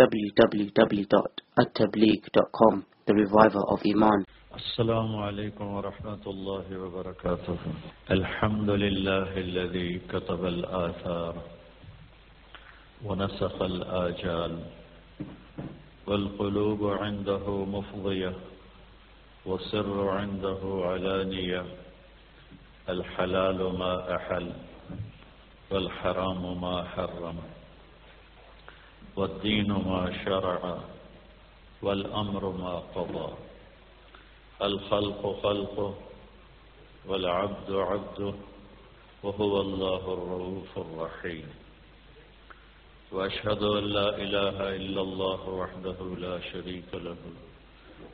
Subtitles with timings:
[0.00, 2.74] www.attableek.com
[3.06, 4.24] The Reviver of Iman.
[4.56, 7.56] السلام عليكم ورحمة الله وبركاته
[8.10, 11.34] الحمد لله الذي كتب الآثار
[13.04, 14.60] ونسخ الآجال
[16.06, 18.32] والقلوب عنده مفضية
[19.46, 21.64] والسر عنده علانية
[22.88, 24.52] الحلال ما أحل
[25.70, 27.38] والحرام ما حرم
[29.16, 30.78] والدين ما شرع
[31.82, 33.32] والأمر ما قضى.
[34.62, 35.94] الخلق خلقه
[37.06, 38.34] والعبد عبده
[39.22, 41.48] وهو الله الرؤوف الرحيم.
[43.12, 47.16] وأشهد أن لا إله إلا الله وحده لا شريك له.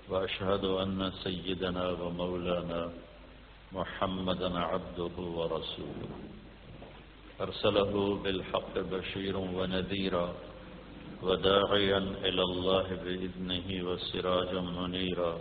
[0.09, 2.93] وأشهد أن سيدنا ومولانا
[3.73, 6.13] محمدا عبده ورسوله.
[7.41, 10.35] أرسله بالحق بشير ونذيرا
[11.23, 15.35] وداعيا إلى الله بإذنه وسراجا منيرا.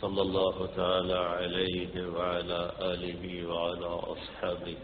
[0.00, 4.82] صلى الله تعالى عليه وعلى آله وعلى أصحابه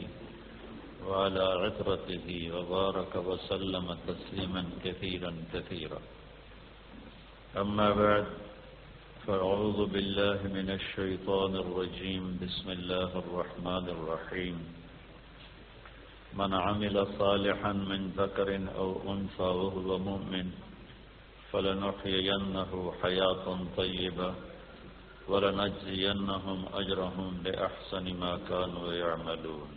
[1.06, 6.00] وعلى عطرته وبارك وسلم تسليما كثيرا كثيرا.
[7.56, 8.26] أما بعد
[9.26, 12.38] فأعوذ بالله من الشيطان الرجيم.
[12.42, 14.56] بسم الله الرحمن الرحيم.
[16.38, 20.46] من عمل صالحا من ذكر أو أنثى وهو مؤمن
[21.52, 23.46] فلنحيينه حياة
[23.76, 24.34] طيبة
[25.28, 29.68] ولنجزينهم أجرهم بأحسن ما كانوا يعملون.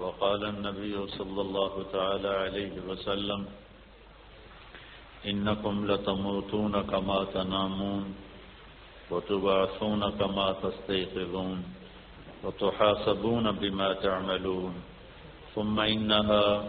[0.00, 3.46] وقال النبي صلى الله تعالى عليه وسلم
[5.26, 8.04] إنكم لتموتون كما تنامون
[9.10, 11.58] وتبعثون كما تستيقظون
[12.44, 14.74] وتحاسبون بما تعملون.
[15.56, 16.64] ثم إنها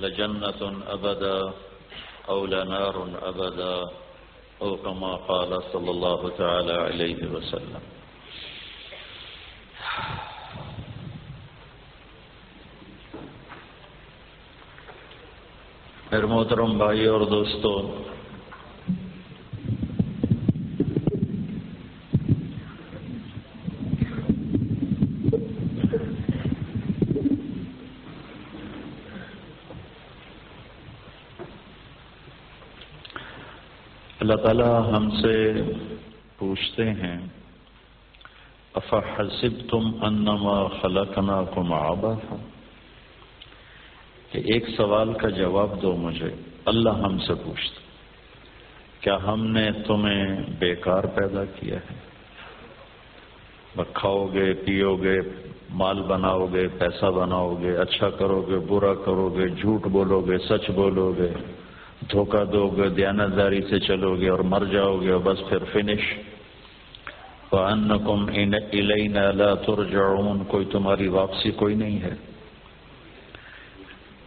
[0.00, 1.52] لجنة أبدا
[2.28, 3.76] أو لنار أبدا
[4.62, 7.82] أو كما قال صلى الله تعالى عليه وسلم.
[16.48, 17.76] محترم بھائی اور دوستوں
[34.28, 35.62] اللہ تعالی ہم سے
[36.38, 37.16] پوچھتے ہیں
[38.74, 42.12] افحسب تم انما خلقنا کم آبا
[44.30, 46.28] کہ ایک سوال کا جواب دو مجھے،
[46.64, 47.80] اللہ ہم سے پوچھتا،
[49.00, 51.96] کیا ہم نے تمہیں بیکار پیدا کیا ہے؟
[53.92, 55.18] کھاؤ گے، پیو گے،
[55.70, 60.38] مال بناؤ گے، پیسہ بناؤ گے اچھا کرو گے، برا کرو گے، جھوٹ بولو گے،
[60.38, 61.32] سچ بولو گے۔
[62.12, 66.00] دھوکہ دو گے دیانتداری سے چلو گے اور مر جاؤ گے اور بس پھر فنش
[67.52, 68.30] وَأَنَّكُمْ
[68.70, 72.14] إِلَيْنَا لَا تُرْجَعُونَ، کوئی تمہاری واپسی کوئی نہیں ہے۔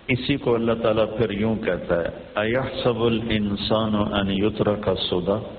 [0.07, 5.55] اسی کو اللہ تعالیٰ پھر یوں کہتا ہے اَيَحْسَبُ الْإِنسَانُ أَنْ يُتْرَكَ السُّدَى؟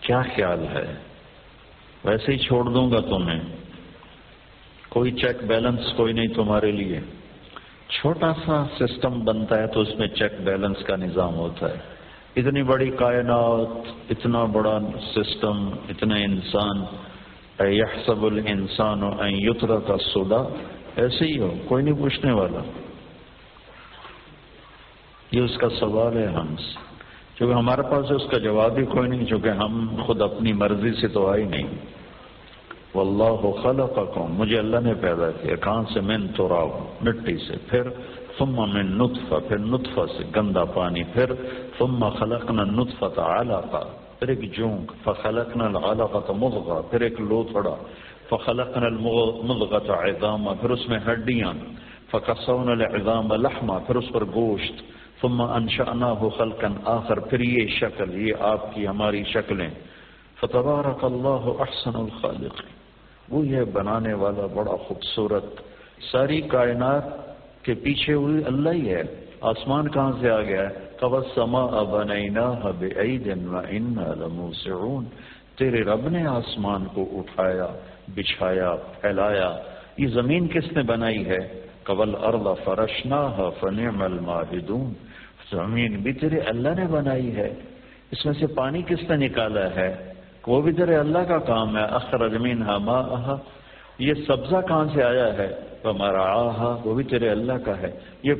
[0.00, 0.94] کیا خیال ہے؟
[2.04, 3.40] ویسے ہی چھوڑ دوں گا تمہیں۔
[4.88, 7.00] کوئی چیک بیلنس کوئی نہیں تمہارے لیے۔
[7.94, 11.78] چھوٹا سا سسٹم بنتا ہے تو اس میں چیک بیلنس کا نظام ہوتا ہے۔
[12.36, 14.78] اتنی بڑی کائنات، اتنا بڑا
[15.14, 16.84] سسٹم اتنے انسان،
[17.72, 20.42] یحسب الانسان ان یتر کا سودا
[20.96, 22.60] ایسے ہی ہو، کوئی نہیں پوچھنے والا۔
[25.30, 26.78] یہ اس کا سوال ہے ہم سے
[27.34, 31.08] کیونکہ ہمارے پاس اس کا جواب ہی کوئی نہیں چونکہ ہم خود اپنی مرضی سے
[31.08, 31.68] تو آئی نہیں۔
[32.94, 36.70] واللہ خلقکم، مجھے اللہ نے پیدا کیا کہاں سے من تراب،
[37.02, 37.88] مٹی سے، پھر
[38.38, 41.32] ثم من نطفہ، پھر نطفہ سے گندا پانی، پھر
[41.78, 43.82] ثم خلقنا النطفة علاقہ
[44.18, 47.74] پھر ایک جونک، فخلقنا العلاقة مضغہ، پھر ایک لوتھڑا،
[48.28, 51.52] فخلقنا المضغة عظاما، پھر اس میں ہڈیاں
[52.10, 54.82] فقصونا العظام لحما پھر اس پر گوشت،
[55.20, 59.68] ثم انشأناه خلقا آخر، پھر یہ شکل، یہ آپ کی ہماری شکلیں۔
[60.40, 62.62] فتبارک اللہ احسن الخالق
[63.28, 65.44] وہ یہ بنانے والا بڑا خوبصورت
[66.12, 67.04] ساری کائنات
[67.64, 69.02] کے پیچھے ہوئی اللہ ہی ہے۔
[69.40, 72.52] آسمان کہاں سے آ گیا ہے؟ قبض سما بنینا
[74.14, 75.04] لموسعون۔
[75.58, 77.66] تیرے رب نے آسمان کو اٹھایا،
[78.14, 79.56] بچھایا، پھیلایا۔
[79.98, 84.92] یہ زمین کس نے بنائی ہے؟ قبل ارض فرشنا فنعم الماہدون
[85.50, 87.54] زمین بھی تیرے اللہ نے بنائی ہے۔
[88.10, 90.13] اس میں سے پانی کس نے نکالا ہے؟
[90.46, 91.84] وہ بھی تیرے اللہ کا کام ہے.
[91.98, 93.36] اخرج منها ماءها
[93.98, 95.48] یہ سبزہ کہاں سے آیا ہے؟
[95.84, 95.92] وہ
[96.84, 97.90] وہ بھی تیرے اللہ کا ہے.
[98.22, 98.34] یہ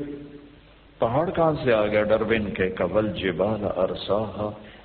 [1.00, 4.22] پہاڑ کہاں سے آ گیا؟ ڈربن کے قبل جبال ارسا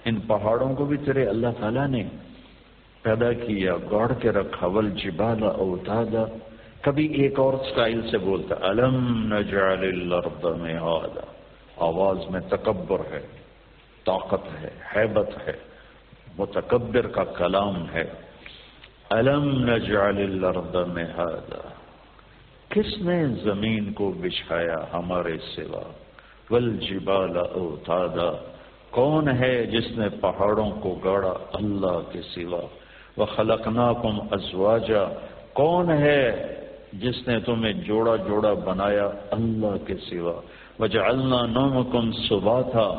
[0.05, 2.03] ان پہاڑوں کو بھی تیرے اللہ تعالیٰ نے
[3.03, 3.75] پیدا کیا.
[3.91, 4.67] گوڑ کے رکھا.
[4.67, 6.25] ول جبال اوتادا.
[6.81, 8.95] کبھی ایک اور سٹائل سے بولتا، الم
[9.33, 11.25] نجعل الارض مہادا
[11.87, 13.21] آواز میں تکبر ہے،
[14.05, 15.53] طاقت ہے، حیبت ہے.
[16.39, 18.03] متکبر کا کلام ہے۔
[19.09, 21.67] الم نجعل الارض مہادا
[22.69, 25.81] کس نے زمین کو بچھایا ہمارے سوا؟
[26.49, 28.31] ول جبال اوتادا
[28.89, 32.61] کون ہے جس نے پہاڑوں کو گاڑا اللہ کے سوا؟
[33.17, 35.03] وہ خلقنا کم ازواجا
[35.53, 36.21] کون ہے
[36.93, 40.41] جس نے تمہیں جوڑا جوڑا بنایا اللہ کے سوا؟
[40.79, 42.89] وجہ اللہ نوم کم صبح تھا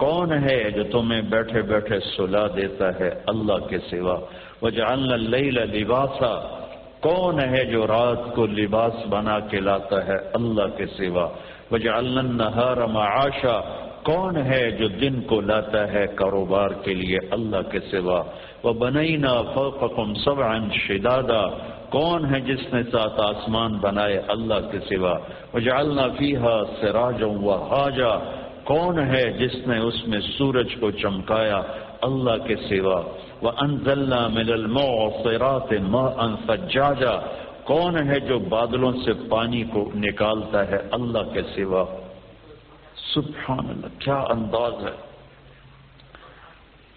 [0.00, 4.18] کون ہے جو تمہیں بیٹھے بیٹھے سلا دیتا ہے اللہ کے سوا؟
[4.62, 5.16] وجہ اللہ
[5.60, 6.60] لباسا۔
[7.00, 11.28] کون ہے جو رات کو لباس بنا کے لاتا ہے اللہ کے سوا؟
[11.70, 13.60] وجہ اللہ معاشا۔
[14.02, 18.22] کون ہے جو دن کو لاتا ہے کاروبار کے لیے اللہ کے سوا؟
[18.62, 21.46] وہ بنینا فوقکم سبعا شدادا۔
[21.90, 25.18] کون ہے جس نے ساتھ آسمان بنائے اللہ کے سوا؟
[25.54, 31.62] وجعلنا فیہا سراجا وحاجا۔ کون ہے جس نے اس میں سورج کو چمکایا
[32.00, 33.00] اللہ کے سوا؟
[33.42, 37.14] وَأَنزَلْنَا مِنَ الْمُعْصِرَاتِ مَاءً فَجَّاجا
[37.64, 41.84] کون ہے جو بادلوں سے پانی کو نکالتا ہے اللہ کے سوا؟
[43.14, 44.96] سبحان اللہ کیا انداز ہے؟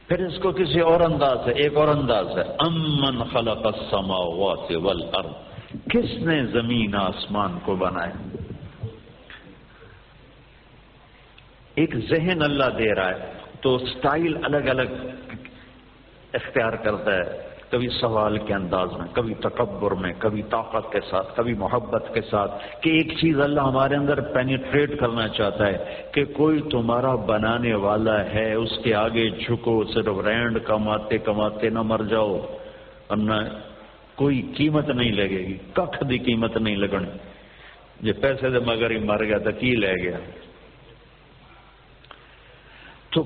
[0.08, 5.34] پھر اس کو کسی اور انداز ہے، ایک اور انداز ہے۔ امن خلق السماوات والارض
[5.90, 8.53] کس نے زمین آسمان کو بنایا؟
[11.76, 13.32] ایک ذہن اللہ دے رہا ہے،
[13.62, 14.90] تو سٹائل الگ الگ
[16.34, 21.38] اختیار کرتا ہے۔ کبھی سوال کے انداز میں، کبھی تکبر میں، کبھی طاقت کے ساتھ،
[21.38, 26.26] کبھی محبت کے ساتھ کہ ایک چیز اللہ ہمارے اندر پینیٹریٹ کرنا چاہتا ہے کہ
[26.26, 32.02] کوئی تمہارا بنانے والا ہے، اس کے آگے جھکو، صرف رینڈ کماتے کماتے نہ مر
[32.10, 32.40] جاؤ۔
[33.08, 33.34] اور نہ
[34.16, 37.10] کوئی قیمت نہیں لگے گی کخ دی قیمت نہیں لگنی۔
[38.02, 40.18] جو پیسے دے مگر ہی مر گیا تو کی لے گیا؟
[43.14, 43.24] تو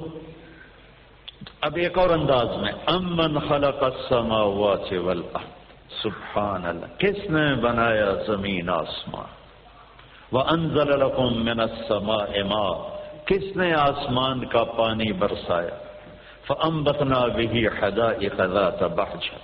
[1.61, 5.57] اب ایک اور انداز میں، امن خلق السماوات والارض.
[6.03, 9.35] سبحان اللہ کس نے بنایا زمین آسمان؟
[10.31, 12.73] وانزل لكم من السماء ماء.
[13.25, 15.77] کس نے آسمان کا پانی برسایا؟
[16.47, 19.37] فانبتنا به حدائق ذات بهجه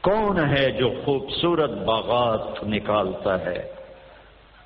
[0.00, 3.74] کون ہے جو خوبصورت باغات نکالتا ہے؟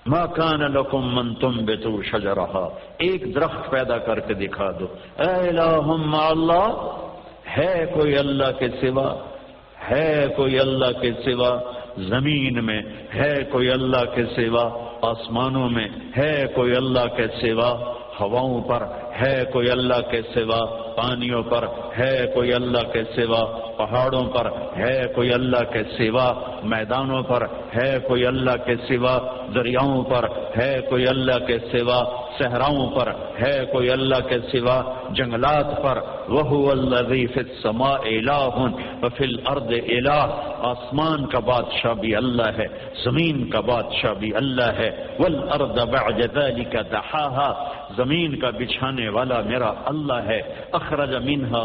[0.07, 2.69] ما کان لکم من تم بتو شجرہا،
[2.99, 4.87] ایک درخت پیدا کر کے دکھا دو۔
[5.19, 6.69] اے الہم اللہ،
[7.59, 9.15] ہے کوئی اللہ کے سوا؟
[9.91, 11.59] ہے کوئی اللہ کے سوا؟
[11.97, 12.83] زمین میں
[13.15, 14.65] ہے کوئی اللہ کے سوا؟
[15.03, 18.83] آسمانوں میں ہے کوئی اللہ کے سوا؟ ہواؤں پر
[19.23, 20.67] ہے کوئی اللہ کے سوا
[20.97, 21.65] پانیوں پر،
[21.99, 23.45] ہے کوئی اللہ کے سوا
[23.79, 26.33] پہاڑوں پر، ہے کوئی اللہ کے سوا
[26.63, 27.43] میدانوں پر،
[27.77, 29.19] ہے کوئی اللہ کے سوا
[29.55, 30.29] دریاؤں پر،
[30.59, 35.99] ہے کوئی اللہ کے سوا صحراؤں پر، ہے کوئی اللہ کے سوا جنگلات پر۔
[36.29, 38.49] وہ اللہ سما الہ
[39.03, 40.27] وفی الارض الہ۔
[40.59, 42.67] آسمان کا بادشاہ بھی اللہ ہے،
[43.05, 47.53] زمین کا بادشاہ بھی اللہ ہے۔ والارض بعد ذلك دحاها۔
[47.97, 50.43] زمین کا بچھانے والا میرا اللہ ہے۔
[50.73, 51.65] اخرج منها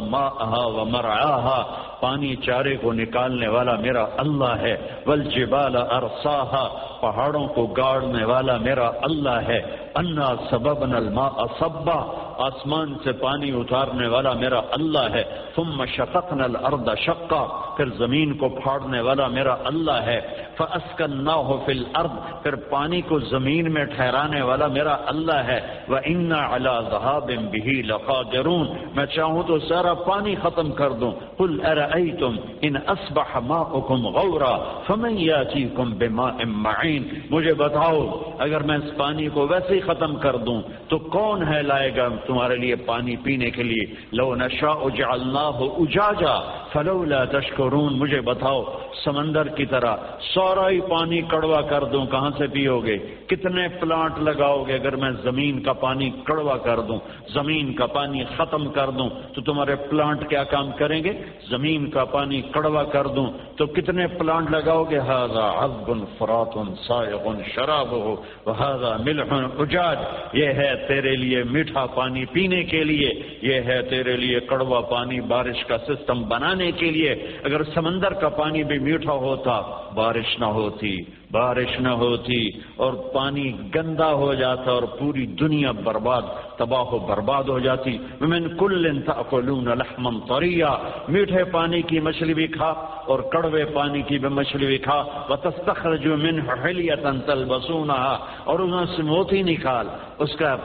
[0.66, 1.64] و مرآہا
[2.00, 8.92] پانی چارے کو نکالنے والا میرا اللہ ہے۔ والجبال ارساہا۔ پہاڑوں کو گاڑنے والا میرا
[9.02, 12.00] اللہ ہے۔ انا سبب الماء صبا،
[12.38, 15.24] آسمان سے پانی اتارنے والا میرا اللہ ہے،
[15.56, 20.22] ثم شققنا الارض شقا، پھر زمین کو پھاڑنے والا میرا اللہ ہے
[20.58, 26.76] فاسکناه فی الارض، پھر پانی کو زمین میں ٹھہرانے والا میرا اللہ ہے وانا علی
[26.92, 33.40] ذهاب به لقادرون۔ میں چاہوں تو سارا پانی ختم کر دوں۔ قل ارایتم ان اصبح
[33.40, 34.58] ماؤکم غورا؟
[34.88, 40.36] فمن یاتیکم بماء معین مجھے بتاؤ، اگر میں اس پانی کو ویسے ہی ختم کر
[40.38, 45.68] دوں تو کون ہے لائے گا تمہارے لیے پانی پینے کے لیے؟ لو نشا جعلناه
[45.78, 46.36] اجاجا،
[46.74, 48.64] فلولا تشکرون، مجھے بتاؤ،
[49.04, 49.96] سمندر کی طرح
[50.34, 52.98] سورا ہی پانی کڑوا کر دوں، کہاں سے پیو گے؟
[53.28, 57.00] کتنے پلانٹ لگاؤ گے اگر میں زمین کا پانی کڑوا کر دوں؟
[57.34, 61.14] زمین کا پانی ختم کر دوں تو تمہارے پلانٹ کیا کام کریں گے؟
[61.50, 66.54] زمین کا پانی کڑوا کر دوں تو کتنے پلانٹ لگاؤ گے؟ هذا عذب فرات
[66.88, 68.16] سائغ شراب ہو
[68.60, 69.34] هذا ملح
[69.72, 69.98] اجاج
[70.34, 73.10] یہ ہے تیرے لیے میٹھا پانی پینے کے لیے،
[73.42, 77.12] یہ ہے تیرے لیے کڑوا پانی بارش کا سسٹم بنانے کے لیے۔
[77.44, 79.62] اگر سمندر کا پانی بھی میٹھا ہوتا،
[79.96, 80.98] بارش نہ ہوتی۔
[81.32, 86.22] بارش نہ ہوتی اور پانی گندا ہو جاتا اور پوری دنیا برباد،
[86.58, 92.48] تباہ و برباد ہو جاتی۔ من کل تاکلون لحما طریا میٹھے پانی کی مچھلی بھی
[92.48, 92.70] کھا
[93.06, 99.04] اور کڑوے پانی کی بھی مچھلی بھی کھا۔ وتستخرجوا منه حلیتا تلبسونها اور اس سے
[99.04, 99.88] موتی نکال،
[100.20, 100.56] اس کا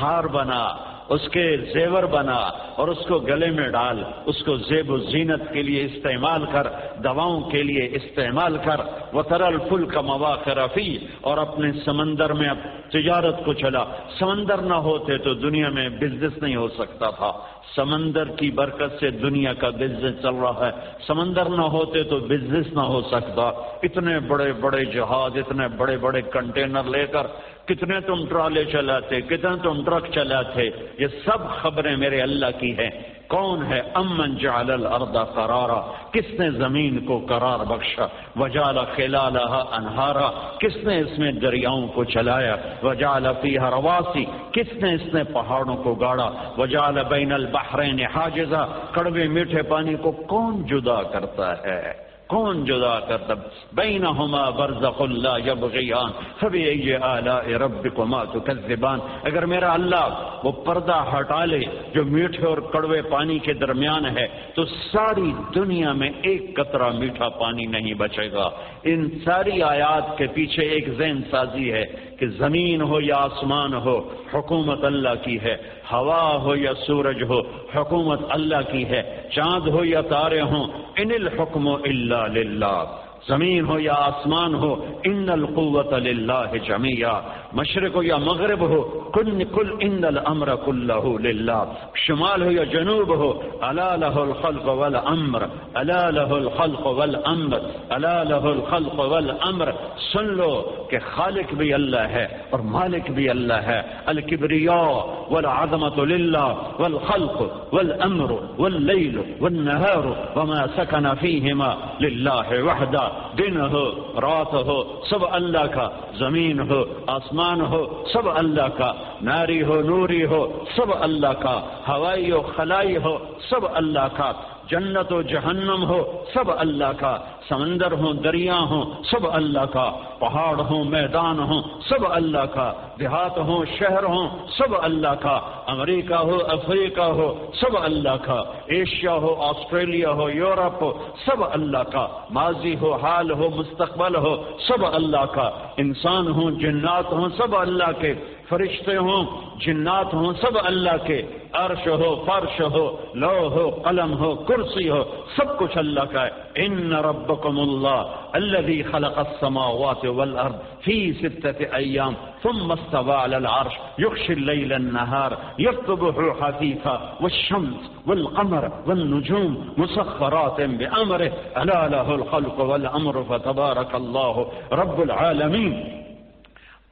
[0.00, 2.40] ہار بنا۔ اس کے زیور بنا
[2.76, 6.66] اور اس کو گلے میں ڈال، اس کو زیب و زینت کے لیے استعمال کر،
[7.04, 8.80] دواؤں کے لیے استعمال کر
[9.12, 12.56] وہ ترل پھل کا مواقع رفیع اور اپنے سمندر میں اب
[12.90, 13.84] تجارت کو چلا۔
[14.18, 17.32] سمندر نہ ہوتے تو دنیا میں بزنس نہیں ہو سکتا تھا۔
[17.76, 20.70] سمندر کی برکت سے دنیا کا بزنس چل رہا ہے۔
[21.06, 23.42] سمندر نہ ہوتے تو بزنس نہ ہو سکتا۔
[23.82, 27.26] اتنے بڑے بڑے جہاز، اتنے بڑے بڑے کنٹینر لے کر
[27.66, 32.90] کتنے تم ٹرالے چلاتے، کتنے تم ٹرک چلاتے، یہ سب خبریں میرے اللہ کی ہیں۔
[33.28, 38.06] کون ہے؟ امن جعل الارض قرارا۔ کس نے زمین کو قرار بخشا؟
[38.36, 44.94] وجال خلالها انہارا۔ کس نے اس میں دریاؤں کو چلایا؟ وجال فیها رواسی کس نے
[44.94, 51.02] اس نے پہاڑوں کو گاڑا؟ وجال بین البحرین حاجزا۔ کڑوے میٹھے پانی کو کون جدا
[51.02, 53.34] کرتا ہے؟ کون جدا کرتا
[53.78, 56.10] بینہما برزخ اللہ یبغیان.
[56.40, 58.98] فبی ای ربکما تکذبان.
[59.22, 60.06] اگر میرا اللہ
[60.44, 61.60] وہ پردہ ہٹا لے
[61.94, 67.28] جو میٹھے اور کڑوے پانی کے درمیان ہے، تو ساری دنیا میں ایک قطرہ میٹھا
[67.40, 68.48] پانی نہیں بچے گا۔
[68.84, 71.84] ان ساری آیات کے پیچھے ایک ذہن سازی ہے
[72.18, 75.56] کہ زمین ہو یا آسمان ہو، حکومت اللہ کی ہے۔
[75.92, 77.40] ہوا ہو یا سورج ہو،
[77.76, 80.66] حکومت اللہ کی ہے۔ چاند ہو یا تارے ہوں
[80.96, 87.20] ان الحکم اللہ للہ۔ زمین ہو یا آسمان ہو، ان القوت للہ جميعا
[87.52, 91.64] مشرق ہو یا مغرب ہو، کن کل ان الامر كله للہ۔
[91.94, 95.42] شمال ہو یا جنوب ہو، الا له الخلق والامر،
[95.74, 99.70] الا له الخلق والامر، الا له الخلق والامر۔
[100.12, 106.54] سن لو کہ خالق بھی اللہ ہے اور مالک بھی اللہ ہے۔ الکبریاء والعظمت للہ
[106.78, 107.40] والخلق
[107.74, 113.90] والامر والليل والنهار وما سكن فيهما لله وحده دن ہو
[114.20, 118.92] رات ہو سب اللہ کا زمین ہو آسمان ہو سب اللہ کا
[119.22, 123.18] ناری ہو نوری ہو سب اللہ کا ہوائی ہو خلائی ہو
[123.50, 124.32] سب اللہ کا۔
[124.70, 126.00] جنت و جہنم ہو،
[126.34, 127.16] سب اللہ کا
[127.48, 129.84] سمندر ہو دریا ہوں، سب اللہ کا
[130.18, 135.34] پہاڑ ہوں، میدان ہوں، سب اللہ کا دیہات ہوں، شہر ہوں، سب اللہ کا
[135.66, 137.28] امریکہ ہو، افریقہ ہو،
[137.60, 140.92] سب اللہ کا ایشیا ہو، آسٹریلیا ہو، یورپ ہو،
[141.26, 144.34] سب اللہ کا ماضی ہو، حال ہو، مستقبل ہو،
[144.68, 148.14] سب اللہ کا انسان ہوں، جنات ہوں، سب اللہ کے
[148.48, 149.24] فرشتے ہوں
[149.64, 151.20] جنات ہوں سب اللہ کے
[151.58, 152.84] عرش ہو فرش ہو
[153.22, 155.02] لو ہو قلم ہو کرسی ہو
[155.36, 156.30] سب کچھ اللہ کا ہے۔
[156.64, 164.32] ان ربکم اللہ الذي خلق السماوات والارض في ستة أيام ثم استوى على العرش يغشي
[164.32, 174.46] الليل النهار يطلبه حثيثا والشمس والقمر والنجوم مسخرات بأمره الا له الخلق والامر فتبارك الله
[174.72, 176.03] رب العالمين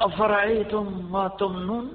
[0.02, 1.88] افرأيتم ما تمنون؟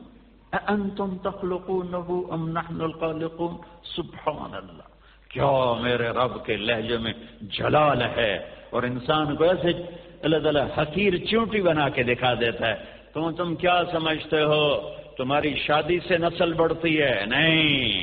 [0.54, 3.58] أأنتم تخلقونه أم نحن الخالقون؟
[3.96, 4.88] سبحان اللہ
[5.30, 9.84] کیا میرے رب کے لہجے میں جلال ہے؟ اور انسان کو ایسے
[10.24, 12.76] اللہ تعالیٰ حقیر چونٹی بنا کے دکھا دیتا ہے۔
[13.14, 18.02] تم تم کیا سمجھتے ہو؟ تمہاری شادی سے نسل بڑھتی ہے۔ نہیں،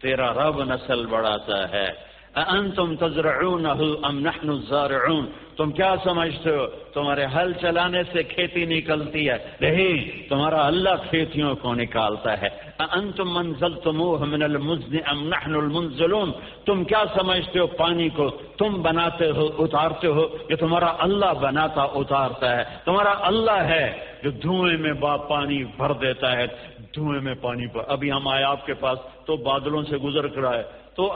[0.00, 7.26] تیرا رب نسل بڑھاتا ہے۔ انتم تزرعونه ام نحن الزارعون؟ تم کیا سمجھتے ہو؟ تمہارے
[7.36, 14.24] حل چلانے سے کھیتی نکلتی ہے۔ نہیں، تمہارا اللہ کھیتیوں کو نکالتا ہے۔ انتم منزلتموه
[14.28, 16.32] من المزن ام نحن المنزلون؟
[16.64, 21.82] تم کیا سمجھتے ہو پانی کو؟ تم بناتے ہو، اتارتے ہو۔ یہ تمہارا اللہ بناتا،
[21.82, 26.46] اتارتا ہے۔ تمہارا اللہ ہے جو دھوئیں میں با پانی بھر دیتا ہے۔
[26.94, 30.44] دھوئیں میں پانی پر ابھی ہم آئے آپ کے پاس تو بادلوں سے گزر کر
[30.44, 30.62] آئے۔
[30.94, 31.14] تو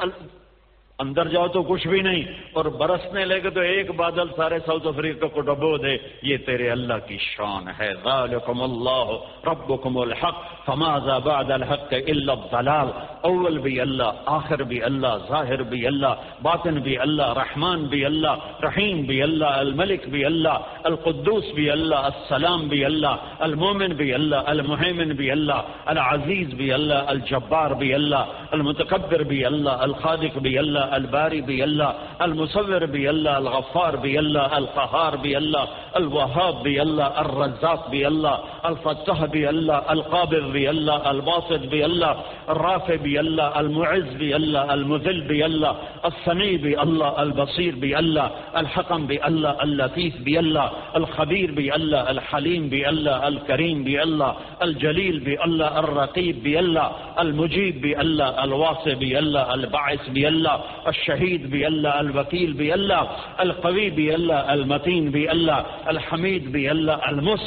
[0.99, 2.23] اندر جاؤ تو کچھ بھی نہیں
[2.53, 7.01] اور برسنے لگے تو ایک بادل سارے ساؤتھ افریقہ کو ڈبو دے یہ تیرے اللہ
[7.07, 9.11] کی شان ہے ذالکم اللہ
[9.47, 10.37] ربکم الحق
[10.67, 16.79] فماذا بعد الحق الا الضلال اول بھی اللہ آخر بھی اللہ ظاہر بھی اللہ باطن
[16.83, 22.69] بھی اللہ رحمان بھی اللہ رحیم بھی اللہ الملک بھی اللہ القدوس بھی اللہ السلام
[22.69, 29.23] بھی اللہ المومن بھی اللہ المحیمن بھی اللہ العزیز بھی اللہ الجبار بھی اللہ المتکبر
[29.27, 34.59] بھی اللہ الخالق بھی اللہ الله الباري بي الله المصور بي الله الغفار بي الله
[34.59, 41.11] القهار بي الله الوهاب بي الله الرزاق بي الله الفتاح بي الله القابض بي الله
[41.11, 42.17] الباسط بي الله
[42.49, 48.31] الرافع بي الله المعز بي الله المذل بي الله السميع بي الله البصير بي الله
[48.57, 54.35] الحكم بي الله اللطيف بي الله الخبير بي الله الحليم بي الله الكريم بي الله
[54.63, 60.61] الجليل بي الله الرقيب بي الله المجيب بي الله الواصي بي الله الباعث بي الله
[60.89, 63.03] الشهيد بالله الوكيل بالله
[63.41, 66.99] القوي بالله المتين بالله الحميد بالله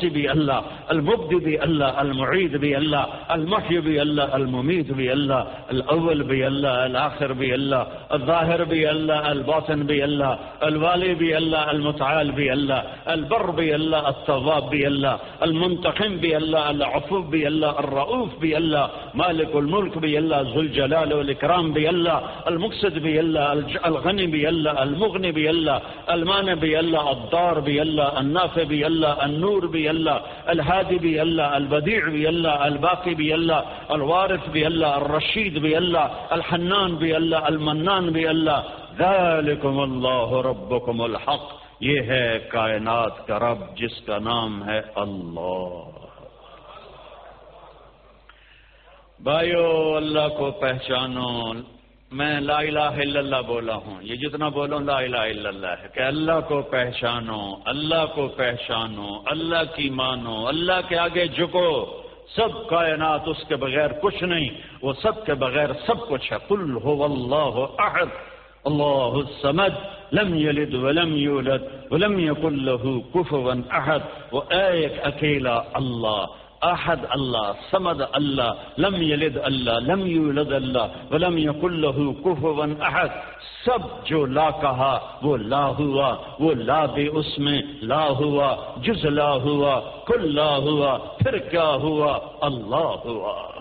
[0.03, 5.41] بي الله المبدي بالله المعيد بالله المحيي الله المميت بالله
[5.72, 10.34] الأول بالله الآخر بالله الظاهر بالله الباطن بالله
[10.70, 12.84] الوالي بالله المتعال بالله
[13.15, 18.86] البر بالله التواب الله، المنتقم بالله العفو بالله الرؤوف بالله
[19.22, 22.17] مالك الملك بالله ذو الجلال والإكرام بالله
[22.50, 28.18] المقصد بالله اللہ الغنی بھی اللہ المغنی بھی اللہ المان بھی اللہ الدار بھی اللہ
[28.18, 33.92] النافع بھی اللہ النور بھی اللہ الهادي بھی اللہ البدیع بھی اللہ الباقی بھی اللہ
[33.92, 41.02] الوارث بھی اللہ الرشید بھی اللہ الحنان بھی اللہ المنان بھی اللہ ذالکم اللہ ربکم
[41.04, 46.06] الحق یہ ہے کائنات کا رب جس کا نام ہے اللہ
[49.20, 49.66] بھائیو
[49.96, 51.28] اللہ کو پہچانو
[52.12, 55.88] میں لا الہ الا اللہ بولا ہوں۔ یہ جتنا بولوں لا الہ الا اللہ ہے۔
[55.94, 62.02] کہ اللہ کو پہچانو، اللہ کو پہچانو، اللہ کی مانو، اللہ کے آگے جھکو۔
[62.36, 64.50] سب کائنات اس کے بغیر کچھ نہیں،
[64.82, 68.06] وہ سب کے بغیر سب کچھ ہے۔ قل هو اللہ احد،
[68.64, 74.00] اللہ السمد لم يلد ولم يولد ولم يكن له كفوا احد۔
[74.32, 76.26] وہ ایک اکیلا اللہ
[76.62, 83.08] احد اللہ سمد اللہ، لم یلد اللہ، لم یولد اللہ، ولم یقل له کفوا احد۔
[83.66, 89.06] سب جو لا کہا، وہ لا ہوا، وہ لا بے اس میں لا ہوا، جز
[89.06, 93.57] لا ہوا، کل لا ہوا، پھر کیا ہوا؟ اللہ ہوا۔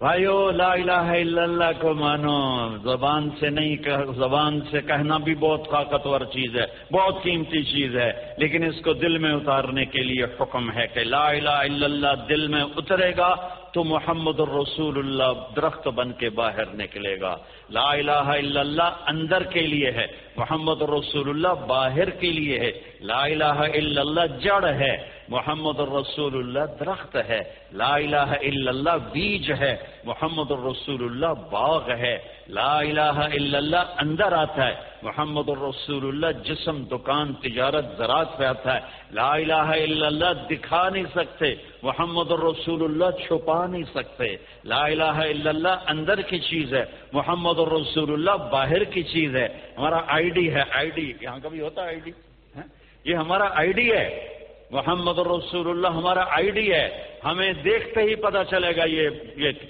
[0.00, 5.34] بھائیو، لا الہ الا اللہ کو مانو۔ زبان سے نہیں کہ زبان سے کہنا بھی
[5.34, 10.02] بہت طاقتور چیز ہے، بہت قیمتی چیز ہے، لیکن اس کو دل میں اتارنے کے
[10.02, 13.34] لیے حکم ہے کہ لا الہ الا اللہ دل میں اترے گا
[13.72, 17.36] تو محمد الرسول اللہ درخت بن کے باہر نکلے گا۔
[17.70, 20.06] لا الہ الا اللہ اندر کے لیے ہے،
[20.36, 26.34] محمد الرسول اللہ باہر کے لیے ہے۔ لا الہ الا اللہ جڑ ہے۔ محمد الرسول
[26.36, 27.40] اللہ درخت ہے،
[27.72, 32.16] لا الہ الا اللہ بیج ہے، محمد الرسول اللہ باغ ہے،
[32.48, 38.44] لا الہ الا اللہ اندر آتا ہے، محمد الرسول اللہ جسم، دکان، تجارت، زراعت پہ
[38.44, 38.80] آتا ہے،
[39.12, 45.16] لا الہ الا اللہ دکھا نہیں سکتے، محمد الرسول اللہ چھپا نہیں سکتے، لا الہ
[45.24, 50.30] الا اللہ اندر کی چیز ہے، محمد الرسول اللہ باہر کی چیز ہے، ہمارا آئی
[50.30, 52.10] ڈی ہے، آئی ڈی، یہاں کا بھی ہوتا ہے آئی ڈی
[52.56, 52.68] ہاں،
[53.04, 54.35] یہ ہمارا آئی ڈی ہے۔
[54.70, 59.08] محمد رسول اللہ ہمارا آئی ڈی ہے۔ ہمیں دیکھتے ہی پتا چلے گا یہ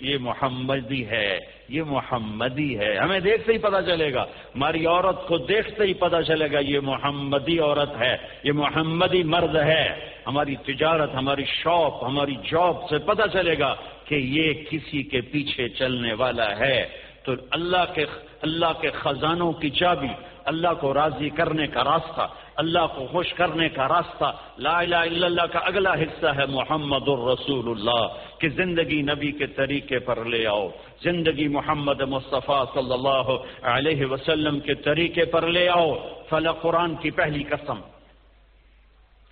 [0.01, 5.39] یہ محمدی ہے۔ یہ محمدی ہے۔ ہمیں دیکھتے ہی پتا چلے گا۔ ہماری عورت کو
[5.39, 11.15] دیکھتے ہی پتا چلے گا یہ محمدی عورت ہے۔ یہ محمدی مرد ہے۔ ہماری تجارت،
[11.15, 16.59] ہماری شاپ، ہماری جاب سے پتا چلے گا کہ یہ کسی کے پیچھے چلنے والا
[16.59, 16.89] ہے۔
[17.23, 18.05] تو اللہ کے
[18.43, 20.09] اللہ کے خزانوں کی چابی،
[20.45, 25.27] اللہ کو راضی کرنے کا راستہ اللہ کو خوش کرنے کا راستہ لا الہ الا
[25.27, 28.07] اللہ کا اگلا حصہ ہے محمد الرسول اللہ،
[28.39, 30.69] کہ زندگی نبی کے طریقے پر لے آؤ۔
[31.03, 35.95] زندگی محمد مصطفیٰ صلی اللہ علیہ وسلم کے طریقے پر لے آؤ۔
[36.29, 37.81] فلا قرآن کی پہلی قسم۔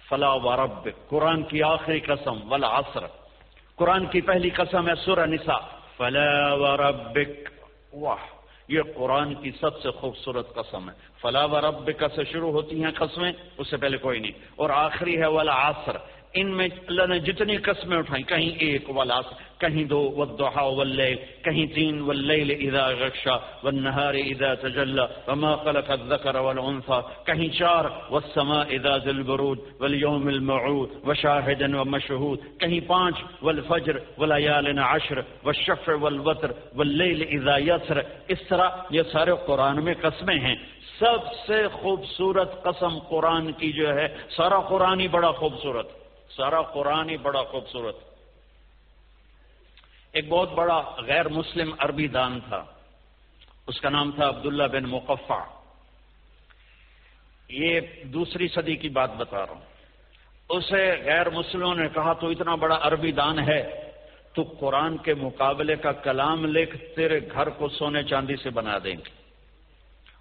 [0.09, 3.01] فلا و رب۔ قرآن کی آخری قسم، ولا عصر۔
[3.77, 5.59] قرآن کی پہلی قسم ہے سورہ نساء۔
[5.97, 7.49] فلا و ربک۔
[7.95, 12.85] واہ۔ یہ قرآن کی سب سے خوبصورت قسم ہے۔ فلاح و رب سے شروع ہوتی
[12.85, 15.97] ہیں قسمیں، اس سے پہلے کوئی نہیں۔ اور آخری ہے والا آسر
[16.35, 19.21] ان میں اللہ نے جتنی قسمیں اٹھائیں، کہیں ایک والا
[19.59, 26.35] کہیں دو، والضحا واللیل، کہیں تین، واللیل اذا غشا، والنہار اذا تجلى وما خلق الذکر
[26.35, 34.79] والعنفا کہیں چار، والسماء اذا ذل برود والیوم المعود، وشاہد ومشہود کہیں پانچ، والفجر ولیال
[34.79, 40.57] عشر، والشفع والوتر، واللیل اذا یسر۔ اس طرح یہ سارے قرآن میں قسمیں ہیں۔
[40.99, 46.04] سب سے خوبصورت قسم قرآن کی جو ہے، سارا قرآن ہی بڑا خوبصورت۔
[46.37, 47.97] سارا قرآن ہی بڑا خوبصورت
[50.13, 52.65] ایک بہت بڑا غیر مسلم عربی دان تھا۔
[53.67, 55.45] اس کا نام تھا عبداللہ بن مقفع۔
[57.49, 59.61] یہ دوسری صدی کی بات بتا رہا ہوں۔
[60.49, 63.93] اسے غیر مسلموں نے کہا، تو اتنا بڑا عربی دان ہے،
[64.35, 68.97] تو قرآن کے مقابلے کا کلام لکھ تیرے گھر کو سونے چاندی سے بنا دیں
[68.97, 69.23] گے۔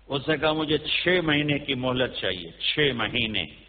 [0.08, 3.63] اس نے کہا، مجھے چھ مہینے کی مہلت چاہیے، چھ مہینے۔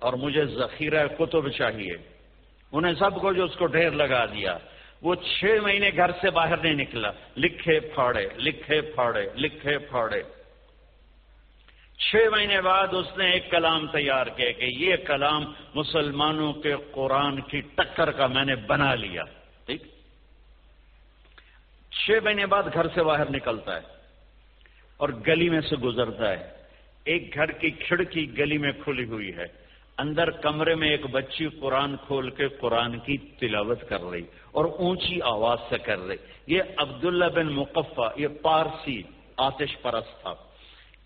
[0.00, 1.92] اور مجھے ذخیرہ کتب چاہیے۔
[2.72, 4.58] انہیں سب کو جو اس کو ڈھیر لگا دیا۔
[5.02, 10.22] وہ چھ مہینے گھر سے باہر نہیں نکلا۔ لکھے پھاڑے لکھے پھاڑے لکھے پھاڑے۔
[11.98, 17.40] چھ مہینے بعد اس نے ایک کلام تیار کیا کہ یہ کلام مسلمانوں کے قرآن
[17.40, 19.22] کی ٹکر کا میں نے بنا لیا۔
[19.66, 19.82] ٹھیک۔
[21.90, 23.80] چھ مہینے بعد گھر سے باہر نکلتا ہے
[24.96, 26.50] اور گلی میں سے گزرتا ہے۔
[27.04, 29.59] ایک گھر کی کھڑکی گلی میں کھلی ہوئی ہے۔
[30.00, 35.22] اندر کمرے میں ایک بچی قرآن کھول کے قرآن کی تلاوت کر رہی اور اونچی
[35.22, 39.02] آواز سے کر رہی۔ یہ عبداللہ بن مقفع یہ پارسی
[39.36, 40.34] آتش پرست تھا۔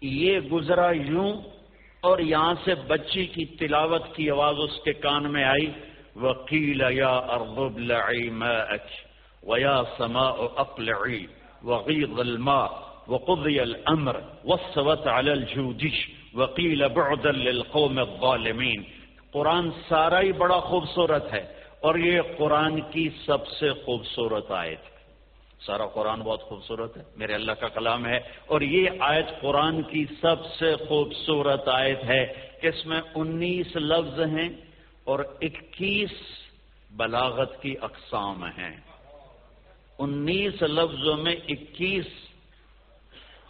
[0.01, 1.33] یہ گزرا یوں
[2.01, 5.71] اور یہاں سے بچی کی تلاوت کی آواز اس کے کان میں آئی۔
[6.17, 8.87] وکیل یا ارغب لعی ماءک
[9.43, 11.27] ویا سماء اقلعی
[11.63, 12.67] وغیض الماء
[13.09, 18.83] وقضی الامر والسوت علی الجودش وکیل بعدا للقوم الظالمین۔
[19.31, 24.81] قرآن سارا ہی بڑا خوبصورت ہے اور یہ قرآن کی سب سے خوبصورت آیت
[25.67, 30.05] سارا قرآن بہت خوبصورت ہے، میرے اللہ کا کلام ہے۔ اور یہ آیت قرآن کی
[30.21, 34.49] سب سے خوبصورت آیت ہے۔ اس میں انیس لفظ ہیں
[35.05, 36.11] اور اکیس
[36.91, 38.81] بلاغت کی اقسام ہیں۔
[39.99, 42.07] انیس لفظوں میں اکیس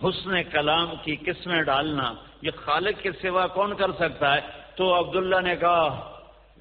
[0.04, 4.40] حسن کلام کی قسمیں ڈالنا یہ خالق کے سوا کون کر سکتا ہے؟
[4.76, 5.86] تو عبداللہ نے کہا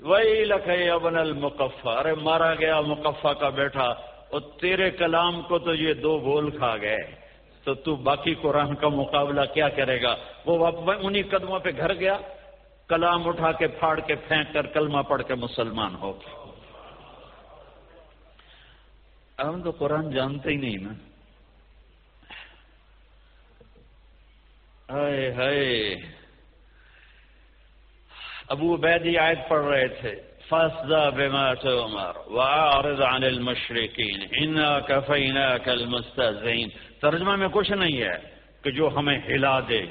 [0.02, 3.88] وہی لکھے ابن المقفا ارے مارا گیا مقفا کا بیٹا،
[4.32, 7.04] اور تیرے کلام کو تو یہ دو بول کھا گئے۔
[7.64, 10.16] تو تو باقی قرآن کا مقابلہ کیا کرے گا؟
[10.46, 10.54] وہ
[10.88, 12.18] انہی قدموں پہ گھر گیا،
[12.90, 16.34] کلام اٹھا کے پھاڑ کے پھینک کر کلمہ پڑھ کے مسلمان ہو گیا۔
[19.40, 20.94] ہم تو قرآن جانتے ہی نہیں نا۔
[24.94, 25.96] ہائے
[28.54, 30.14] ابو عبید آیت پڑھ رہے تھے،
[30.50, 36.70] فاسدا بما تؤمر وعارض عن المشرقین انا کفیناک المستهزئین
[37.02, 38.18] ترجمہ میں کچھ نہیں ہے
[38.64, 39.82] کہ جو ہمیں ہلا دے۔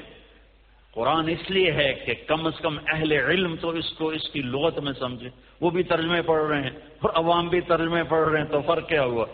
[0.93, 4.41] قرآن اس لیے ہے کہ کم از کم اہل علم تو اس کو اس کی
[4.41, 5.29] لغت میں سمجھے۔
[5.61, 8.89] وہ بھی ترجمے پڑھ رہے ہیں، اور عوام بھی ترجمے پڑھ رہے ہیں، تو فرق
[8.89, 9.25] کیا ہوا؟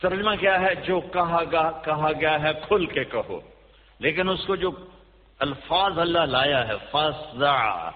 [0.00, 3.40] ترجمہ کیا ہے؟ جو کہا گا، کہا گیا ہے، کھل کے کہو۔
[3.98, 4.70] لیکن اس کو جو
[5.38, 7.88] الفاظ اللہ لایا ہے فاسدا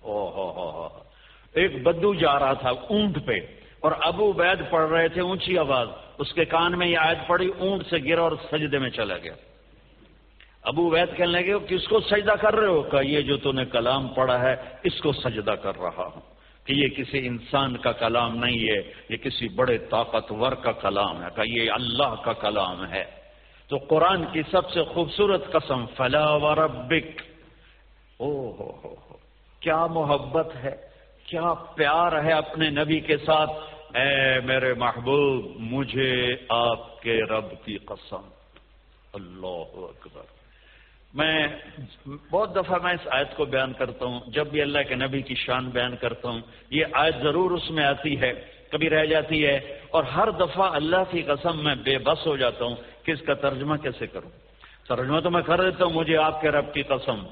[0.00, 0.88] او ہو ہو
[1.54, 3.32] ایک بدو جا رہا تھا اونٹ پہ،
[3.80, 7.50] اور ابو بید پڑھ رہے تھے اونچی آواز۔ اس کے کان میں یہ آیت پڑی،
[7.58, 9.32] اونٹ سے گرا اور سجدے میں چلا گیا۔
[10.62, 13.64] ابو وید کہنے لگے، کس کو سجدہ کر رہے ہو؟ کہ یہ جو تو نے
[13.64, 16.20] کلام پڑھا ہے، اس کو سجدہ کر رہا ہوں۔
[16.66, 21.28] کہ یہ کسی انسان کا کلام نہیں ہے، یہ کسی بڑے طاقتور کا کلام ہے۔
[21.36, 23.21] کہ یہ اللہ کا کلام ہے۔
[23.68, 27.22] تو قرآن کی سب سے خوبصورت قسم، فلا وربک۔
[28.16, 29.16] او ہو ہو،
[29.60, 30.76] کیا محبت ہے،
[31.26, 33.50] کیا پیار ہے اپنے نبی کے ساتھ۔
[33.96, 38.20] اے میرے محبوب، مجھے آپ کے رب کی قسم۔
[39.12, 40.22] اللہ اکبر۔
[41.14, 41.46] میں
[42.30, 45.34] بہت دفعہ میں اس آیت کو بیان کرتا ہوں۔ جب بھی اللہ کے نبی کی
[45.34, 48.32] شان بیان کرتا ہوں، یہ آیت ضرور اس میں آتی ہے،
[48.70, 52.64] کبھی رہ جاتی ہے۔ اور ہر دفعہ اللہ کی قسم میں بے بس ہو جاتا
[52.64, 54.30] ہوں۔ کہ اس کا ترجمہ کیسے کروں؟
[54.88, 57.26] ترجمہ تو میں کر دیتا ہوں، مجھے آپ کے رب کی قسم۔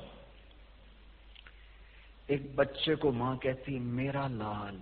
[2.26, 4.78] ایک بچے کو ماں کہتی، میرا لال۔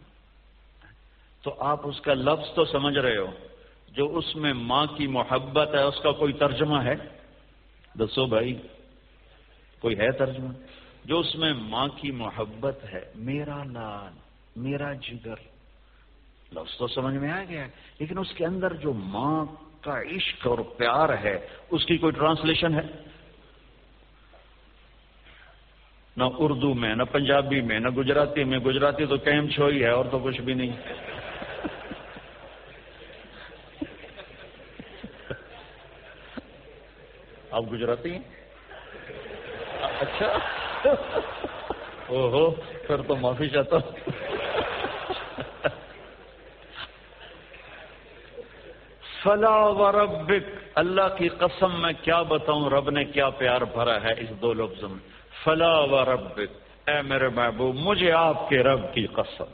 [1.42, 3.30] تو آپ اس کا لفظ تو سمجھ رہے ہو،
[3.88, 6.94] جو اس میں ماں کی محبت ہے، اس کا کوئی ترجمہ ہے؟
[7.98, 8.60] دسو بھائی،
[9.80, 10.52] کوئی ہے ترجمہ؟
[11.04, 14.12] جو اس میں ماں کی محبت ہے، میرا لال،
[14.56, 15.36] میرا جگر۔
[16.52, 17.66] لفظ تو سمجھ میں آ گیا،
[17.98, 19.44] لیکن اس کے اندر جو ماں
[19.80, 22.82] کا عشق اور پیار ہے، اس کی کوئی ٹرانسلیشن ہے؟
[26.16, 30.04] نہ اردو میں، نہ پنجابی میں، نہ گجراتی میں، گجراتی تو کیم چھوئی ہے، اور
[30.04, 30.76] تو کچھ بھی نہیں۔
[37.50, 38.22] آپ گجراتی ہیں؟
[40.00, 40.38] اچھا۔
[42.06, 42.50] او ہو
[42.86, 44.10] پھر تو معافی چاہتا ہوں۔
[49.22, 54.12] فلا و ربک اللہ کی قسم میں کیا بتاؤں، رب نے کیا پیار بھرا ہے
[54.12, 54.98] اس دو لفظ میں۔
[55.44, 56.40] فلا و رب
[56.86, 59.44] اے میرے محبوب، مجھے آپ کے رب کی قسم۔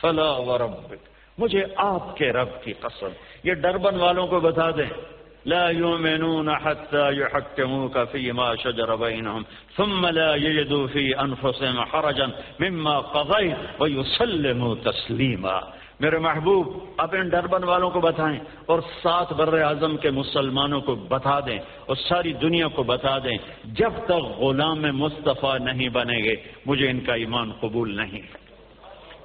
[0.00, 0.94] فلا و رب
[1.38, 3.08] مجھے آپ کے رب کی قسم۔
[3.44, 5.14] یہ ڈربن والوں کو بتا دیں۔
[5.46, 9.42] لا يؤمنون حتى يحكموك فيما شجر بينهم
[9.76, 12.26] ثم لا يجدوا في أنفسهم حرجا
[12.58, 15.60] مما قضيت ويسلموا تسليما
[16.00, 21.40] میرے محبوب، اپنے ڈربن والوں کو بتائیں اور سات بر اعظم کے مسلمانوں کو بتا
[21.40, 26.34] دیں اور ساری دنیا کو بتا دیں۔ جب تک غلام مصطفیٰ نہیں بنے گے،
[26.66, 28.20] مجھے ان کا ایمان قبول نہیں۔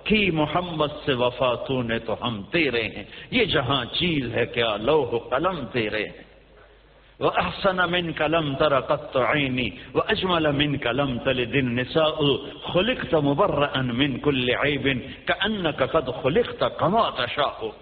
[0.03, 4.77] کی محمد سے وفا تو نے تو ہم تیرے ہیں۔ یہ جہاں چیز ہے، کیا
[4.77, 6.28] لوہ قلم تیرے ہیں۔
[7.19, 12.19] وأحسن منك لم تر قط عيني وأجمل منك لم تلد النساء.
[12.63, 17.73] خلقت مبرأ من كل عيب كأنك قد خلقت كما تشاء.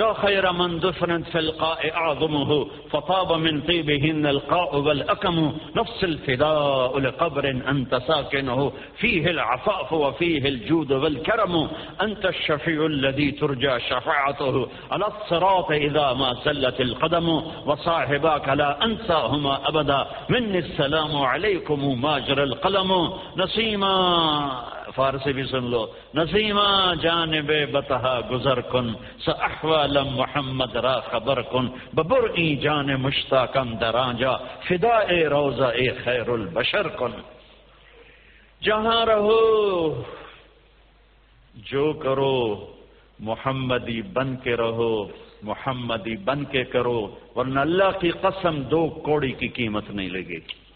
[0.00, 5.52] يا خير من دفنت في القاء أعظمه فطاب من طيبهن القاء والأكم.
[5.76, 11.68] نفس الفداء لقبر أنت ساكنه فيه العفاف وفيه الجود والكرم.
[12.02, 14.68] أنت الشفيع الذي ترجى شفاعته.
[14.90, 17.42] على الصراط إذا ما سلت القدم.
[17.66, 20.06] وصاحباك لا أنساهما أبدا.
[20.28, 23.12] مني السلام عليكم ماجر القلم.
[23.36, 23.90] نسيما
[24.94, 25.86] فارسی بھی سن لو.
[26.14, 31.66] نسیمہ جانب بتہا گزر کن سحوال محمد را خبر کن.
[31.92, 37.20] ببر ای جان مشتاقم درانجا فدا اے روزہ اے خیر البشر کن.
[38.62, 40.02] جہاں رہو،
[41.54, 42.72] جو کرو،
[43.18, 45.04] محمدی بن کے رہو،
[45.42, 50.69] محمدی بن کے کرو، ورنہ اللہ کی قسم دو کوڑی کی قیمت نہیں لگے گی۔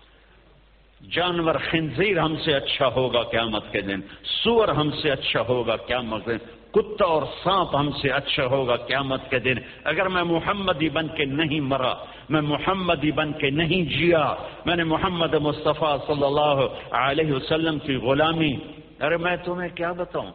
[1.11, 6.25] جانور خنزیر ہم سے اچھا ہوگا قیامت کے دن، سور ہم سے اچھا ہوگا قیامت
[6.25, 10.89] کے دن، کتا اور سانپ ہم سے اچھا ہوگا قیامت کے دن۔ اگر میں محمدی
[10.89, 11.95] بن کے نہیں مرا،
[12.29, 14.35] میں محمدی بن کے نہیں جیا۔
[14.67, 18.57] میں نے محمد مصطفیٰ صلی اللہ علیہ وسلم کی غلامی۔
[19.01, 20.31] ارے میں تمہیں کیا بتاؤں؟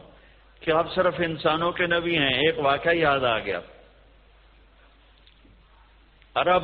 [0.59, 3.59] کہ آپ صرف انسانوں کے نبی ہیں۔ ایک واقعہ یاد آ گیا۔
[6.35, 6.63] عرب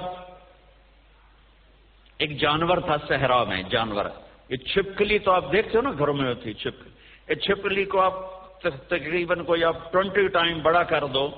[2.18, 4.06] ایک جانور تھا، صحرا میں جانور۔
[4.50, 6.90] یہ چھپکلی تو آپ دیکھتے ہو نا، گھروں میں ہوتی چھپکلی۔
[7.30, 8.14] یہ چھپکلی کو آپ
[8.62, 11.32] تقریباً کوئی آپ ٹوینٹی ٹائم بڑا کر دو۔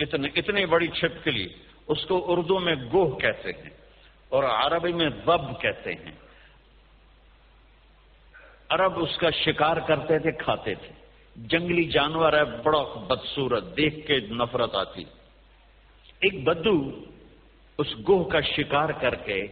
[0.00, 1.48] اتنے اتنی بڑی چھپکلی،
[1.88, 3.70] اس کو اردو میں گوہ کہتے ہیں
[4.28, 6.12] اور عربی میں بب کہتے ہیں۔
[8.68, 10.92] عرب اس کا شکار کرتے تھے، کھاتے تھے۔
[11.36, 15.04] جنگلی جانور ہے، بڑا بدسورت دیکھ کے نفرت آتی۔
[16.20, 17.04] ایک بدو
[17.78, 19.46] اس گوہ کا شکار کر کے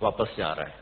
[0.00, 0.76] واپس جا رہا ہے،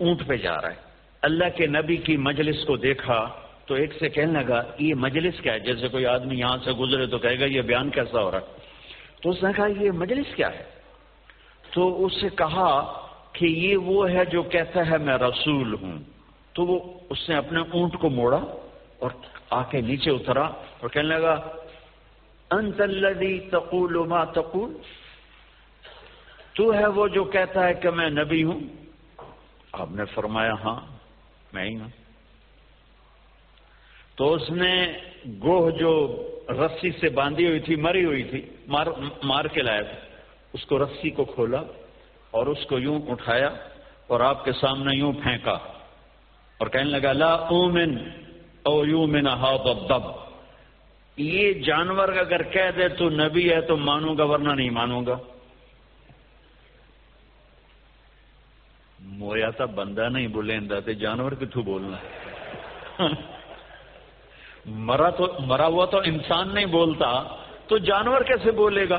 [0.00, 0.80] اونٹ پہ جا رہا ہے۔
[1.22, 3.18] اللہ کے نبی کی مجلس کو دیکھا
[3.66, 7.06] تو ایک سے کہنے لگا، یہ مجلس کیا ہے؟ جیسے کوئی آدمی یہاں سے گزرے
[7.06, 8.46] تو کہے گا، یہ بیان کیسا ہو رہا ہے؟
[9.22, 10.64] تو اس نے کہا، یہ مجلس کیا ہے؟
[11.72, 12.70] تو اس سے کہا
[13.32, 15.98] کہ یہ وہ ہے جو کہتا ہے، میں رسول ہوں۔
[16.52, 16.78] تو وہ
[17.10, 18.40] اس نے اپنے اونٹ کو موڑا
[18.98, 19.10] اور
[19.50, 20.46] آ کے نیچے اترا
[20.80, 21.34] اور کہنے لگا،
[22.50, 24.70] انت الذي تقول ما تقول؟
[26.54, 28.60] تو ہے وہ جو کہتا ہے کہ میں نبی ہوں؟
[29.72, 30.80] آپ نے فرمایا ہاں
[31.52, 31.88] میں ہی ہوں۔
[34.16, 34.92] تو اس نے
[35.42, 38.86] گوہ جو رسی سے باندھی ہوئی تھی، مری ہوئی تھی، مار
[39.22, 39.96] مار کے لایا تھا۔
[40.52, 41.62] اس کو رسی کو کھولا
[42.30, 43.50] اور اس کو یوں اٹھایا
[44.06, 45.58] اور آپ کے سامنے یوں پھینکا
[46.58, 47.98] اور کہنے لگا، لا اومن
[48.62, 49.24] او یوں من
[49.88, 50.02] دب
[51.16, 55.18] یہ جانور اگر کہہ دے تو نبی ہے تو مانوں گا، ورنہ نہیں مانوں گا۔
[59.04, 61.96] مویا تھا بندہ نہیں بولے جانور کتوں بولنا؟
[64.66, 67.22] مرا تو مرا ہوا تو انسان نہیں بولتا،
[67.66, 68.98] تو جانور کیسے بولے گا؟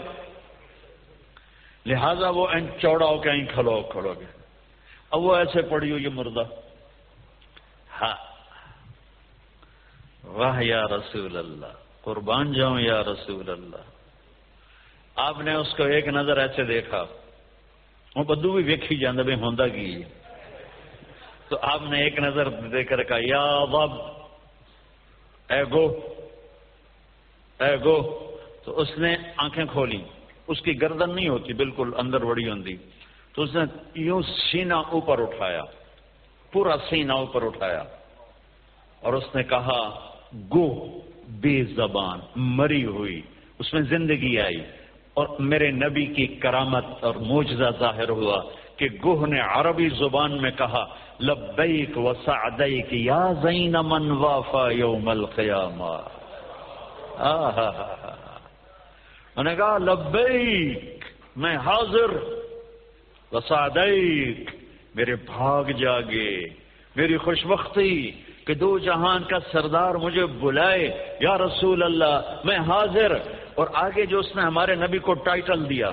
[1.86, 2.48] لہذا وہ
[2.82, 4.26] چوڑا ہو کے کھڑو کھڑو گے
[5.10, 6.44] اب وہ ایسے پڑی ہو یہ مردہ۔
[8.02, 8.16] ہاں۔
[10.24, 13.82] واہ یا رسول اللہ، قربان جاؤں یا رسول اللہ۔
[15.16, 17.06] آپ نے اس کو ایک نظر ایسے دیکھا۔
[18.16, 19.88] وہ بدو بھی ویکھی جانا بھی ہوندا کی
[21.50, 23.98] تو آپ نے ایک نظر دے کر کہا یا بب
[25.50, 25.86] اے گو
[27.60, 27.98] اے گو
[28.64, 30.02] تو اس نے آنکھیں کھولی
[30.48, 32.76] اس کی گردن نہیں ہوتی بالکل اندر بڑی ہوتی
[33.36, 33.64] تو اس نے
[33.98, 35.62] یوں سینا اوپر اٹھایا
[36.54, 37.84] پورا سینہ اوپر اٹھایا
[39.02, 39.80] اور اس نے کہا
[40.50, 40.68] گو
[41.42, 42.20] بے زبان
[42.56, 43.22] مری ہوئی
[43.60, 44.62] اس میں زندگی آئی
[45.16, 48.44] اور میرے نبی کی کرامت اور موجزہ ظاہر ہوا
[48.78, 50.86] کہ گوہ نے عربی زبان میں کہا،
[51.22, 55.98] لبیک و سعدیک یا زین من وافا یوم القیامہ.
[59.36, 62.12] انہوں نے کہا، لبیک، میں حاضر۔
[63.32, 64.50] و سعدیک،
[64.96, 66.40] میرے بھاگ جاگے،
[66.96, 68.12] میری خوشبختی۔
[68.46, 73.14] کہ دو جہان کا سردار مجھے بلائے، یا رسول اللہ، میں حاضر۔
[73.56, 75.92] اور آگے جو اس نے ہمارے نبی کو ٹائٹل دیا،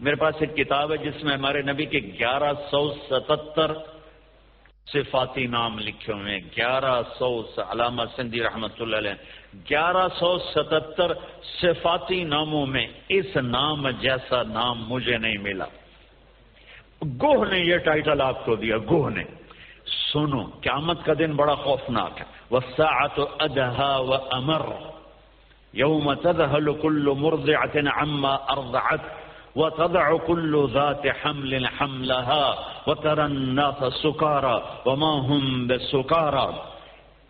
[0.00, 3.72] میرے پاس ایک کتاب ہے جس میں ہمارے نبی کے گیارہ سو ستتر
[4.86, 9.10] صفاتی نام لکھے ہوئے ہیں۔ گیارہ سو علامہ سندھی رحمت اللہ علیہ۔
[9.70, 11.12] گیارہ سو ستتر
[11.62, 15.64] صفاتی ناموں میں اس نام جیسا نام مجھے نہیں ملا۔
[17.22, 19.24] گوہ نے یہ ٹائٹل آپ کو دیا، گوہ نے۔
[19.93, 24.65] سنو قیامت کا دن بڑا خوفناک ہے والساعة ادہا و امر
[25.73, 29.07] یوم تذہل کل مرضعت عما ارضعت
[29.55, 36.47] وتضع كل ذات حمل حملها وترى الناس سكارى وما هم بالسكارى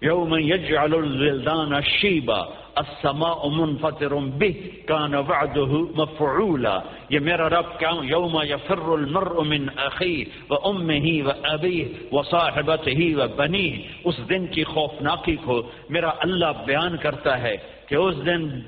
[0.02, 2.40] يوم يجعل الولدان الشيبا
[2.74, 4.52] السماء منفطر به
[4.86, 6.78] كان وعده مفعولا.
[7.10, 13.16] یہ میرا رب کیا یوم یفر المرء من اخیه و امه و ابیه و صاحبته
[13.16, 18.60] و بنیه اس دن کی خوفناکی کو میرا اللہ بیان کرتا ہے کہ اس دن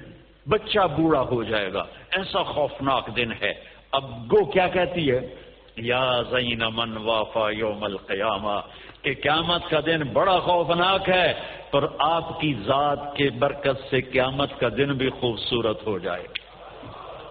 [0.49, 1.85] بچہ بوڑھا ہو جائے گا۔
[2.17, 3.53] ایسا خوفناک دن ہے۔
[3.93, 5.35] اب گو کیا کہتی ہے؟
[5.77, 8.61] یا زین من وافا یوم القیامہ۔
[9.03, 11.35] کہ قیامت کا دن بڑا خوفناک ہے
[11.71, 16.25] پر آپ کی ذات کے برکت سے قیامت کا دن بھی خوبصورت ہو جائے۔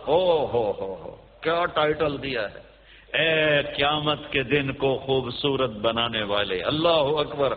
[0.06, 2.72] او ہو ہو ہو۔ کیا ٹائٹل دیا ہے؟
[3.18, 7.54] اے قیامت کے دن کو خوبصورت بنانے والے۔ اللہ اکبر۔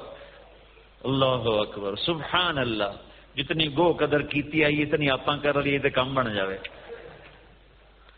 [1.04, 2.92] اللہ اکبر۔ سبحان اللہ۔
[3.36, 6.58] جتنی گو قدر کیتی آئی اتنی آپ کر رہی تو کم بن جائے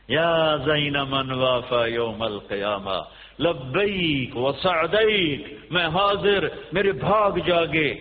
[0.08, 3.00] یا زین من وافا یوم القیامہ۔
[3.38, 7.94] لبیک وسعدیک میں حاضر، میرے بھاگ جاگے۔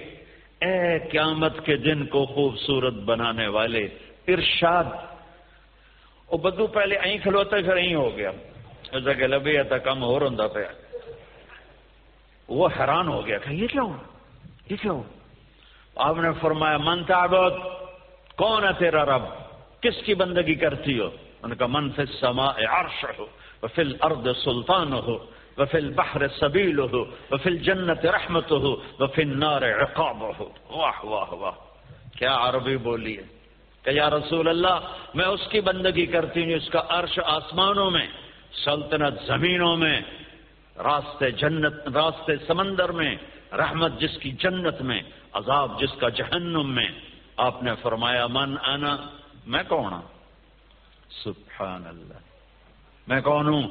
[0.61, 3.87] اے قیامت کے دن کو خوبصورت بنانے والے،
[4.27, 4.83] ارشاد۔
[6.31, 8.31] وہ بدو پہلے این کھلوتا پھر این ہو گیا۔
[8.91, 10.71] ایسا کہ لبیا تھا کم ہو رہا پیا۔
[12.47, 13.97] وہ حیران ہو گیا کہ یہ کیا ہو
[14.69, 15.03] یہ کیا ہو
[15.95, 17.53] آپ نے فرمایا، من تعبد،
[18.35, 19.21] کون ہے تیرا رب؟
[19.81, 21.09] کس کی بندگی کرتی ہو؟
[21.43, 23.25] ان کا من فی السماء عرش ہو
[23.65, 25.17] وفی الارض سلطان ہو
[25.57, 27.01] وفی البحر سبیل ہو
[27.31, 31.51] وفی الجنت رحمت ہو وفی النار عقاب ہو واہ واہ واہ،
[32.17, 33.23] کیا عربی بولی ہے؟
[33.83, 34.79] کہ یا رسول اللہ،
[35.13, 38.07] میں اس کی بندگی کرتی ہوں، اس کا عرش آسمانوں میں،
[38.63, 40.01] سلطنت زمینوں میں،
[40.77, 43.15] راستے جنت، راستے سمندر میں،
[43.53, 45.01] رحمت جس کی جنت میں،
[45.33, 46.87] عذاب جس کا جہنم میں۔
[47.37, 48.97] آپ نے فرمایا، من انا،
[49.45, 50.07] میں کون ہوں؟
[51.23, 52.24] سبحان اللہ۔
[53.07, 53.67] میں کون ہوں؟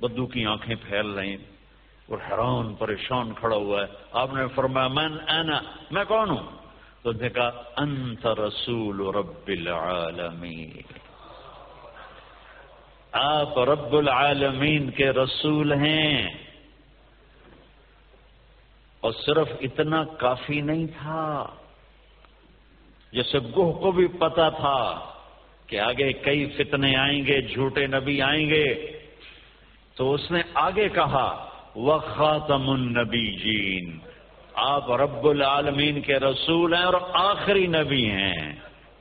[0.00, 1.34] بدو کی آنکھیں پھیل رہی
[2.08, 6.58] اور حیران پریشان کھڑا ہوا ہے۔ آپ نے فرمایا، من انا؟ میں کون ہوں؟
[7.02, 10.70] تو دیکھا انت رسول رب العالمین۔
[13.12, 16.28] آپ رب العالمین کے رسول ہیں۔
[19.00, 21.46] اور صرف اتنا کافی نہیں تھا
[23.12, 25.12] جیسے گوہ کو بھی پتا تھا۔
[25.68, 28.98] کہ آگے کئی فتنے آئیں گے، جھوٹے نبی آئیں گے۔
[29.94, 33.98] تو اس نے آگے کہا وہ خاتم النبی جین
[34.54, 38.52] آپ رب العالمین کے رسول ہیں اور آخری نبی ہیں۔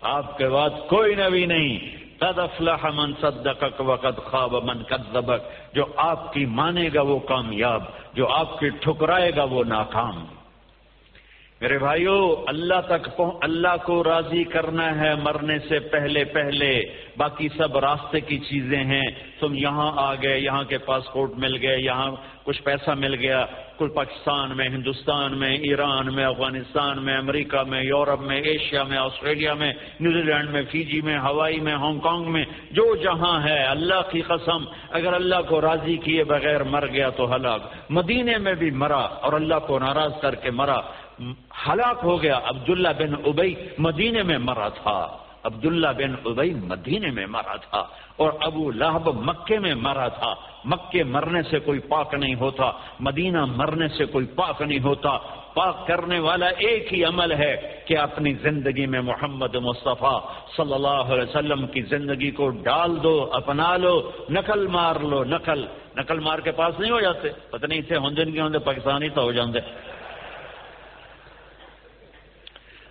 [0.02, 5.86] آپ کے بعد کوئی نبی نہیں۔ قد افلح من صدقک وقد خواب من کذبک جو
[5.96, 10.26] آپ کی مانے گا وہ کامیاب، جو آپ کی ٹھکرائے گا وہ ناکام۔
[11.62, 16.82] میرے بھائیو، اللہ تک اللہ کو راضی کرنا ہے مرنے سے پہلے پہلے۔
[17.18, 19.08] باقی سب راستے کی چیزیں ہیں۔
[19.40, 22.12] تم یہاں آ گئے، یہاں کے پاسپورٹ مل گئے، یہاں
[22.44, 23.46] کچھ پیسہ مل گیا۔
[23.78, 28.98] کچھ پاکستان میں، ہندوستان میں، ایران میں، افغانستان میں، امریکہ میں، یورپ میں، ایشیا میں،
[28.98, 33.64] آسٹریلیا میں نیوزی لینڈ میں، فیجی میں، ہوائی میں، ہانگ کانگ میں، جو جہاں ہے،
[33.64, 38.54] اللہ کی قسم، اگر اللہ کو راضی کیے بغیر مر گیا تو ہلاک۔ مدینے میں
[38.54, 40.82] بھی مرا اور اللہ کو ناراض کر کے مرا۔
[41.68, 42.40] ہلاک ہو گیا.
[42.44, 45.00] عبداللہ بن ابئی مدینے میں مرا تھا.
[45.44, 47.82] عبداللہ بن ابئی مدینے میں مرا تھا
[48.18, 50.34] اور ابو لہب مکے میں مرا تھا.
[50.66, 52.72] مکے مرنے سے کوئی پاک نہیں ہوتا.
[53.00, 55.18] مدینہ مرنے سے کوئی پاک نہیں ہوتا.
[55.54, 60.20] پاک کرنے والا ایک ہی عمل ہے کہ اپنی زندگی میں محمد مصطفیٰ
[60.58, 65.66] صلی اللہ علیہ وسلم کی زندگی کو ڈال دو، اپنا لو، نقل مار لو، نقل.
[65.96, 67.30] نقل مار کے پاس نہیں ہو جاتے.
[67.50, 69.60] پتہ نہیں تھے ہندن کے ہوں پاکستانی تو ہو جاتے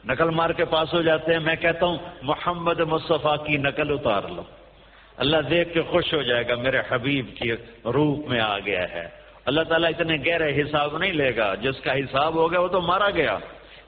[0.06, 4.22] نقل مار کے پاس ہو جاتے ہیں، میں کہتا ہوں، محمد مصطفیٰ کی نقل اتار
[4.28, 4.42] لو۔
[5.16, 7.52] اللہ دیکھ کے خوش ہو جائے گا، میرے حبیب کی
[7.84, 9.08] روپ میں آ گیا ہے۔
[9.44, 12.80] اللہ تعالیٰ اتنے گہرے حساب نہیں لے گا، جس کا حساب ہو گیا، وہ تو
[12.80, 13.38] مارا گیا۔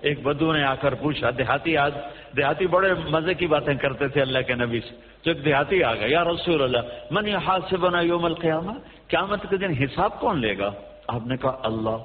[0.01, 1.95] ایک بدو نے آ کر پوچھا، دیہاتی آج
[2.37, 5.95] دیہاتی بڑے مزے کی باتیں کرتے تھے اللہ کے نبی سے۔ تو ایک دیہاتی آ
[5.95, 6.79] گیا، یا رسول اللہ،
[7.11, 8.73] من یہ ہاتھ سے بنا یوم القیامہ؟
[9.09, 10.71] قیامت کے دن حساب کون لے گا؟
[11.07, 11.97] آپ نے کہا، اللہ۔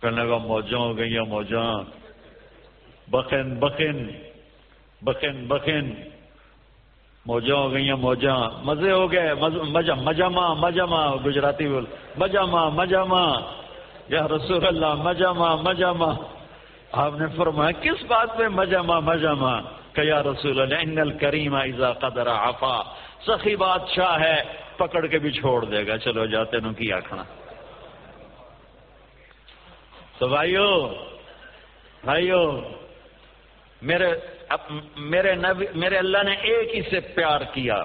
[0.00, 1.99] کہنے لگا، موجاں ہو گئی موجاں؟
[3.10, 4.06] بخن بخن
[5.02, 5.90] بخن بخن
[7.26, 9.32] موجا ہو گئی موجا مزے ہو گئے
[9.68, 11.84] مجا مجما مجما گجراتی بول
[12.16, 13.24] مجما مجما
[14.08, 16.12] یا رسول اللہ مجما مجما
[17.00, 19.60] آپ نے فرمایا کس بات میں مجما مجما
[19.94, 22.80] کہ یا رسول اللہ ان الکریم ایزا قدر آفا
[23.26, 24.36] سخی بادشاہ ہے
[24.76, 27.22] پکڑ کے بھی چھوڑ دے گا چلو جاتے نو کی آخنا
[30.18, 30.68] تو بھائیو
[32.04, 32.40] بھائیو
[33.82, 34.14] میرے
[34.96, 37.84] میرے نبی میرے اللہ نے ایک ہی سے پیار کیا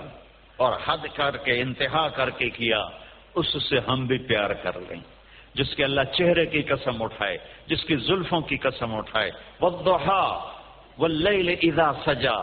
[0.57, 2.85] اور حد کر کے انتہا کر کے کیا،
[3.35, 4.99] اس سے ہم بھی پیار کر لیں۔
[5.53, 7.37] جس کے اللہ چہرے کی قسم اٹھائے،
[7.67, 9.31] جس کی زلفوں کی قسم اٹھائے۔
[9.61, 10.51] وضحا
[10.97, 12.35] واللیل اذا سجا۔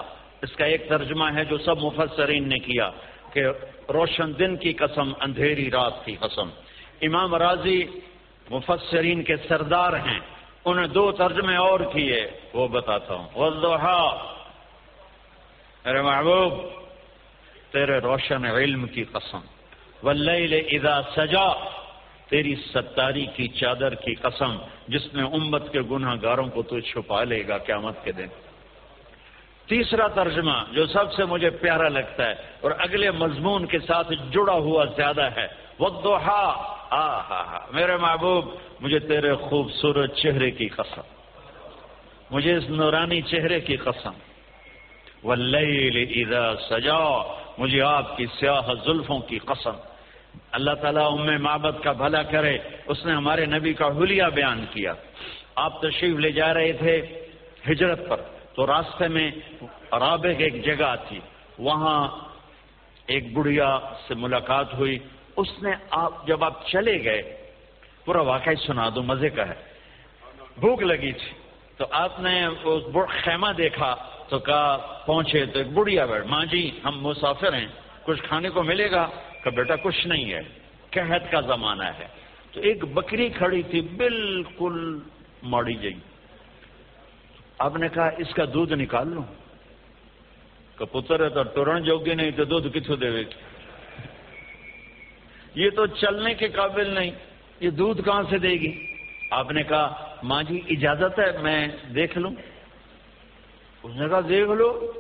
[0.43, 2.91] اس کا ایک ترجمہ ہے جو سب مفسرین نے کیا
[3.33, 3.45] کہ
[3.93, 6.49] روشن دن کی قسم اندھیری رات کی قسم۔
[7.03, 7.85] امام راضی
[8.51, 10.21] مفسرین کے سردار ہیں۔
[10.65, 14.33] انہیں دو ترجمے اور کیے، وہ بتاتا ہوں۔ وضحا
[15.85, 16.53] میرے محبوب،
[17.73, 19.39] تیرے روشن علم کی قسم۔
[20.03, 21.49] واللیل اذا سجا
[22.29, 24.57] تیری ستاری کی چادر کی قسم،
[24.89, 28.27] جس میں امت کے گناہ گاروں کو تو چھپا لے گا قیامت کے دن۔
[29.67, 34.53] تیسرا ترجمہ، جو سب سے مجھے پیارا لگتا ہے اور اگلے مضمون کے ساتھ جڑا
[34.53, 35.47] ہوا زیادہ ہے۔
[35.81, 38.45] وضحا آ ہا ہا، میرے محبوب،
[38.81, 41.01] مجھے تیرے خوبصورت چہرے کی قسم۔
[42.31, 44.11] مجھے اس نورانی چہرے کی قسم۔
[45.25, 46.99] واللیل اذا سجا،
[47.59, 49.71] مجھے آپ کی سیاہ زلفوں کی قسم۔
[50.53, 54.93] اللہ تعالیٰ ام معبد کا بھلا کرے، اس نے ہمارے نبی کا حلیہ بیان کیا۔
[55.55, 57.23] آپ تشریف لے جا رہے تھے
[57.71, 58.21] ہجرت پر،
[58.55, 59.31] تو راستے میں
[59.93, 61.19] رابق ایک جگہ تھی۔
[61.59, 62.09] وہاں
[63.07, 63.79] ایک بڑھیا
[64.09, 64.99] سے ملاقات ہوئی۔
[65.37, 67.37] اس نے آپ جب آپ چلے گئے،
[68.05, 69.55] پورا واقعی سنا دو، مزے کا ہے۔
[70.61, 71.31] بھوک لگی تھی۔
[71.77, 72.47] تو آپ نے
[73.09, 73.97] خیمہ دیکھا،
[74.29, 77.67] تو کہا، پہنچے تو ایک بڑھیا بیٹھ۔ ماں جی ہم مسافر ہیں،
[78.03, 79.09] کچھ کھانے کو ملے گا؟
[79.45, 80.41] کہ بیٹا، کچھ نہیں ہے۔
[80.91, 82.07] قحط کا زمانہ ہے۔
[82.53, 84.99] تو ایک بکری کھڑی تھی، بالکل
[85.43, 85.95] ماڑی جئی۔
[87.59, 89.25] آپ نے کہا، اس کا دودھ نکال لوں؟
[90.79, 93.25] کہ پتر ہے تو ٹورن جوگی نہیں، تو دودھ کتوں دے گی
[95.55, 97.11] یہ تو چلنے کے قابل نہیں،
[97.61, 98.87] یہ دودھ کہاں سے دے گی؟
[99.31, 102.31] آپ نے کہا، ماں جی اجازت ہے، میں دیکھ لوں۔
[103.83, 104.93] اس نے کہا، دیکھ لو۔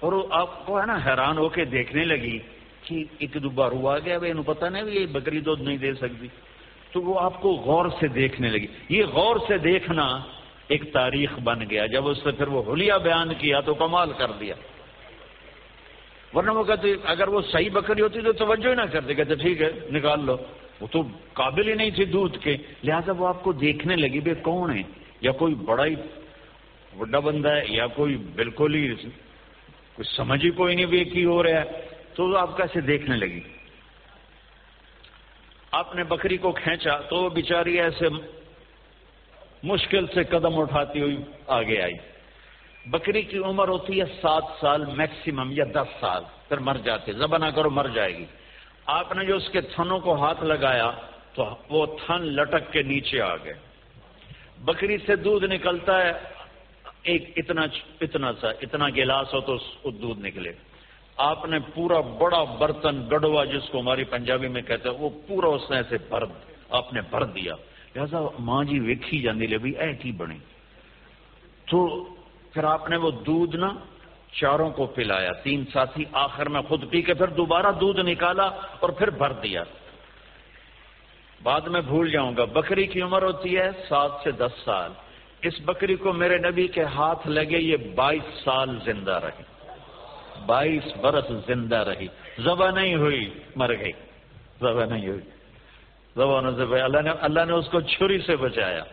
[0.00, 2.38] اور آپ کو ہے نا حیران ہو کے دیکھنے لگی
[2.82, 6.28] کہ ایک دو بار ہوا گیا۔ بھائی پتا نہیں یہ بکری دودھ نہیں دے سکتی۔
[6.92, 10.18] تو وہ آپ کو غور سے دیکھنے لگی۔ یہ غور سے دیکھنا
[10.68, 14.30] ایک تاریخ بن گیا۔ جب اس نے پھر وہ حلیہ بیان کیا تو کمال کر
[14.40, 14.54] دیا۔
[16.34, 19.62] ورنہ وہ کہتے اگر وہ صحیح بکری ہوتی تو توجہ ہی نہ کرتے کہتے ٹھیک
[19.62, 20.36] ہے، نکال لو۔
[20.80, 21.02] وہ تو
[21.32, 24.82] قابل ہی نہیں تھی دودھ کے۔ لہذا وہ آپ کو دیکھنے لگی بھائی کون ہے؟
[25.20, 25.94] یا کوئی بڑا ہی
[26.96, 28.94] بڑا بندہ ہے، یا کوئی بالکل ہی
[29.94, 31.64] کچھ سمجھ ہی کوئی نہیں بھی کی ہو رہا ہے۔
[32.14, 33.40] تو وہ آپ کیسے دیکھنے لگی؟
[35.72, 38.08] آپ نے بکری کو کھینچا تو وہ بیچاری ایسے
[39.62, 41.16] مشکل سے قدم اٹھاتی ہوئی
[41.46, 41.94] آگے آئی۔
[42.86, 47.38] بکری کی عمر ہوتی ہے سات سال میکسیمم یا دس سال، پھر مر جاتے زبا
[47.38, 48.24] نہ کرو مر جائے گی۔
[48.86, 50.90] آپ نے جو اس کے تھنوں کو ہاتھ لگایا
[51.34, 53.54] تو وہ تھن لٹک کے نیچے آ گئے۔
[54.58, 56.12] بکری سے دودھ نکلتا ہے،
[57.02, 57.62] ایک اتنا
[58.00, 60.52] اتنا سا، اتنا گلاس ہو تو دودھ نکلے۔
[61.16, 65.46] آپ نے پورا بڑا برتن گڑوا جس کو ہماری پنجابی میں کہتے ہیں، وہ پورا
[65.46, 66.22] اس نے ایسے بھر
[66.70, 67.54] آپ نے بھر دیا۔
[67.94, 70.38] لہذا ماں جی ویکھی جانے لے بھی اے کی بنی
[71.70, 72.08] تو
[72.52, 73.74] پھر آپ نے وہ دودھ نا
[74.32, 78.46] چاروں کو پلایا، تین ساتھی آخر میں خود پی کے پھر دوبارہ دودھ نکالا
[78.80, 79.64] اور پھر بھر دیا۔
[81.42, 84.92] بعد میں بھول جاؤں گا، بکری کی عمر ہوتی ہے سات سے دس سال۔
[85.42, 89.42] اس بکری کو میرے نبی کے ہاتھ لگے، یہ بائیس سال زندہ رہی۔
[90.46, 92.06] بائیس برس زندہ رہی۔
[92.38, 93.92] زبا نہیں ہوئی، مر گئی۔
[94.60, 95.20] زبا نہیں ہوئی۔
[96.16, 98.84] زبانوں سے اللہ نے اللہ نے اس کو چھری سے بچایا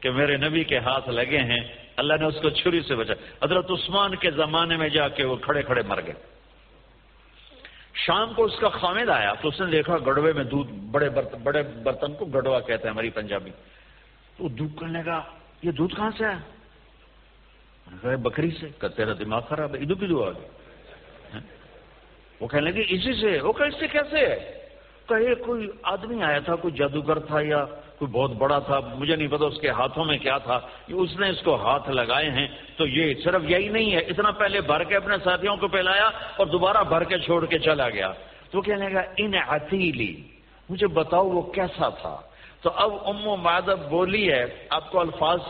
[0.00, 3.70] کہ میرے نبی کے ہاتھ لگے ہیں۔ اللہ نے اس کو چھری سے بچایا حضرت
[3.70, 6.14] عثمان کے زمانے میں جا کے وہ کھڑے کھڑے مر گئے۔
[7.94, 11.38] شام کو اس کا خامد آیا تو اس نے دیکھا گڑوے میں دودھ بڑے برتن
[11.42, 13.50] بڑے برتن کو گڑوا کہتے ہیں ہماری پنجابی۔
[14.36, 15.20] تو دودھ کرنے کا
[15.62, 16.38] یہ دودھ کہاں سے آیا؟
[18.16, 20.30] بکری سے۔ تیرا دماغ خراب ہے ادو کی دعا
[22.40, 24.63] وہ کہنے لگے، اسی سے وہ کہ اس سے کیسے ہے؟
[25.08, 27.64] کہے کوئی آدمی آیا تھا، کوئی جادوگر تھا یا
[27.98, 31.28] کوئی بہت بڑا تھا، مجھے نہیں پتا اس کے ہاتھوں میں کیا تھا اس نے
[31.28, 32.46] اس کو ہاتھ لگائے ہیں،
[32.76, 36.46] تو یہ صرف یہی نہیں ہے، اتنا پہلے بھر کے اپنے ساتھیوں کو پہلایا اور
[36.46, 38.12] دوبارہ بھر کے چھوڑ کے چلا گیا۔
[38.50, 40.14] تو کہنے لگا، ان عتیلی،
[40.68, 42.16] مجھے بتاؤ وہ کیسا تھا؟
[42.62, 45.40] تو اب ام مادب بولی ہے، آپ کو الفاظ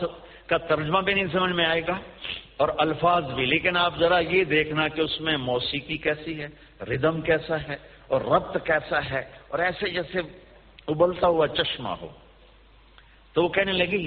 [0.47, 1.99] کا ترجمہ بھی نہیں سمجھ میں آئے گا،
[2.57, 6.49] اور الفاظ بھی۔ لیکن آپ ذرا یہ دیکھنا کہ اس میں موسیقی کیسی ہے
[6.85, 7.77] ردم کیسا ہے
[8.09, 10.21] اور ربط کیسا ہے اور ایسے جیسے
[10.89, 12.09] ابلتا ہوا چشمہ ہو۔
[13.35, 14.07] تو وہ کہنے لگی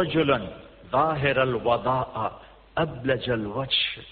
[0.00, 0.36] رجلا
[0.92, 2.28] ظاہر الوضاء
[2.76, 4.02] أبلج الوجه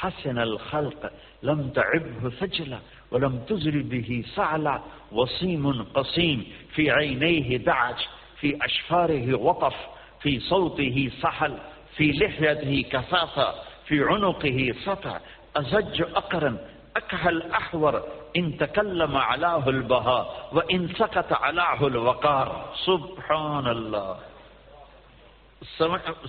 [0.00, 1.04] حسن الخلق
[1.42, 2.78] لم تعبه فجلا
[3.12, 4.80] ولم تزر به سعلا
[5.12, 8.00] وصيم قصيم في عينيه دعج
[8.40, 9.74] في أشفاره وطف
[10.22, 11.54] في صوته سحل
[11.96, 15.18] في لحيته كثافة في عنقه سطع
[15.56, 16.58] أزج أقرا
[16.98, 17.92] أكهل أحور
[18.38, 20.22] إن تكلم علاه البهاء
[20.52, 22.46] وإن سكت علاه الوقار.
[22.84, 24.12] سبحان الله.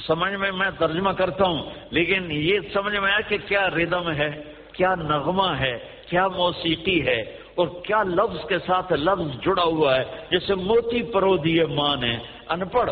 [0.07, 4.41] سمجھ میں میں ترجمہ کرتا ہوں، لیکن یہ سمجھ میں آیا کہ کیا ردم ہے،
[4.74, 7.22] کیا نغمہ ہے، کیا موسیقی ہے،
[7.55, 12.18] اور کیا لفظ کے ساتھ لفظ جڑا ہوا ہے، جیسے موتی پرو دیے ماں نے۔
[12.49, 12.91] ان پڑھ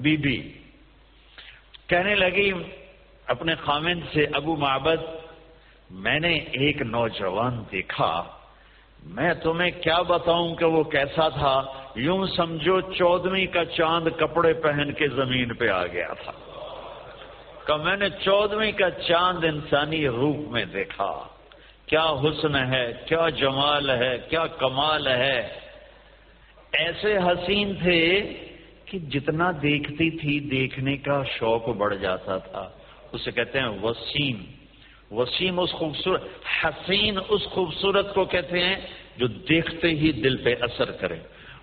[0.00, 0.52] بی بی۔
[1.86, 2.52] کہنے لگی
[3.26, 5.17] اپنے خامن سے ابو معبد
[5.90, 8.24] میں نے ایک نوجوان دیکھا،
[9.04, 11.62] میں تمہیں کیا بتاؤں کہ وہ کیسا تھا؟
[11.94, 16.32] یوں سمجھو چودویں کا چاند کپڑے پہن کے زمین پہ آ گیا تھا۔
[17.66, 21.28] کہ میں نے چودویں کا چاند انسانی روپ میں دیکھا۔
[21.86, 25.48] کیا حسن ہے، کیا جمال ہے، کیا کمال ہے۔
[26.72, 28.32] ایسے حسین تھے
[28.84, 32.70] کہ جتنا دیکھتی تھی، دیکھنے کا شوق بڑھ جاتا تھا۔
[33.12, 34.57] اسے کہتے ہیں وسیم۔
[35.10, 36.22] وسیم اس خوبصورت،
[36.64, 38.76] حسین اس خوبصورت کو کہتے ہیں
[39.16, 41.16] جو دیکھتے ہی دل پہ اثر کرے۔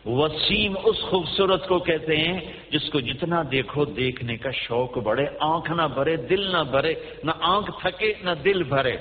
[0.05, 2.39] وسیم اس خوبصورت کو کہتے ہیں
[2.69, 6.93] جس کو جتنا دیکھو دیکھنے کا شوق بڑھے، آنکھ نہ بھرے، دل نہ بھرے،
[7.23, 8.97] نہ آنکھ تھکے، نہ دل بھرے۔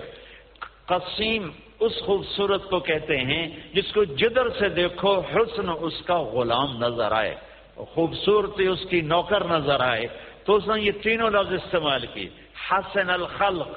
[0.86, 6.78] قسیم اس خوبصورت کو کہتے ہیں جس کو جدر سے دیکھو حسن اس کا غلام
[6.78, 7.34] نظر آئے،
[7.76, 10.06] خوبصورتی اس کی نوکر نظر آئے۔
[10.44, 12.28] تو اس نے یہ تینوں لفظ استعمال کی
[12.70, 13.68] حسن الخلق۔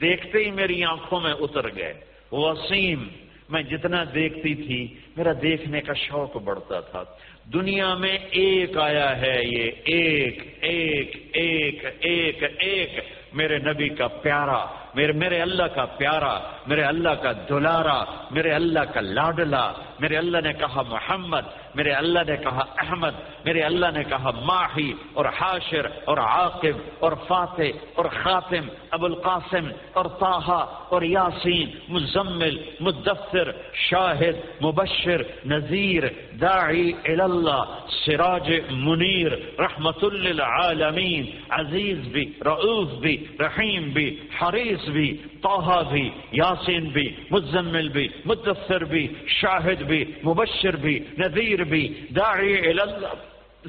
[0.00, 1.94] دیکھتے ہی میری آنکھوں میں اتر گئے۔
[2.32, 3.04] وسیم،
[3.48, 7.04] میں جتنا دیکھتی تھی، میرا دیکھنے کا شوق بڑھتا تھا۔
[7.52, 12.90] دنیا میں ایک آیا ہے یہ، ایک ایک ایک ایک ایک،
[13.32, 18.84] میرے نبی کا پیارا۔ میرے میرے اللہ کا پیارا، میرے اللہ کا دلارا، میرے اللہ
[18.94, 23.14] کا لاڈلا، میرے اللہ نے کہا محمد، میرے اللہ نے کہا احمد،
[23.44, 29.68] میرے اللہ نے کہا ماہی اور حاشر اور عاقب اور فاتح اور خاتم، ابو القاسم
[29.92, 33.50] اور طاہا اور یاسین، مزمل، مدثر،
[33.88, 36.04] شاہد، مبشر، نذیر،
[36.40, 37.64] داعی اللہ
[38.04, 44.08] سراج منیر، رحمت للعالمین، عزیز بھی رعوف بھی، رحیم بھی،
[44.40, 51.64] حریص بھی توحا بھی، یاسین بھی، مزمل بھی، مدثر بھی، شاہد بھی، مبشر بھی، نذیر
[51.64, 53.14] بھی، داعی اللہ،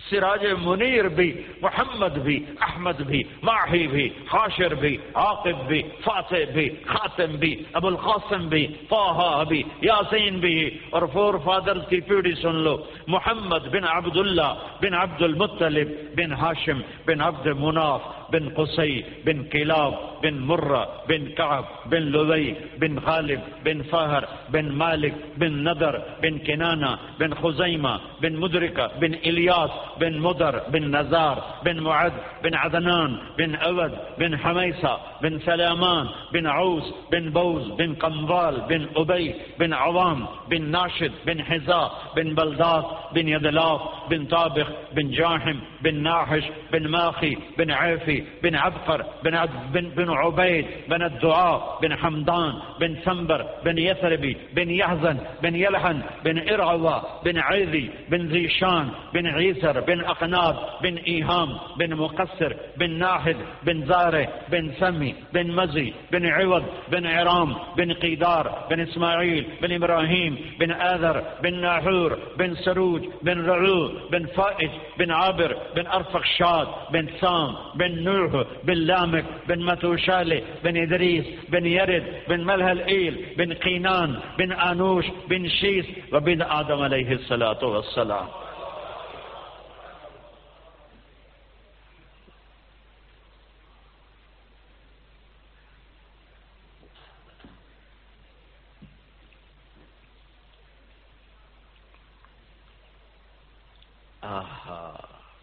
[0.09, 6.70] سراج منیر بھی، محمد بھی، احمد بھی، ماہی بھی، حاشر بھی، عاقب بھی، فاتح بھی،
[6.86, 10.55] خاتم بھی ابو القاسم بھی فوہا بھی، یاسین بھی،
[10.89, 16.34] اور فور فادر کی پیڑھی سن لو، محمد بن عبد اللہ بن عبد المطلب بن
[16.34, 18.01] ہاشم بن عبد مناف
[18.34, 24.71] بن قصي بن كلاب بن مرة بن كعب بن لذي بن غالب بن فهر بن
[24.71, 29.69] مالك بن نذر بن كنانة بن خزيمة بن مدركة بن إلياس
[29.99, 32.13] بن مدر بن نزار بن معد
[32.43, 38.88] بن عدنان بن أود بن حميصة بن سلامان بن عوس بن بوز بن قنضال بن
[38.95, 45.57] أبي بن عوام بن ناشد بن حزاء بن بلدات بن يدلاف بن طابخ بن جاحم
[45.81, 51.95] بن ناحش بن ماخي بن عافي بن عبقر بن, بن, بن عبيد بن الدعاء بن
[51.95, 58.89] حمدان بن سنبر بن يثربي بن يحزن بن يلحن بن إرعوى بن عيذي بن زيشان
[59.13, 61.49] بن عيسر بن أقناب بن إيهام
[61.80, 67.93] بن مقصر بن ناحد بن زاره بن سمي بن مزي بن عوض بن عرام بن
[67.93, 74.69] قيدار بن إسماعيل بن إبراهيم بن آذر بن ناحور بن سروج بن رعو بن فائج
[74.99, 81.26] بن عابر بن أرفق شاد بن سام بن نوح بن لامك بن متوشالي بن إدريس
[81.49, 87.66] بن يرد بن ملها الإيل بن قينان بن آنوش بن شيس وبن آدم عليه الصلاة
[87.66, 88.28] والسلام.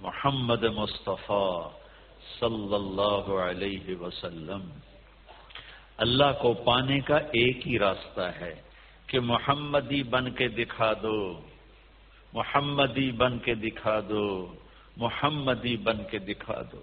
[0.01, 1.80] محمد مصطفیٰ
[2.41, 4.61] صلی اللہ علیہ وسلم،
[5.97, 8.63] اللہ کو پانے کا ایک ہی راستہ ہے
[9.07, 11.41] کہ محمدی بن کے دکھا دو،
[12.33, 14.55] محمدی بن کے دکھا دو،
[14.97, 16.81] محمدی بن کے دکھا دو۔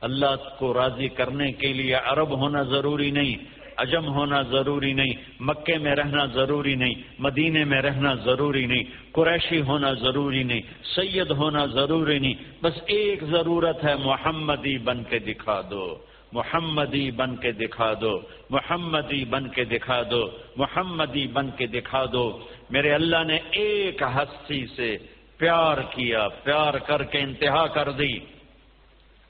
[0.00, 5.78] اللہ کو راضی کرنے کے لیے عرب ہونا ضروری نہیں۔ عجم ہونا ضروری نہیں، مکے
[5.78, 10.60] میں رہنا ضروری نہیں، مدینے میں رہنا ضروری نہیں، قریشی ہونا ضروری نہیں،
[10.94, 15.98] سید ہونا ضروری نہیں۔ بس ایک ضرورت ہے محمدی بن کے دکھا دو،
[16.32, 22.38] محمدی بن کے دکھا دو، محمدی بن کے دکھا دو، محمدی بن کے دکھا دو۔
[22.70, 24.96] میرے اللہ نے ایک ہستی سے
[25.36, 28.18] پیار کیا، پیار کر کے انتہا کر دی۔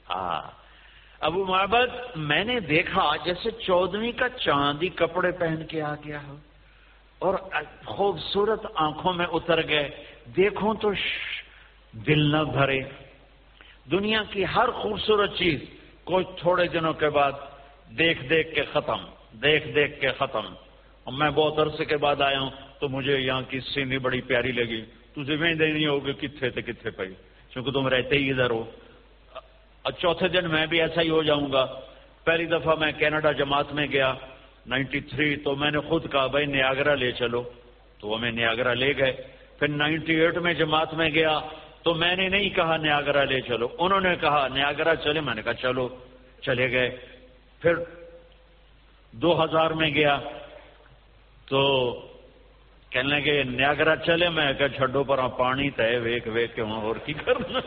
[0.09, 0.60] ہاں۔
[1.21, 6.35] ابو محبت میں نے دیکھا جیسے چودویں کا چاندی کپڑے پہن کے آ گیا ہو۔
[7.19, 7.33] اور
[7.85, 9.89] خوبصورت آنکھوں میں اتر گئے۔
[10.37, 10.91] دیکھوں تو
[11.91, 12.79] دل نہ بھرے۔
[13.91, 15.59] دنیا کی ہر خوبصورت چیز
[16.03, 17.31] کوئی تھوڑے دنوں کے بعد
[17.97, 18.97] دیکھ دیکھ کے ختم،
[19.31, 20.45] دیکھ دیکھ کے ختم۔
[21.03, 22.49] اور میں بہت عرصے کے بعد آیا ہوں
[22.79, 24.81] تو مجھے یہاں کی سینی بڑی پیاری لگی۔
[25.15, 27.03] تجھے میں دینی ہوگی کتنے تھے کتنے پہ
[27.49, 28.71] کیونکہ تم رہتے ہی ادھر ہو۔
[29.89, 31.79] چوتھے دن میں بھی ایسا ہی ہو جاؤں گا۔
[32.23, 34.13] پہلی دفعہ میں کینیڈا جماعت میں گیا
[34.67, 37.43] نائنٹی تھری تو میں نے خود کہا، بھائی نیاگرا لے چلو۔
[37.99, 39.13] تو وہ میں نیاگرا لے گئے۔
[39.59, 41.39] پھر نائنٹی ایٹ میں جماعت میں گیا
[41.83, 45.41] تو میں نے نہیں کہا نیاگرا لے چلو۔ انہوں نے کہا، نیاگرا چلے۔ میں نے
[45.41, 45.89] کہا، چلو۔
[46.41, 46.97] چلے گئے۔
[47.61, 47.73] پھر
[49.11, 50.19] دو ہزار میں گیا
[51.45, 51.61] تو
[52.89, 56.95] کہنے لگے، نیاگرا چلے۔ میں کہ چھڈو پر پانی تے، ویک ویک کے وہاں اور
[56.95, 57.59] کی کرنا؟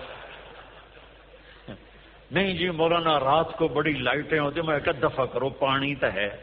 [2.31, 6.37] نہیں جی مولانا، رات کو بڑی لائٹیں ہوتی میں کہ دفعہ کرو، پانی تو ہے۔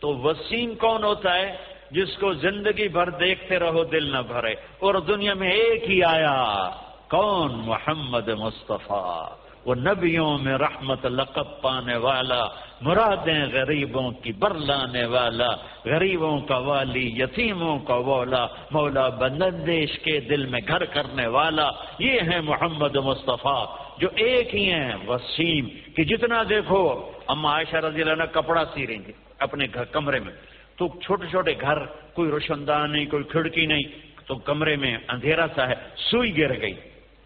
[0.00, 1.56] تو وسیم کون ہوتا ہے؟
[1.90, 6.70] جس کو زندگی بھر دیکھتے رہو، دل نہ بھرے۔ اور دنیا میں ایک ہی آیا،
[7.08, 12.46] کون؟ محمد مصطفیٰ۔ وہ نبیوں میں رحمت لقب پانے والا
[12.82, 15.50] مرادیں غریبوں کی برلانے والا،
[15.84, 22.20] غریبوں کا والی، یتیموں کا والا، مولا بندندیش کے دل میں گھر کرنے والا۔ یہ
[22.20, 28.12] ہے محمد مصطفیٰ، جو ایک ہی ہیں، وسیم، کہ جتنا دیکھو، اما عائشہ رضی اللہ
[28.12, 30.32] عنہ کپڑا سی رہیں گے اپنے گھر، کمرے میں۔
[30.76, 31.78] تو چھوٹے چھوٹے گھر،
[32.14, 33.82] کوئی روشندان نہیں، کوئی کھڑکی نہیں،
[34.26, 35.74] تو کمرے میں اندھیرا سا ہے،
[36.10, 36.74] سوئی گر گئی،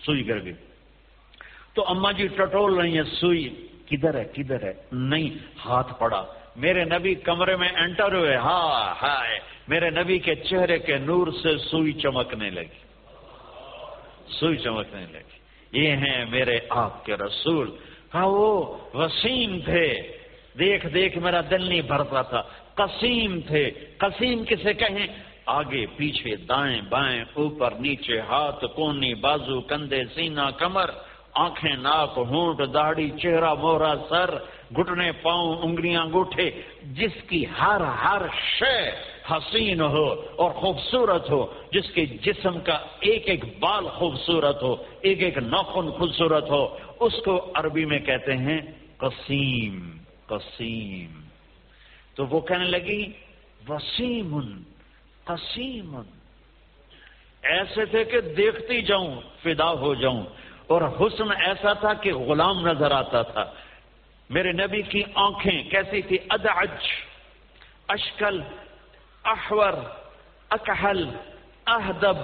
[0.05, 0.53] سوئی گر گئی۔
[1.75, 6.27] تو اما جی ٹٹول رہی ہیں، سوئی۔ کدھر ہے کدھر ہے؟ نہیں، ہاتھ پڑا۔
[6.57, 11.59] میرے نبی کمرے میں انٹر ہوئے۔ ہاں ہائے۔ میرے نبی کے چہرے کے نور سے
[11.59, 12.87] سوئی چمکنے لگی۔
[14.29, 15.37] سوئی چمکنے لگی۔
[15.73, 17.77] یہ ہیں میرے آپ کے رسول۔
[18.15, 20.17] ہاں وہ وسیم تھے۔
[20.59, 22.43] دیکھ دیکھ، میرا دل نہیں بھرتا تھا۔
[22.75, 25.07] قسیم تھے۔ قسیم کسے کہیں؟
[25.47, 30.91] آگے، پیچھے، دائیں بائیں، اوپر، نیچے، ہاتھ، کونی، بازو، کندھے، سینہ، کمر۔
[31.45, 34.31] آنکھیں ناک، ہونٹ، داڑھی، چہرہ مورا سر،
[34.77, 36.51] گھٹنے، پاؤں، انگلیاں گوٹھے
[36.99, 38.23] جس کی ہر ہر
[38.59, 38.79] شے
[39.31, 40.07] حسین ہو
[40.37, 45.91] اور خوبصورت ہو، جس کے جسم کا ایک ایک بال خوبصورت ہو، ایک ایک ناخن
[45.91, 46.63] خوبصورت ہو،
[47.01, 48.61] اس کو عربی میں کہتے ہیں
[48.99, 49.75] قسیم
[50.27, 51.21] قسیم۔
[52.15, 53.03] تو وہ کہنے لگی
[53.69, 54.39] وسیم
[55.25, 55.97] قسیم
[57.43, 60.25] ایسے تھے کہ دیکھتی جاؤں، فدا ہو جاؤں۔
[60.67, 63.45] اور حسن ایسا تھا کہ غلام نظر آتا تھا۔
[64.31, 66.85] میرے نبی کی آنکھیں کیسی تھی؟ ادعج،
[67.89, 68.41] اشکل،
[69.25, 69.73] احور،
[70.51, 71.09] اکحل،
[71.67, 72.17] اہدب،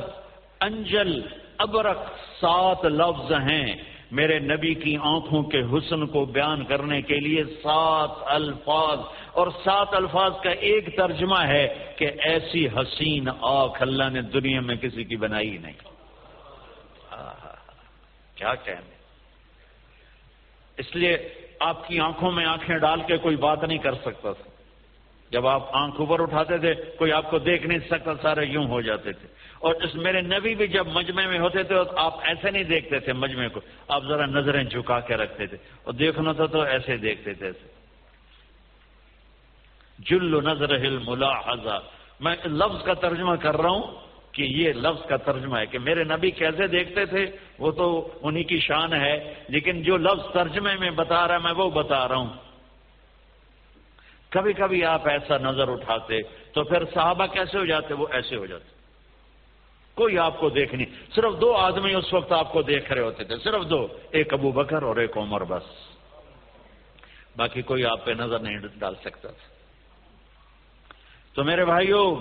[0.60, 1.20] انجل
[1.58, 1.98] ابرک
[2.40, 3.76] سات لفظ ہیں۔
[4.10, 8.98] میرے نبی کی آنکھوں کے حسن کو بیان کرنے کے لیے سات الفاظ۔
[9.32, 14.76] اور سات الفاظ کا ایک ترجمہ ہے کہ ایسی حسین آنکھ اللہ نے دنیا میں
[14.76, 15.91] کسی کی بنائی نہیں۔
[18.42, 18.94] کیا کہنے
[20.76, 21.28] اس لیے
[21.60, 24.50] آپ کی آنکھوں میں آنکھیں ڈال کے کوئی بات نہیں کر سکتا تھا۔
[25.30, 28.80] جب آپ آنکھ اوپر اٹھاتے تھے، کوئی آپ کو دیکھ نہیں سکتا، سارے یوں ہو
[28.80, 29.28] جاتے تھے۔
[29.58, 33.12] اور اس میرے نبی بھی جب مجمع میں ہوتے تھے، آپ ایسے نہیں دیکھتے تھے
[33.12, 37.34] مجمع کو۔ آپ ذرا نظریں جھکا کے رکھتے تھے۔ اور دیکھنا تھا تو ایسے دیکھتے
[37.34, 37.66] تھے۔ ایسے
[39.98, 41.40] جل نظر ہل ملا
[42.20, 46.04] میں لفظ کا ترجمہ کر رہا ہوں۔ کہ یہ لفظ کا ترجمہ ہے کہ میرے
[46.04, 47.26] نبی کیسے دیکھتے تھے،
[47.58, 51.70] وہ تو انہی کی شان ہے، لیکن جو لفظ ترجمے میں بتا رہا میں وہ
[51.70, 52.32] بتا رہا ہوں۔
[54.28, 56.22] کبھی کبھی آپ ایسا نظر اٹھاتے
[56.52, 58.64] تو پھر صحابہ کیسے ہو جاتے؟ وہ ایسے ہو جاتے۔
[59.94, 63.24] کوئی آپ کو دیکھ نہیں۔ صرف دو آدمی اس وقت آپ کو دیکھ رہے ہوتے
[63.24, 65.62] تھے۔ صرف دو، ایک ابو بکر اور ایک عمر بس۔
[67.36, 69.54] باقی کوئی آپ پہ نظر نہیں ڈال سکتا تھا۔
[71.34, 72.16] تو میرے بھائیوں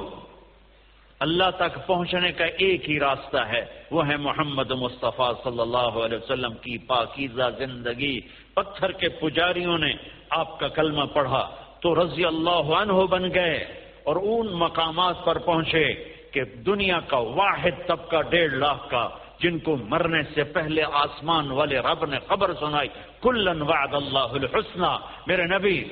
[1.22, 6.18] اللہ تک پہنچنے کا ایک ہی راستہ ہے۔ وہ ہے محمد مصطفیٰ صلی اللہ علیہ
[6.18, 8.22] وسلم کی پاکیزہ زندگی۔
[8.54, 9.94] پتھر کے پجاریوں نے
[10.30, 13.58] آپ کا کلمہ پڑھا تو رضی اللہ عنہ بن گئے
[14.04, 15.94] اور ان مقامات پر پہنچے
[16.34, 19.10] کہ دنیا کا واحد طبقہ ڈیڑھ لاکھ کا،
[19.40, 22.90] جن کو مرنے سے پہلے آسمان والے رب نے خبر سنائی۔
[23.22, 24.98] کلن وعد اللہ الحسنہ۔
[25.28, 25.84] میرے نبی،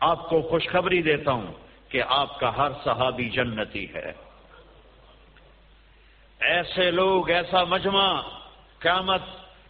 [0.00, 1.52] آپ کو خوشخبری دیتا ہوں
[1.88, 4.23] کہ آپ کا ہر صحابی جنتی ہے۔
[6.40, 8.20] ایسے لوگ، ایسا مجمع
[8.78, 9.22] قیامت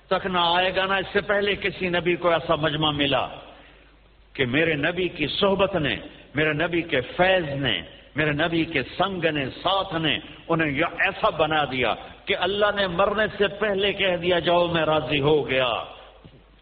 [0.06, 3.26] تک نہ آئے گا نا، اس سے پہلے کسی نبی کو ایسا مجمع ملا
[4.32, 5.96] کہ میرے نبی کی صحبت نے،
[6.34, 7.82] میرے نبی کے فیض نے،
[8.16, 11.94] میرے نبی کے سنگ نے، ساتھ نے، انہیں ایسا بنا دیا
[12.24, 15.70] کہ اللہ نے مرنے سے پہلے کہہ دیا، جاؤ میں راضی ہو گیا۔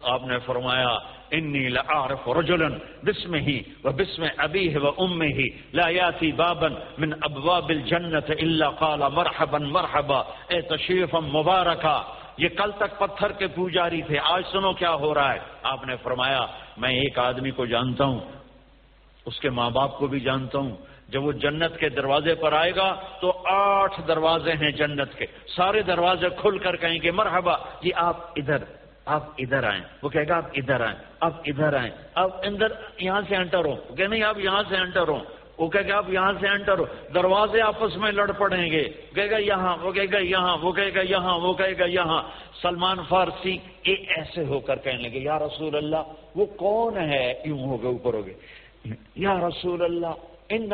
[0.01, 0.97] آپ نے فرمایا
[1.33, 2.67] انی لعارف رجلا
[3.03, 5.21] بسم ہی و بسم ابیہ و ام
[5.73, 6.67] لا یاتی بابا
[6.97, 12.01] من ابواب الجنت الا قال مرحبا مرحبا، اے تشریفا مبارکا۔
[12.37, 15.95] یہ کل تک پتھر کے پوجاری تھے، آج سنو کیا ہو رہا ہے۔ آپ نے
[16.03, 16.45] فرمایا،
[16.77, 18.19] میں ایک آدمی کو جانتا ہوں،
[19.25, 20.75] اس کے ماں باپ کو بھی جانتا ہوں۔
[21.09, 22.89] جب وہ جنت کے دروازے پر آئے گا
[23.21, 25.25] تو آٹھ دروازے ہیں جنت کے۔
[25.55, 30.27] سارے دروازے کھل کر کہیں گے، مرحبا جی آپ ادھر۔ آپ ادھر آئیں۔ وہ کہے
[30.27, 34.23] گا آپ ادھر آئیں۔ آپ ادھر آئیں۔ آپ اندر یہاں سے انٹر ہو کہ نہیں
[34.23, 35.19] آپ یہاں سے انٹر ہو
[35.57, 38.83] وہ کہے گا آپ یہاں سے انٹر ہو دروازے آپس میں لڑ پڑیں گے۔
[39.15, 42.23] کہے گا یہاں، وہ کہے گا یہاں، وہ کہے گا یہاں، وہ کہے گا یہاں۔
[42.61, 47.59] سلمان فارسی یہ ایسے ہو کر کہنے لگے، یا رسول اللہ، وہ کون ہے؟ یوں
[47.59, 48.33] ہو گئے، اوپر ہو گئے۔
[49.15, 50.13] یا رسول اللہ،
[50.49, 50.69] ان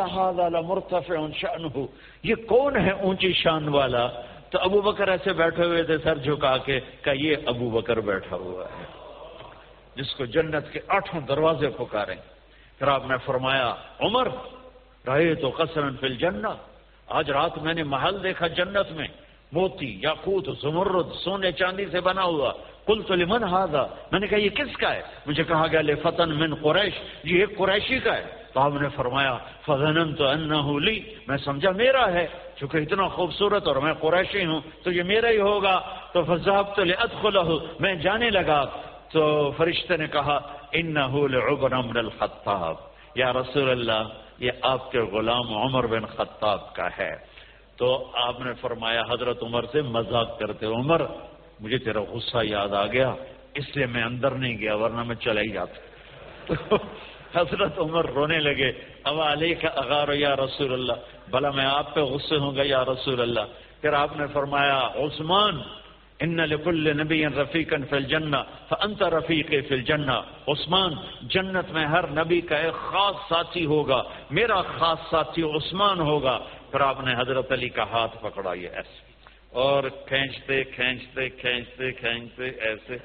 [0.68, 1.88] مرتفع شان ہو
[2.24, 4.08] یہ کون ہے اونچی شان والا؟
[4.50, 8.36] تو ابو بکر ایسے بیٹھے ہوئے تھے، سر جھکا کے کہ یہ ابو بکر بیٹھا
[8.36, 8.86] ہوا ہے،
[9.96, 12.16] جس کو جنت کے آٹھوں دروازے پکارے۔
[12.78, 14.28] پھر آپ نے فرمایا، عمر،
[15.08, 19.08] رہے تو قصر فل جنت آج رات میں نے محل دیکھا جنت میں۔
[19.52, 20.14] موتی یا
[20.62, 22.54] زمرد، سونے چاندی سے بنا ہوا۔
[22.86, 25.96] کل تو لمن ہاضا میں نے کہا، یہ کس کا ہے؟ مجھے کہا گیا لے
[25.96, 26.94] فتن من قریش۔
[27.24, 31.72] یہ ایک قریشی کا ہے۔ تو آپ نے فرمایا فضن تو ان لی میں سمجھا،
[31.72, 35.80] میرا ہے، چونکہ اتنا خوبصورت اور میں قریشی ہوں، تو یہ میرا ہی ہوگا.
[36.14, 36.96] تو فضاب تو لے
[37.80, 38.66] میں جانے لگا،
[39.12, 40.40] تو فرشتے نے کہا
[40.72, 42.76] ان امر الخطاب.
[43.16, 44.04] یا رسول اللہ،
[44.40, 47.16] یہ آپ کے غلام عمر بن خطاب کا ہے.
[47.76, 51.02] تو آپ نے فرمایا، حضرت عمر سے مذاق کرتے عمر،
[51.60, 53.14] مجھے تیرا غصہ یاد آ گیا،
[53.54, 55.78] اس لیے میں اندر نہیں گیا، ورنہ میں چلا ہی جاتا.
[57.34, 58.72] حضرت عمر رونے لگے
[59.04, 60.94] ابا علی کا اغار یا رسول اللہ؟
[61.30, 63.40] بھلا میں آپ پہ غصے ہوں گا یا رسول اللہ؟
[63.82, 65.62] پھر آپ نے فرمایا، عثمان،
[66.20, 68.38] ان لکل نبی رفیق فی الجنہ،
[68.70, 70.22] فانت رفیق فی الجنہ.
[70.48, 76.40] عثمان، جنت میں ہر نبی کا ایک خاص ساتھی ہوگا، میرا خاص ساتھی عثمان ہوگا.
[76.72, 79.10] پھر آپ نے حضرت علی کا ہاتھ پکڑا، یہ ایسے۔
[79.50, 82.98] اور کھینچتے کھینچتے کھینچتے کھینچتے، ایسے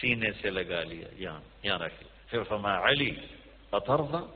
[0.00, 3.10] سینے سے لگا لیا، یہاں یہاں رکھے۔ پھر فرمایا، علی
[3.72, 4.34] اترضا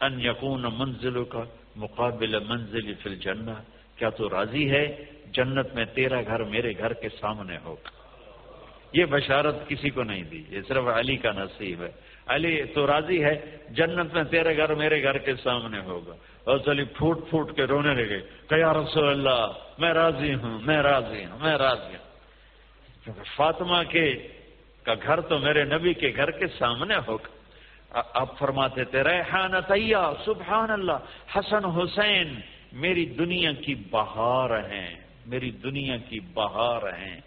[0.00, 1.42] ان یکون منزل کا
[1.76, 3.50] مقابل منزل فی الجنہ۔
[3.96, 7.88] کیا تو راضی ہے؟ جنت میں تیرا گھر میرے گھر کے سامنے ہوگا۔
[8.92, 11.90] یہ بشارت کسی کو نہیں دی، یہ صرف علی کا نصیب ہے۔
[12.26, 16.14] علی تو راضی ہے، جنت میں تیرے گھر میرے گھر کے سامنے ہوگا۔
[16.44, 20.82] اور چلی پھوٹ پھوٹ کے رونے لگے، کہ یا رسول اللہ، میں راضی ہوں، میں
[20.82, 22.04] راضی ہوں، میں راضی ہوں۔
[23.36, 24.28] فاطمہ کے
[24.82, 27.33] کا گھر تو میرے نبی کے گھر کے سامنے ہوگا۔
[28.12, 30.98] آپ فرماتے تھے، ریحان طیہ سبحان اللہ
[31.36, 32.34] حسن حسین،
[32.72, 34.94] میری دنیا کی بہار ہیں،
[35.26, 37.20] میری دنیا کی بہار ہیں۔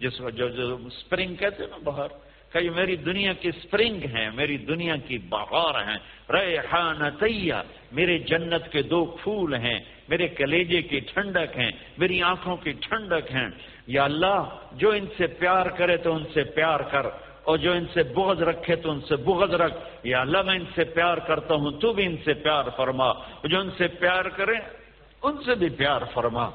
[0.00, 2.08] جس جو جو اسپرنگ کہتے ہیں نا بہار
[2.52, 5.98] کہ میری دنیا کی اسپرنگ ہیں، میری دنیا کی بہار ہیں۔
[6.32, 7.54] ریحان طیہ
[7.92, 13.32] میرے جنت کے دو پھول ہیں، میرے کلیجے کی ٹھنڈک ہیں، میری آنکھوں کی ٹھنڈک
[13.32, 13.48] ہیں۔
[13.86, 17.06] یا اللہ، جو ان سے پیار کرے تو ان سے پیار کر۔
[17.44, 19.74] اور جو ان سے بغض رکھے تو ان سے بغض رکھ
[20.04, 23.12] یا اللہ میں ان سے پیار کرتا ہوں تو بھی ان سے پیار فرما
[23.44, 24.56] جو ان سے پیار کرے
[25.22, 26.48] ان سے بھی پیار فرما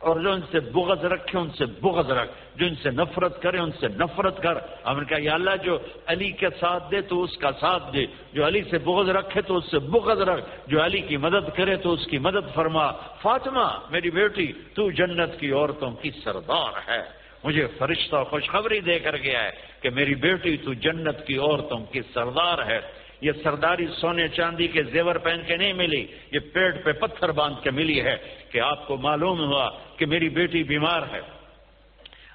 [0.00, 3.58] اور جو ان سے بغض رکھے ان سے بغض رکھ جو ان سے نفرت کرے
[3.58, 7.22] ان سے نفرت کر ہم نے کہا یا اللہ جو علی کے ساتھ دے تو
[7.22, 10.84] اس کا ساتھ دے جو علی سے بغض رکھے تو اس سے بغض رکھ جو
[10.84, 12.90] علی کی مدد کرے تو اس کی مدد فرما
[13.22, 17.02] فاطمہ میری بیٹی تو جنت کی عورتوں کی سردار ہے
[17.44, 22.00] مجھے فرشتہ خوشخبری دے کر گیا ہے کہ میری بیٹی تو جنت کی عورتوں کی
[22.14, 22.80] سردار ہے۔
[23.20, 27.64] یہ سرداری سونے چاندی کے زیور پہن کے نہیں ملی، یہ پیٹ پہ پتھر باندھ
[27.64, 28.16] کے ملی ہے
[28.52, 31.20] کہ آپ کو معلوم ہوا کہ میری بیٹی بیمار ہے۔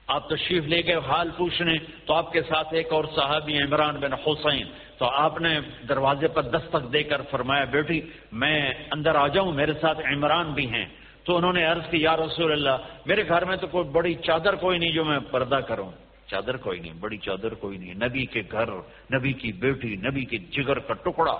[0.08, 1.74] آپ تشریف لے گئے، حال پوچھنے،
[2.06, 6.42] تو آپ کے ساتھ ایک اور صحابی عمران بن حسین۔ تو آپ نے دروازے پر
[6.42, 8.02] دستک دے کر فرمایا، بیٹی،
[8.32, 10.86] میں اندر آ جاؤں، میرے ساتھ عمران بھی ہیں۔
[11.30, 14.56] تو انہوں نے عرض کی، یا رسول اللہ، میرے گھر میں تو کوئی بڑی چادر
[14.56, 15.92] کوئی نہیں جو میں پردہ کروں۔
[16.28, 18.70] چادر کوئی نہیں، بڑی چادر کوئی نہیں۔ نبی کے گھر،
[19.14, 21.38] نبی کی بیٹی، نبی کے جگر کا ٹکڑا،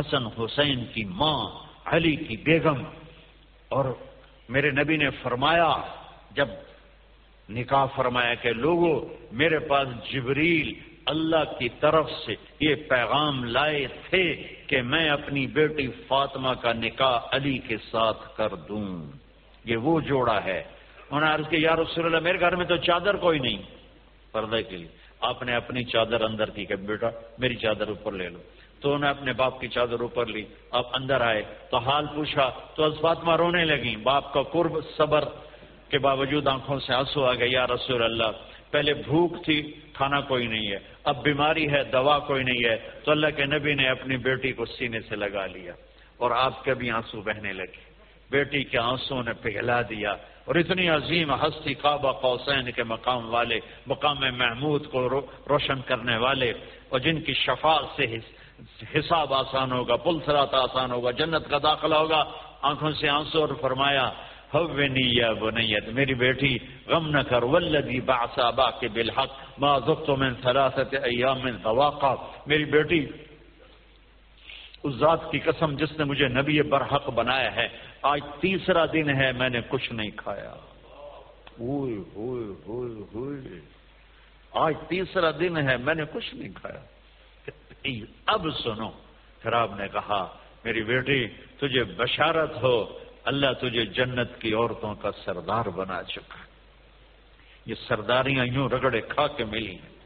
[0.00, 1.50] حسن حسین کی ماں،
[1.84, 2.82] علی کی بیگم۔
[3.68, 3.84] اور
[4.48, 5.76] میرے نبی نے فرمایا،
[6.30, 6.48] جب
[7.50, 10.74] نکاح فرمایا کہ لوگوں میرے پاس جبریل
[11.06, 17.18] اللہ کی طرف سے یہ پیغام لائے تھے کہ میں اپنی بیٹی فاطمہ کا نکاح
[17.32, 19.06] علی کے ساتھ کر دوں۔
[19.66, 20.62] یہ وہ جوڑا ہے۔
[21.10, 23.62] انہوں نے عرض کہ یا رسول اللہ، میرے گھر میں تو چادر کوئی نہیں۔
[24.32, 24.88] پردے کے لیے۔
[25.20, 27.06] آپ نے اپنی چادر اندر کی، کہ بیٹا،
[27.38, 30.84] میری چادر اوپر لے لو۔ تو تو انہیں اپنے باپ کی چادر اوپر لی۔ اب
[30.94, 35.24] اندر آئے، تو حال پوچھا، تو از فاطمہ رونے لگی باپ کا قرب صبر
[35.88, 38.30] کے باوجود آنکھوں سے آنسو آ گئے، یا رسول اللہ،
[38.70, 43.10] پہلے بھوک تھی، کھانا کوئی نہیں ہے۔ اب بیماری ہے، دوا کوئی نہیں ہے۔ تو
[43.10, 45.72] اللہ کے نبی نے اپنی بیٹی کو سینے سے لگا لیا
[46.16, 47.85] اور آپ کے بھی آنسو بہنے لگے۔
[48.30, 50.12] بیٹی کے آنسو نے پگھلا دیا
[50.46, 55.08] اور اتنی عظیم ہستی کعبہ قوسین کے مقام والے، مقام محمود کو
[55.50, 56.52] روشن کرنے والے
[56.88, 58.06] اور جن کی شفاعت سے
[58.94, 62.22] حساب آسان ہوگا، پل سرات آسان ہوگا، جنت کا داخلہ ہوگا،
[62.62, 64.08] آنکھوں سے آنسو اور فرمایا
[64.54, 66.56] یا بنیت میری بیٹی،
[66.86, 72.14] غم نہ کر ولدی باسا با کے بالحق، ما ذقت من ثلاثت ایام من ذواقا
[72.46, 73.00] میری بیٹی
[74.86, 77.68] اس ذات کی قسم جس نے مجھے نبی برحق بنایا ہے،
[78.02, 80.54] آج تیسرا دن ہے، میں نے کچھ نہیں کھایا۔
[81.60, 83.60] ہوئے ہوئے ہوئے ہوئے۔
[84.52, 86.80] آج تیسرا دن ہے، میں نے کچھ نہیں کھایا۔
[88.26, 88.90] اب سنو،
[89.42, 91.26] پھر آپ نے کہا، میری بیٹی،
[91.56, 96.38] تجھے بشارت ہو، اللہ تجھے جنت کی عورتوں کا سردار بنا چکا۔
[97.66, 99.96] یہ سرداریاں یوں رگڑے کھا کے ملی ہیں۔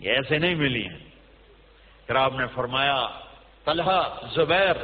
[0.00, 1.10] یہ ایسے نہیں ملی ہیں۔
[2.06, 3.08] پھر آپ نے فرمایا
[3.64, 4.02] طلحہ،
[4.34, 4.76] زبیر،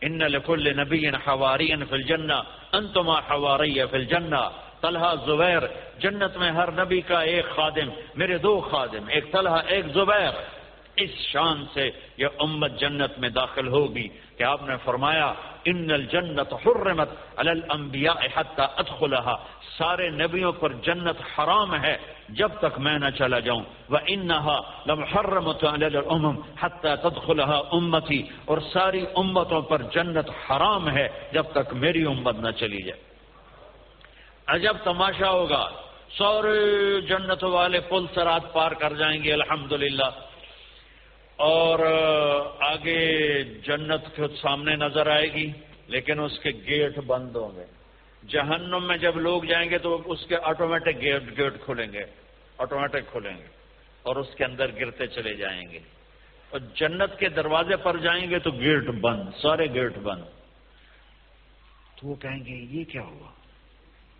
[0.00, 2.38] ان لکل نبی حواری فی الجنہ
[2.72, 4.50] انتما حواری فی الجنہ.
[4.80, 5.62] طلحہ، زبیر،
[5.98, 10.34] جنت میں ہر نبی کا ایک خادم، میرے دو خادم، ایک طلحہ، ایک زبیر.
[10.96, 15.32] اس شان سے یہ امت جنت میں داخل ہوگی۔ کہ آپ نے فرمایا
[15.64, 19.36] ان الجنت حرمت علی الانبیاء حتی ادخلها
[19.78, 21.96] سارے نبیوں پر جنت حرام ہے
[22.28, 29.04] جب تک میں نہ چلا جاؤں۔ وَإِنَّهَا لَمْحَرَّمَتُ عَلَى الْأُمَمْ حَتَّى تَدْخُلَهَا أُمَّتِي۔ اور ساری
[29.14, 33.00] امتوں پر جنت حرام ہے جب تک میری امت نہ چلی جائے۔
[34.46, 35.68] عجب تماشا ہوگا۔
[36.18, 40.10] سورے جنت والے پل سرات پار کر جائیں گے، الحمدللہ۔
[41.36, 41.78] اور
[42.60, 45.52] آگے جنت کے سامنے نظر آئے گی،
[45.86, 47.64] لیکن اس کے گیٹ بند ہوں گے۔
[48.26, 52.04] جہنم میں جب لوگ جائیں گے تو اس کے آٹومیٹک گیٹ گیٹ کھلیں گے،
[52.58, 53.46] آٹومیٹک کھلیں گے
[54.02, 55.78] اور اس کے اندر گرتے چلے جائیں گے۔
[56.50, 60.22] اور جنت کے دروازے پر جائیں گے تو گیٹ بند، سارے گیٹ بند۔
[61.96, 63.30] تو وہ کہیں گے، یہ کیا ہوا؟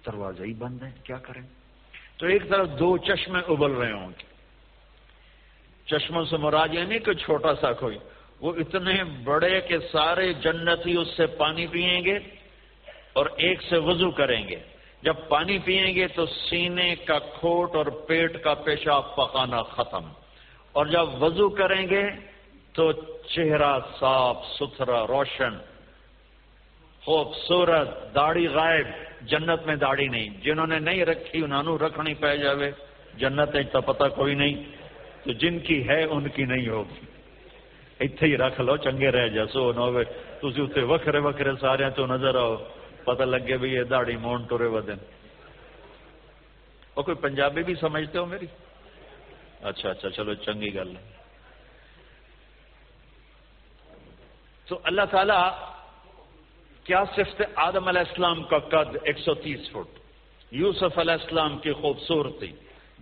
[0.06, 1.42] دروازہ ہی بند ہے، کیا کریں؟
[2.16, 4.25] تو ایک طرف دو چشمے ابل رہے ہوں گے۔
[5.86, 7.98] چشموں سے مراد یہ نہیں کہ چھوٹا سا کوئی،
[8.40, 12.18] وہ اتنے بڑے کہ سارے جنت ہی اس سے پانی پئیں گے
[13.12, 14.56] اور ایک سے وضو کریں گے۔
[15.02, 20.04] جب پانی پئیں گے تو سینے کا کھوٹ اور پیٹ کا پیشاب پکانا ختم۔
[20.72, 22.02] اور جب وضو کریں گے
[22.72, 22.92] تو
[23.34, 25.54] چہرہ صاف، ستھرا، روشن،
[27.04, 28.86] خوبصورت، داڑھی غائب۔
[29.20, 32.72] جنت میں داڑھی نہیں۔ جنہوں نے نہیں رکھی، انہوں نے رکھنی پی جائے
[33.14, 34.75] جنت تو پتہ کوئی نہیں۔
[35.26, 37.04] تو جن کی ہے ان کی نہیں ہوگی۔
[38.00, 42.06] اتنے ہی رکھ لو، چنگے رہ جا جسو نو تھی اتنے وکھرے وکھرے سارے تو
[42.06, 42.56] نظر آؤ،
[43.04, 44.98] پتہ لگے بھی یہ دہڑی مون ٹورے ودن
[46.94, 48.46] اور کوئی پنجابی بھی سمجھتے ہو میری؟
[49.62, 51.02] اچھا اچھا چلو چنگی گل ہے۔
[54.66, 55.40] تو اللہ تعالی
[56.84, 59.98] کیا صرف آدم علیہ السلام کا قد ایک سو تیس فٹ،
[60.52, 62.52] یوسف علیہ السلام کی خوبصورتی،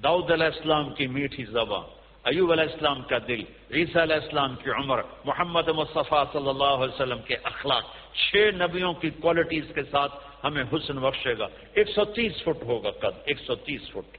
[0.02, 1.93] داؤد علیہ السلام کی میٹھی زبان۔
[2.24, 6.94] ایوب علیہ السلام کا دل، عیسیٰ علیہ السلام کی عمر، محمد مصطفیٰ صلی اللہ علیہ
[6.94, 10.12] وسلم کے اخلاق، چھ نبیوں کی کوالٹیز کے ساتھ
[10.44, 14.16] ہمیں حسن بخشے گا۔ ایک سو تیس فٹ ہوگا قد، ایک سو تیس فٹ۔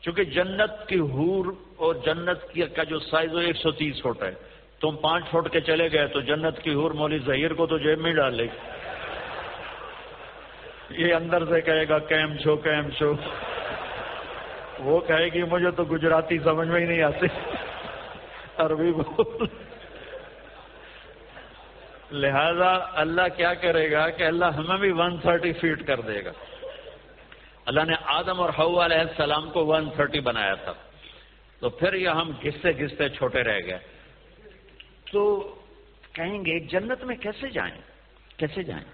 [0.00, 4.34] چونکہ جنت کی حور اور جنت کا جو سائز ہے، ایک سو تیس فٹ ہے۔
[4.80, 8.00] تم پانچ فٹ کے چلے گئے تو جنت کی حور مولی ظہیر کو تو جیب
[8.00, 8.46] میں ڈال لے
[10.90, 13.14] یہ اندر سے کہے گا، کیم چھو کیم چھو۔
[14.78, 17.26] وہ کہے گی مجھے تو گجراتی سمجھ میں ہی نہیں آتی۔
[18.56, 19.46] عربی بول۔
[22.12, 26.32] لہذا اللہ کیا کرے گا کہ اللہ ہمیں بھی ون تھرٹی فیٹ کر دے گا۔
[27.66, 30.72] اللہ نے آدم اور ہو علیہ السلام کو ون تھرٹی بنایا تھا۔
[31.60, 33.78] تو پھر یہ ہم گھستے گھستے چھوٹے رہ گئے۔
[35.12, 35.54] تو
[36.12, 37.80] کہیں گے جنت میں کیسے جائیں؟
[38.36, 38.84] کیسے جائیں؟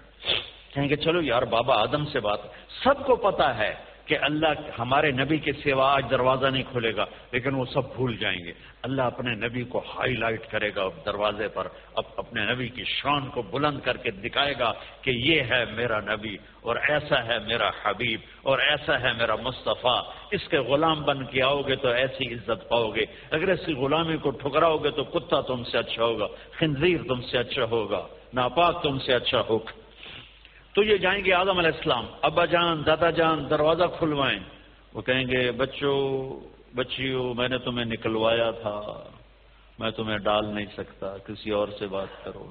[0.73, 2.39] کہیں گے چلو یار بابا آدم سے بات۔
[2.83, 3.75] سب کو پتا ہے۔
[4.09, 8.17] کہ اللہ ہمارے نبی کے سوا آج دروازہ نہیں کھلے گا، لیکن وہ سب بھول
[8.17, 12.67] جائیں گے۔ اللہ اپنے نبی کو ہائی لائٹ کرے گا دروازے پر اب اپنے نبی
[12.67, 17.25] کی شان کو بلند کر کے دکھائے گا کہ یہ ہے میرا نبی اور ایسا
[17.25, 20.01] ہے میرا حبیب اور ایسا ہے میرا مصطفیٰ۔
[20.31, 24.17] اس کے غلام بن کے آؤ گے تو ایسی عزت پاؤ گے۔ اگر ایسی غلامی
[24.17, 28.83] کو ٹھکراؤ گے تو کتا تم سے اچھا ہوگا، خنزیر تم سے اچھا ہوگا، ناپاک
[28.83, 29.78] تم سے اچھا ہوگا۔
[30.79, 34.39] تو یہ جائیں گے آدم علیہ السلام ابا جان دادا جان دروازہ کھلوائیں
[34.93, 35.97] وہ کہیں گے بچوں
[36.75, 38.75] بچیوں میں نے تمہیں نکلوایا تھا
[39.79, 42.45] میں تمہیں ڈال نہیں سکتا کسی اور سے بات کرو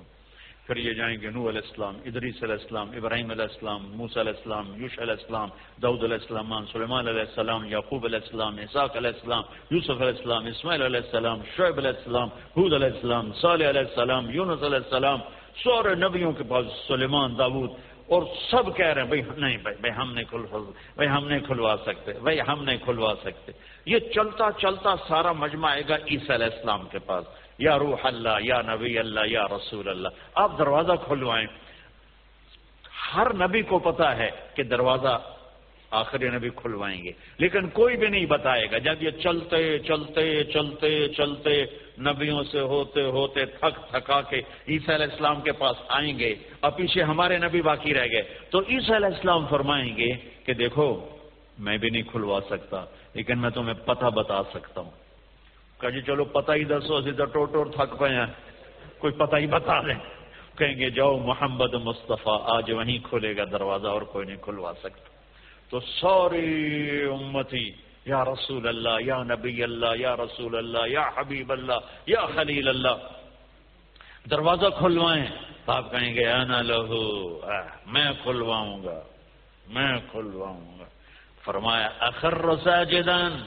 [0.66, 4.36] پھر یہ جائیں گے نو علیہ السلام ادریس علیہ السلام ابراہیم علیہ السلام موس علیہ
[4.36, 9.14] السلام یوش علیہ السلام دعود علیہ السلام سلیمان علیہ السلام یعقوب علیہ السلام اساق علیہ
[9.14, 13.86] السلام یوسف علیہ السلام اسماعیل علیہ السلام شعیب علیہ السلام حود علیہ السلام صالح علیہ
[13.86, 15.20] السلام یونس علیہ السلام
[15.58, 17.70] سورے نبیوں کے پاس سلیمان داود
[18.08, 20.38] اور سب کہہ رہے ہیں بھائی نہیں بھائی بھائی ہم نہیں کھل
[20.96, 23.52] بھائی ہم نہیں کھلوا سکتے بھائی ہم نہیں کھلوا سکتے۔
[23.86, 27.24] یہ چلتا چلتا سارا مجمع آئے گا عیسی علیہ السلام کے پاس۔
[27.58, 31.46] یا روح اللہ، یا نبی اللہ، یا رسول اللہ۔ آپ دروازہ کھلوائیں۔
[33.16, 35.22] ہر نبی کو پتا ہے کہ دروازہ
[35.90, 41.08] آخری نبی کھلوائیں گے۔ لیکن کوئی بھی نہیں بتائے گا۔ جب یہ چلتے چلتے چلتے
[41.08, 41.64] چلتے
[41.98, 46.70] نبیوں سے ہوتے ہوتے تھک تھکا کے عیسی علیہ السلام کے پاس آئیں گے اور
[46.70, 50.12] پیچھے ہمارے نبی باقی رہ گئے۔ تو عیسی علیہ السلام فرمائیں گے
[50.46, 51.08] کہ دیکھو،
[51.58, 52.84] میں بھی نہیں کھلوا سکتا،
[53.14, 54.90] لیکن میں تمہیں پتہ بتا سکتا ہوں۔
[55.80, 58.26] کہ جی چلو پتہ ہی دسو سیدھا ٹوٹ ٹوٹ تھک پے ہیں۔
[58.98, 59.94] کوئی پتہ ہی بتا دیں۔
[60.58, 65.07] کہیں گے، جاؤ، محمد مصطفیٰ، آج وہیں کھلے گا دروازہ اور کوئی نہیں کھلوا سکتا۔
[65.70, 67.72] تو سوری امتی،
[68.04, 72.96] یا رسول اللہ، یا نبی اللہ، یا رسول اللہ، یا حبیب اللہ، یا خلیل اللہ،
[74.30, 75.26] دروازہ کھلوائیں۔
[75.64, 77.40] تو آپ کہیں گے، انا لہو
[77.86, 79.02] میں کھلواؤں گا،
[79.68, 80.84] میں کھلواؤں گا۔
[81.44, 83.42] فرمایا، اخر ساجدان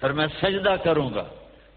[0.00, 1.24] پھر میں سجدہ کروں گا۔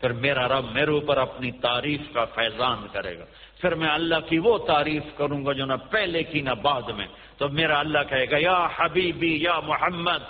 [0.02, 3.26] پھر میرا رب میرے اوپر اپنی تعریف کا فیضان کرے گا۔
[3.62, 7.08] پھر میں اللہ کی وہ تعریف کروں گا جو نہ پہلے کی نہ بعد میں۔
[7.38, 10.24] تو میرا اللہ کہے گا، یا حبیبی، یا محمد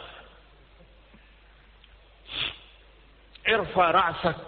[3.45, 4.41] ارفا راسک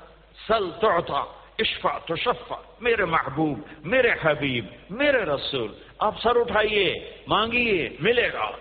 [0.47, 1.23] سل تعطا
[1.59, 6.95] اشفا تو شفا میرے محبوب، میرے حبیب، میرے رسول۔ آپ سر اٹھائیے،
[7.27, 8.51] مانگیے، ملے گا۔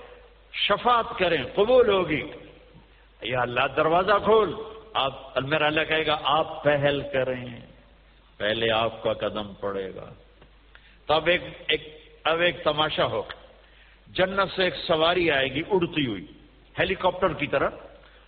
[0.52, 2.30] شفاعت کریں، قبول ہوگی۔
[3.22, 4.54] یا اللہ، دروازہ کھول۔
[4.94, 7.67] آپ، میرا اللہ کہے گا، آپ پہل کریں۔
[8.38, 10.12] پہلے آپ کا قدم پڑے گا۔
[11.06, 13.22] تو اب ایک ایک، اب ایک تماشا ہو۔
[14.06, 16.26] جنت سے ایک سواری آئے گی، اڑتی ہوئی
[16.78, 17.70] ہیلی کاپٹر کی طرح،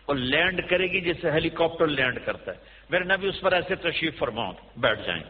[0.07, 2.57] اور لینڈ کرے گی جیسے ہیلی کاپٹر لینڈ کرتا ہے۔
[2.91, 5.23] میرے نبی اس پر ایسے تشریف فرماؤں بیٹھ جائیں۔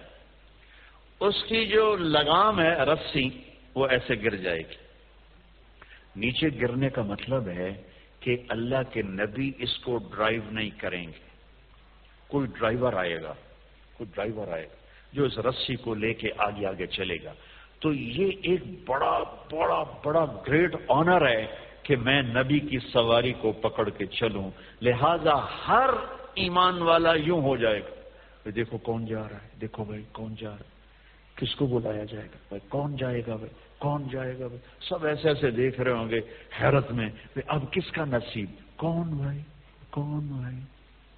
[1.21, 3.31] اس کی جو لگام ہے، رسی،
[3.75, 4.75] وہ ایسے گر جائے گی۔
[6.17, 7.83] نیچے گرنے کا مطلب ہے
[8.21, 11.29] کہ اللہ کے نبی اس کو ڈرائیو نہیں کریں گے۔
[12.27, 13.35] کوئی ڈرائیور آئے گا۔
[14.01, 14.75] کوئی ڈرائیور آئے گا
[15.13, 17.33] جو اس رسی کو لے کے آگے آگے چلے گا۔
[17.81, 19.19] تو یہ ایک بڑا
[19.53, 21.47] بڑا بڑا گریٹ آنر ہے
[21.83, 24.51] کہ میں نبی کی سواری کو پکڑ کے چلوں۔
[24.83, 25.91] لہذا ہر
[26.35, 30.51] ایمان والا یوں ہو جائے گا۔ دیکھو کون جا رہا ہے، دیکھو بھائی کون جا
[30.51, 30.81] رہا ہے۔
[31.35, 35.07] کس کو بلایا جائے گا؟ بھائی کون جائے گا بھائی؟ کون جائے گا بھائی؟ سب
[35.07, 36.21] ایسے ایسے دیکھ رہے ہوں گے
[36.61, 37.09] حیرت میں
[37.47, 39.39] اب کس کا نصیب؟ کون بھائی؟
[39.91, 40.57] کون بھائی؟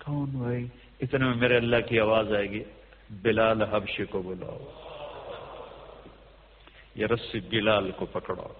[0.04, 0.66] کون بھائی؟
[1.02, 2.64] اتنے میں میرے اللہ کی آواز آئے گی،
[3.10, 4.58] بلال حبشے کو بلاؤ۔
[6.94, 8.52] یہ رسی بلال کو پکڑاؤ۔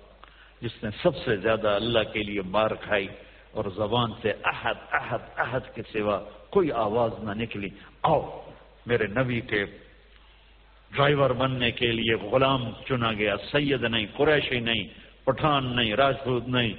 [0.60, 3.08] جس نے سب سے زیادہ اللہ کے لیے مار کھائی
[3.52, 6.20] اور زبان سے احد احد احد کے سوا
[6.50, 7.68] کوئی آواز نہ نکلی۔
[8.02, 8.50] آؤ،
[8.86, 9.64] میرے نبی کے
[10.92, 14.84] ڈرائیور بننے کے لیے غلام چنا گیا۔ سید نہیں، قریشی نہیں،
[15.24, 16.72] پٹھان نہیں، راجپوت نہیں۔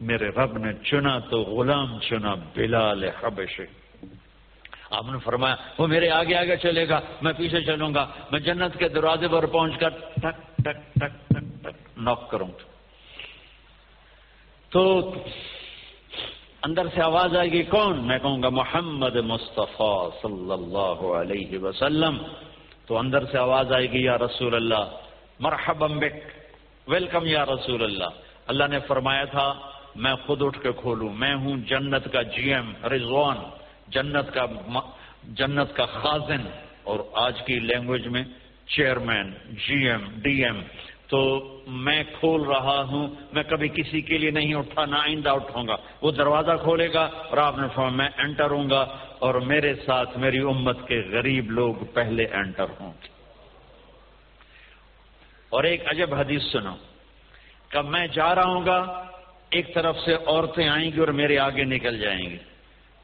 [0.00, 3.79] میرے رب نے چنا تو غلام چنا بلال حبشی
[4.90, 8.78] آپ نے فرمایا، وہ میرے آگے آگے چلے گا، میں پیچھے چلوں گا، میں جنت
[8.78, 12.62] کے دروازے پر پہنچ کر ٹک ٹک ٹک ٹک ٹک نوک کروں گا۔
[14.70, 15.12] تو
[16.62, 22.22] اندر سے آواز آئے گی، کون؟ میں کہوں گا، محمد مصطفیٰ صلی اللہ علیہ وسلم۔
[22.86, 24.90] تو اندر سے آواز آئے گی، یا رسول اللہ،
[25.40, 26.16] مرحبا بک،
[26.88, 28.08] ویلکم یا رسول اللہ۔
[28.46, 29.54] اللہ نے فرمایا تھا،
[29.96, 33.36] میں خود اٹھ کے کھولوں، میں ہوں جنت کا جی ایم، رضوان۔
[33.90, 34.46] جنت کا
[35.24, 36.48] جنت کا خازن
[36.82, 38.24] اور آج کی لینگویج میں
[38.66, 40.62] chairman G M, D M.
[41.08, 45.66] تو میں کھول رہا ہوں، میں کبھی کسی کے لیے نہیں اٹھا، نہ آئندہ اٹھوں
[45.68, 49.74] گا۔ وہ دروازہ کھولے گا اور آپ نے فرمایا میں انٹر ہوں گا اور میرے
[49.74, 52.92] ساتھ میری امت کے غریب لوگ پہلے انٹر ہوں۔
[55.50, 56.74] اور ایک عجب حدیث سنو۔
[57.68, 59.04] کہ میں جا رہا ہوں گا،
[59.50, 62.38] ایک طرف سے عورتیں آئیں گی اور میرے آگے نکل جائیں گی۔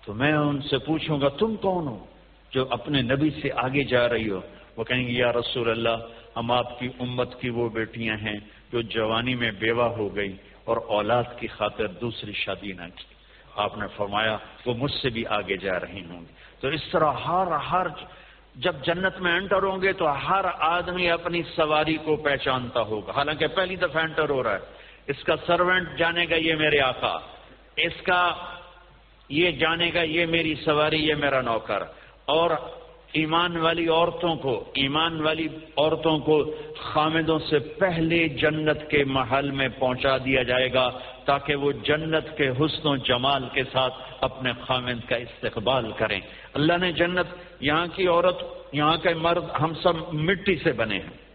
[0.07, 2.07] تو میں ان سے پوچھوں گا، تم کون ہو
[2.51, 4.41] جو اپنے نبی سے آگے جا رہی ہو؟
[4.77, 8.37] وہ کہیں گے، یا رسول اللہ، ہم آپ کی امت کی وہ بیٹیاں ہیں
[8.73, 13.15] جو جوانی میں بیوہ ہو گئی اور اولاد کی خاطر دوسری شادی نہ کی۔
[13.57, 14.37] آپ نے فرمایا،
[14.67, 17.87] وہ مجھ سے بھی آگے جا رہی ہوں گی۔ تو اس طرح ہر ہر
[18.55, 23.47] جب جنت میں انٹر ہوں گے تو ہر آدمی اپنی سواری کو پہچانتا ہوگا۔ حالانکہ
[23.47, 24.59] پہلی دفعہ انٹر ہو رہا ہے۔
[25.07, 27.19] اس کا سروینٹ جانے گا یہ میرے آقا۔
[27.77, 28.35] اس کا
[29.29, 31.83] یہ جانے گا، یہ میری سواری، یہ میرا نوکر۔
[32.25, 32.51] اور
[33.13, 39.69] ایمان والی عورتوں کو، ایمان والی عورتوں کو خامدوں سے پہلے جنت کے محل میں
[39.79, 40.91] پہنچا دیا جائے گا،
[41.25, 46.21] تاکہ وہ جنت کے حسن و جمال کے ساتھ اپنے خامد کا استقبال کریں۔
[46.55, 47.27] اللہ نے جنت،
[47.61, 51.26] یہاں کی عورت، یہاں کے مرد ہم سب مٹی سے بنے ہیں۔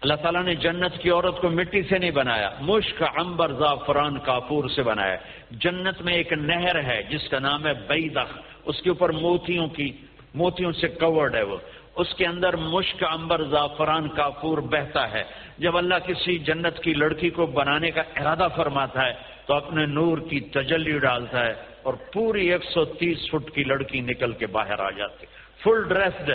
[0.00, 4.68] اللہ تعالیٰ نے جنت کی عورت کو مٹی سے نہیں بنایا، مشک امبر زعفران کافور
[4.68, 5.16] سے بنایا۔
[5.50, 9.92] جنت میں ایک نہر ہے جس کا نام ہے بیدخ۔ اس کے اوپر موتیوں کی،
[10.34, 11.56] موتیوں سے کورڈ ہے وہ۔
[11.96, 15.22] اس کے اندر مشک امبر زعفران کافور بہتا ہے۔
[15.58, 19.12] جب اللہ کسی جنت کی لڑکی کو بنانے کا ارادہ فرماتا ہے،
[19.46, 24.00] تو اپنے نور کی تجلی ڈالتا ہے اور پوری ایک سو تیس فٹ کی لڑکی
[24.00, 25.26] نکل کے باہر آ جاتی
[25.64, 26.30] فل ڈریسڈ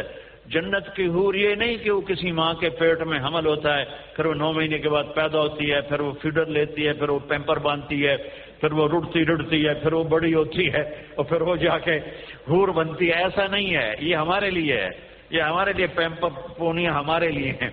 [0.47, 3.85] جنت کی حور یہ نہیں کہ وہ کسی ماں کے پیٹ میں حمل ہوتا ہے،
[4.15, 7.09] پھر وہ نو مہینے کے بعد پیدا ہوتی ہے، پھر وہ فیڈر لیتی ہے، پھر
[7.09, 8.17] وہ پیمپر باندھتی ہے،
[8.61, 10.81] پھر وہ رڑتی رڑتی ہے، پھر وہ بڑی ہوتی ہے
[11.15, 11.97] اور پھر وہ جا کے
[12.49, 14.89] حور بنتی ہے۔ ایسا نہیں ہے، یہ ہمارے لیے ہے۔
[15.29, 17.69] یہ ہمارے لیے پیمپر پونیاں ہمارے لیے ہیں۔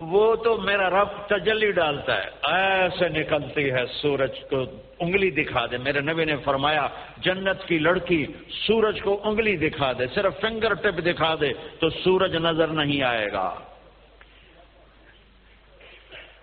[0.00, 4.62] وہ تو میرا رب تجلی ڈالتا ہے۔ ایسے نکلتی ہے سورج کو
[4.98, 6.88] انگلی دکھا دے۔ میرے نبی نے فرمایا،
[7.18, 8.26] جنت کی لڑکی
[8.66, 13.32] سورج کو انگلی دکھا دے، صرف فنگر ٹپ دکھا دے تو سورج نظر نہیں آئے
[13.32, 13.54] گا۔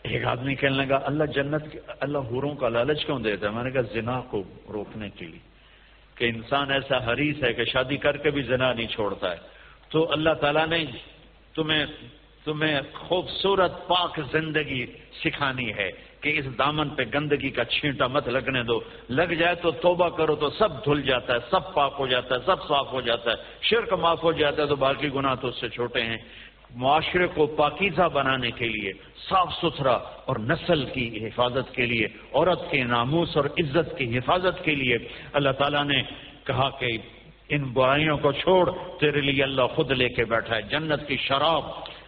[0.04, 1.64] ایک آدمی کہنے لگا، اللہ جنت
[2.00, 4.44] اللہ حوروں کا لالچ کیوں دیتا ہے؟ میں نے کہا، زنا کو
[4.74, 5.52] روکنے کے لیے۔
[6.16, 9.38] کہ انسان ایسا حریص ہے کہ شادی کر کے بھی زنا نہیں چھوڑتا ہے۔
[9.90, 10.86] تو اللہ تعالیٰ نے
[11.56, 11.86] تمہیں
[12.46, 14.86] تمہیں خوبصورت پاک زندگی
[15.24, 18.80] سکھانی ہے کہ اس دامن پہ گندگی کا چھینٹا مت لگنے دو۔
[19.10, 22.40] لگ جائے تو توبہ کرو تو سب دھل جاتا ہے، سب پاک ہو جاتا ہے،
[22.46, 25.56] سب صاف ہو جاتا ہے۔ شرک معاف ہو جاتا ہے تو باقی گناہ تو اس
[25.60, 26.18] سے چھوٹے ہیں۔
[26.76, 28.94] معاشرے کو پاکیزہ بنانے کے لیے،
[29.30, 29.94] صاف ستھرا
[30.26, 34.98] اور نسل کی حفاظت کے لیے، عورت کے ناموس اور عزت کی حفاظت کے لیے۔
[35.34, 36.04] اللہ تعالیٰ نے
[36.44, 36.98] کہا کہ
[37.50, 41.64] ان برائیوں کو چھوڑ، تیرے لیے اللہ خود لے کے بیٹھا ہے۔ جنت کی شراب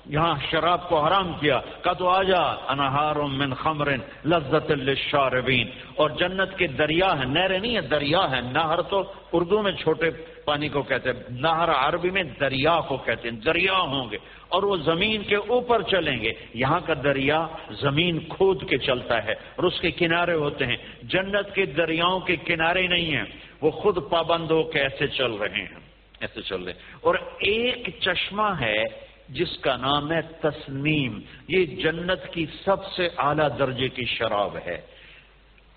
[0.06, 3.92] یہاں شراب کو حرام کیا کا تو آ جا انہار من خمر
[4.26, 9.62] لذت للشاربین۔ اور جنت کے دریا ہے نہریں نہیں ہے دریا ہے نہر تو اردو
[9.62, 10.10] میں چھوٹے
[10.46, 14.18] پانی کو کہتے ہیں، نہر عربی میں دریا کو کہتے ہیں، دریا ہوں گے۔
[14.50, 19.32] اور وہ زمین کے اوپر چلیں گے۔ یہاں کا دریا زمین کھود کے چلتا ہے،
[19.32, 23.26] اور اس کے کنارے ہوتے ہیں۔ جنت کے دریاؤں کے کنارے نہیں ہیں،
[23.62, 25.80] وہ خود پابند ہو کے ایسے چل رہے ہیں،
[26.20, 28.84] ایسے چل رہے ہیں۔ اور ایک چشمہ ہے
[29.30, 34.82] جس کا نام ہے تسنیم، یہ جنت کی سب سے اعلی درجے کی شراب ہے۔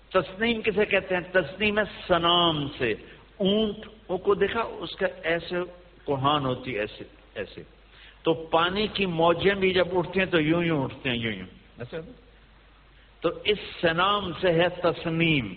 [0.09, 2.93] تسنیم کسے کہتے ہیں؟ تسنیم ہے سنام سے۔
[3.37, 3.85] اونٹ
[4.23, 5.55] کو دیکھا؟ اس کا ایسے
[6.03, 7.03] کوہان ہوتی ایسے
[7.35, 7.63] ایسے۔
[8.23, 11.47] تو پانی کی موجیں بھی جب اٹھتی ہیں تو یوں یوں اٹھتے ہیں، یوں یوں۔
[11.77, 11.97] ایسے
[13.21, 15.53] تو اس سنام سے ہے تسنیم۔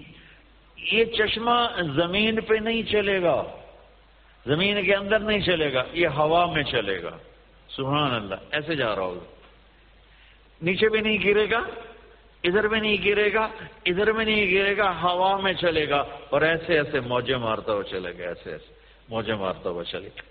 [0.92, 3.42] یہ چشمہ زمین پہ نہیں چلے گا۔
[4.46, 7.16] زمین کے اندر نہیں چلے گا، یہ ہوا میں چلے گا۔
[7.76, 9.24] سبحان اللہ، ایسے جا رہا ہوگا۔
[10.62, 11.58] نیچے بھی نہیں گرے گا،
[12.44, 13.48] ادھر بھی نہیں گرے گا،
[13.86, 17.82] ادھر بھی نہیں گرے گا، ہوا میں چلے گا۔ اور ایسے ایسے موجے مارتا ہوا
[17.82, 18.74] چلے گا، ایسے ایسے
[19.08, 20.22] موجے مارتا ہوا چلے گا۔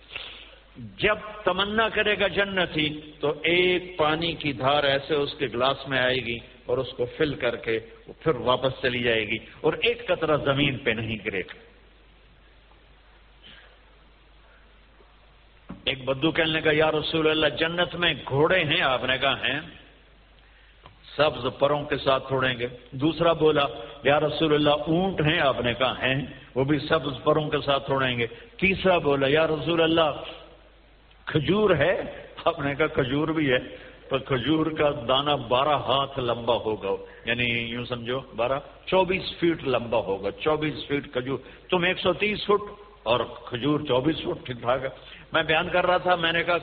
[0.98, 5.88] جب تمنا کرے گا جنت ہی تو ایک پانی کی دھار ایسے اس کے گلاس
[5.88, 7.80] میں آئے گی اور اس کو فل کر کے
[8.20, 11.69] پھر واپس چلی جائے گی۔ اور ایک قطرہ زمین پہ نہیں گرے گا۔
[15.86, 19.60] ایک بدو کہنے کا، یا رسول اللہ، جنت میں گھوڑے ہیں، آپ نے کہا ہیں،
[21.18, 23.66] سبز پروں کے ساتھ تھوڑیں گے۔ دوسرا بولا،
[24.04, 26.26] یا رسول اللہ، اونٹ ہیں، آپ نے کہا ہیں،
[26.56, 28.28] وہ بھی سبز پروں کے ساتھ تھوڑیں گے۔
[28.58, 30.24] تیسرا بولا، یا رسول اللہ،
[31.26, 32.02] کھجور ہے؟
[32.46, 33.58] آپ نے کہا کھجور بھی ہے،
[34.10, 39.98] پر کھجور کا دانہ بارہ ہاتھ لمبا ہوگا۔ یعنی یوں سمجھو، بارہ، چوبیس فیٹ لمبا
[39.98, 41.38] ہوگا۔ چوبیس فیٹ کھجور۔
[41.70, 42.62] تم ایک سو تیس فٹ،
[43.03, 44.90] اور کھجور چوبیس فٹ، ٹھیک ٹھاک ہے۔
[45.34, 46.57] میں بیان کر رہا تھا، میں نے کہا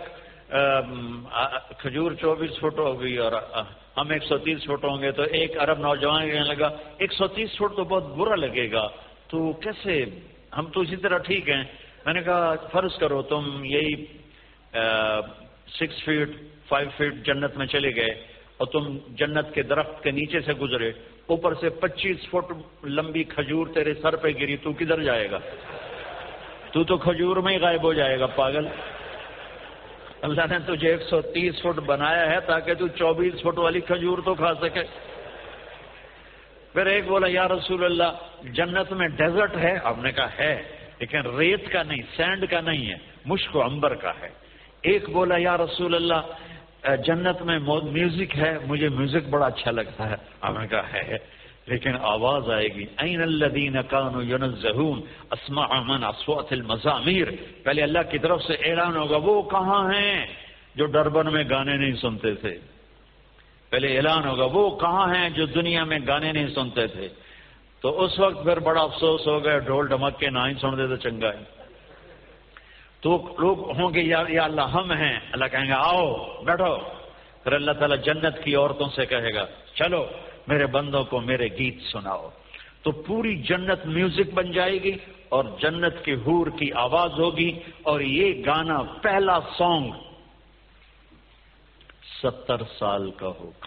[1.79, 3.33] کھجور چوبیس فٹ ہوگی اور
[3.97, 6.69] ہم ایک سو تیس فٹ ہوں گے تو ایک ارب نوجوان کہنے لگا،
[6.99, 8.87] ایک سو تیس فٹ تو بہت برا لگے گا،
[9.29, 10.05] تو کیسے؟
[10.57, 11.65] ہم تو اسی طرح ٹھیک ہیں۔
[12.05, 13.95] میں نے کہا، فرض کرو تم یہی
[15.79, 16.31] سکس فیٹ
[16.69, 18.13] فائیو فیٹ جنت میں چلے گئے
[18.57, 20.91] اور تم جنت کے درخت کے نیچے سے گزرے،
[21.27, 22.53] اوپر سے پچیس فٹ
[22.89, 25.39] لمبی کھجور تیرے سر پہ گری، تو کدھر جائے گا؟
[26.77, 28.67] تو تو کھجور میں ہی غائب ہو جائے گا، پاگل۔
[30.23, 34.19] اللہ نے تجھے ایک سو تیس فٹ بنایا ہے تاکہ تو چوبیس فٹ والی کھجور
[34.25, 34.83] تو کھا سکے۔
[36.73, 38.11] پھر ایک بولا، یا رسول اللہ،
[38.53, 40.55] جنت میں ڈیزرٹ ہے؟ آپ نے کہا ہے،
[41.01, 44.29] لیکن ریت کا نہیں، سینڈ کا نہیں ہے، مشک و امبر کا ہے۔
[44.83, 47.59] ایک بولا، یا رسول اللہ، جنت میں
[47.93, 51.19] میوزک ہے، مجھے میوزک بڑا اچھا لگتا ہے۔ آپ نے کہا ہے
[51.67, 57.29] لیکن آواز آئے گی، این الدین کانو ینزہون، اسمع من اصوات المزامیر
[57.63, 60.27] پہلے اللہ کی طرف سے اعلان ہوگا، وہ کہاں ہیں
[60.75, 62.59] جو ڈربن میں گانے نہیں سنتے تھے؟
[63.71, 67.09] پہلے اعلان ہوگا، وہ کہاں ہیں جو دنیا میں گانے نہیں سنتے تھے؟
[67.81, 70.87] تو اس وقت پھر بڑا افسوس ہو گیا، ڈھول ڈمک کے نہ ہی سن دے
[70.87, 71.45] تو چنگا ہے۔
[73.01, 76.77] تو لوگ ہوں گے یا اللہ ہم ہیں۔ اللہ کہیں گے، آؤ، بیٹھو.
[77.43, 80.07] پھر اللہ تعالیٰ جنت کی عورتوں سے کہے گا، چلو
[80.47, 82.31] میرے بندوں کو میرے گیت سناؤ۔
[82.83, 84.93] تو پوری جنت میوزک بن جائے گی
[85.29, 89.91] اور جنت کی حور کی آواز ہوگی اور یہ گانا پہلا سانگ
[92.23, 93.67] ستر سال کا ہوگا۔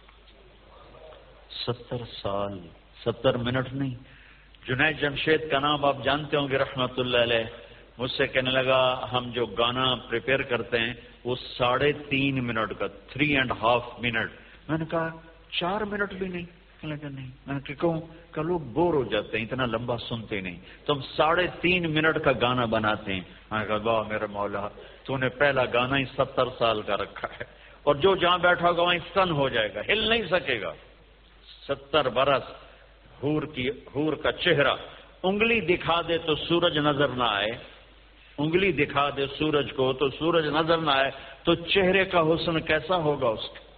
[1.65, 2.59] ستر سال،
[3.05, 3.95] ستر منٹ نہیں۔
[4.67, 7.43] جنید جمشید کا نام آپ جانتے ہوں گے رحمت اللہ علیہ۔
[7.97, 10.93] مجھ سے کہنے لگا، ہم جو گانا پریپیئر کرتے ہیں،
[11.23, 14.31] وہ ساڑھے تین منٹ کا تھری اینڈ ہاف منٹ
[14.69, 15.09] میں نے کہا،
[15.51, 18.01] چار منٹ بھی نہیں۔ نہیں؟ میں کہوں
[18.31, 22.17] کہ لوگ بور ہو جاتے ہیں، اتنا لمبا سنتے نہیں۔ تو ہم ساڑھے تین منٹ
[22.23, 24.69] کا گانا بناتے ہیں۔ میں کہا، واہ میرا مولا،
[25.03, 27.43] تو نے پہلا گانا ہی ستر سال کا رکھا ہے۔
[27.83, 30.73] اور جو جہاں بیٹھا ہوگا، وہیں سن ہو جائے گا، ہل نہیں سکے گا۔
[31.67, 32.43] ستر برس
[33.23, 34.73] ہور کی ہور کا چہرہ۔
[35.23, 37.51] انگلی دکھا دے تو سورج نظر نہ آئے۔
[38.37, 41.11] انگلی دکھا دے سورج کو تو سورج نظر نہ آئے۔
[41.43, 43.68] تو چہرے کا حسن کیسا ہوگا اس کا؟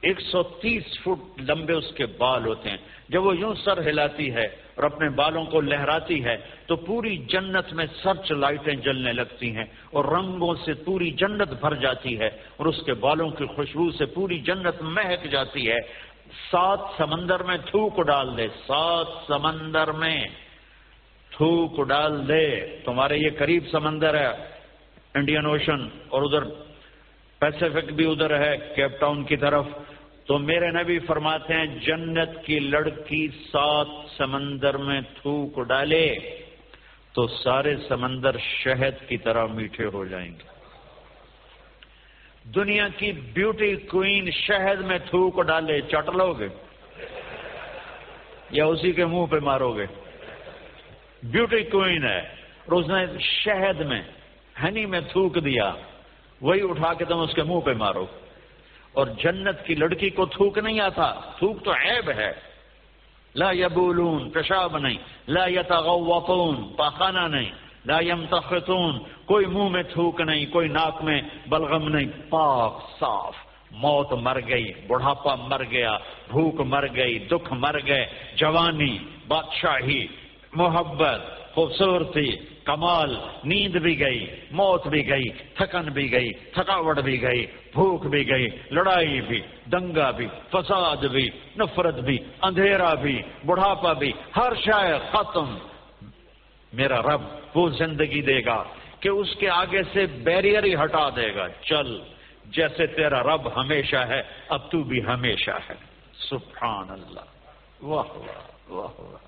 [0.00, 2.76] ایک سو تیس فٹ لمبے اس کے بال ہوتے ہیں۔
[3.08, 7.72] جب وہ یوں سر ہلاتی ہے اور اپنے بالوں کو لہراتی ہے، تو پوری جنت
[7.72, 12.66] میں سرچ لائٹیں جلنے لگتی ہیں اور رنگوں سے پوری جنت بھر جاتی ہے اور
[12.66, 15.80] اس کے بالوں کی خوشبو سے پوری جنت مہک جاتی ہے۔
[16.50, 20.18] سات سمندر میں تھوک ڈال دے، سات سمندر میں
[21.30, 22.46] تھوک ڈال دے۔
[22.84, 24.32] تمہارے یہ قریب سمندر ہے،
[25.14, 26.42] انڈین اوشن اور ادھر
[27.38, 29.66] پیسفک بھی ادھر ہے، کیپ ٹاؤن کی طرف۔
[30.28, 36.08] تو میرے نبی فرماتے ہیں، جنت کی لڑکی سات سمندر میں تھوک ڈالے
[37.12, 40.46] تو سارے سمندر شہد کی طرح میٹھے ہو جائیں گے۔
[42.54, 46.48] دنیا کی بیوٹی کوئین شہد میں تھوک ڈالے، چٹ لو گے
[48.50, 49.86] یا اسی کے منہ پہ مارو گے۔
[51.22, 52.20] بیوٹی کوئین ہے،
[52.64, 54.02] اور اس نے شہد میں،
[54.62, 55.72] ہنی میں تھوک دیا،
[56.40, 58.06] وہی اٹھا کے تم اس کے منہ پہ مارو۔
[58.92, 62.32] اور جنت کی لڑکی کو تھوک نہیں آتا، تھوک تو عیب ہے۔
[63.34, 64.96] لا یبولون، پیشاب نہیں،
[65.28, 67.50] لا یتغوطون، پاخانہ نہیں،
[67.86, 73.34] لا یمتخطون۔ کوئی منہ میں تھوک نہیں، کوئی ناک میں بلغم نہیں۔ پاک، صاف،
[73.70, 75.98] موت مر گئی، بڑھاپا مر گیا،
[76.30, 78.06] بھوک مر گئی، دکھ مر گئے،
[78.36, 78.98] جوانی،
[79.28, 80.06] بادشاہی،
[80.52, 87.46] محبت خوبصورتی، کمال، نیند بھی گئی، موت بھی گئی، تھکن بھی گئی، تھکاوٹ بھی گئی،
[87.46, 89.40] بھوک بھی گئی، لڑائی بھی،
[89.72, 95.58] دنگا بھی، فساد بھی، نفرت بھی، اندھیرا بھی، بڑھاپا بھی، ہر شاید ختم۔
[96.72, 97.22] میرا رب
[97.54, 98.64] وہ زندگی دے گا
[99.00, 102.00] کہ اس کے آگے سے بیریئر ہی ہٹا دے گا۔ چل،
[102.44, 105.74] جیسے تیرا رب ہمیشہ ہے، اب تو بھی ہمیشہ ہے۔
[106.28, 107.26] سبحان اللہ۔
[107.82, 109.27] واہ واہ واہ واہ۔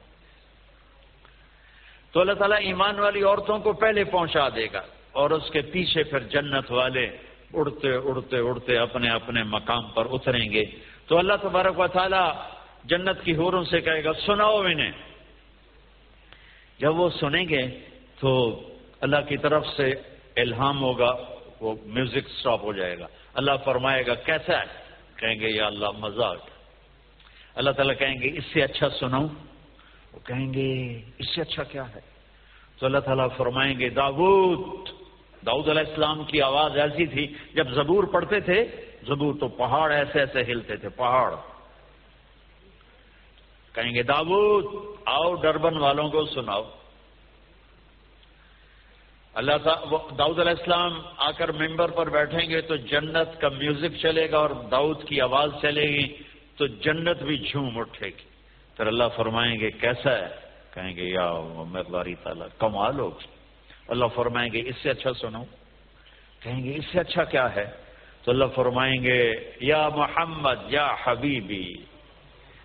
[2.13, 4.83] تو اللہ تعالیٰ ایمان والی عورتوں کو پہلے پہنچا دے گا
[5.13, 7.17] اور اس کے پیچھے پھر جنت والے
[7.55, 10.65] اڑتے اڑتے اڑتے اپنے اپنے مقام پر اتریں گے۔
[11.07, 12.33] تو اللہ تبارک و تعالیٰ
[12.85, 14.93] جنت کی حوروں سے کہے گا، سناؤ انہیں۔
[16.79, 17.81] جب وہ سنیں گے
[18.21, 18.61] تو
[19.01, 19.95] اللہ کی طرف سے
[20.37, 21.17] الہام ہوگا،
[21.61, 24.65] وہ میوزک سٹاپ ہو جائے گا۔ اللہ فرمائے گا، کیسا ہے؟
[25.17, 26.49] کہیں گے، یا اللہ مزاق
[27.55, 29.29] اللہ تعالیٰ کہیں گے، اس سے اچھا سناؤں
[30.13, 32.01] وہ کہیں گے، اس سے اچھا کیا ہے؟
[32.79, 34.89] تو اللہ تعالیٰ فرمائیں گے داود
[35.47, 38.65] داؤد علیہ السلام کی آواز ایسی تھی، جب زبور پڑھتے تھے،
[39.07, 41.35] زبور تو پہاڑ ایسے ایسے ہلتے تھے، پہاڑ۔
[43.73, 44.65] کہیں گے داود
[45.05, 46.71] آؤ ڈربن والوں کو سناؤ۔
[49.35, 49.53] اللہ
[50.19, 54.39] داؤد علیہ السلام آ کر ممبر پر بیٹھیں گے تو جنت کا میوزک چلے گا
[54.39, 56.17] اور داؤد کی آواز چلے گی،
[56.57, 58.30] تو جنت بھی جھوم اٹھے گی۔
[58.81, 60.29] پھر اللہ فرمائیں گے، کیسا ہے؟
[60.75, 61.33] کہیں گے، یا
[61.89, 63.27] باری تعالیٰ، کمال ہوگی
[63.89, 65.45] اللہ فرمائیں گے، اس سے اچھا سنو.
[66.43, 67.65] کہیں گے، اس سے اچھا کیا ہے؟
[68.23, 71.75] تو اللہ فرمائیں گے، یا محمد، یا حبیبی،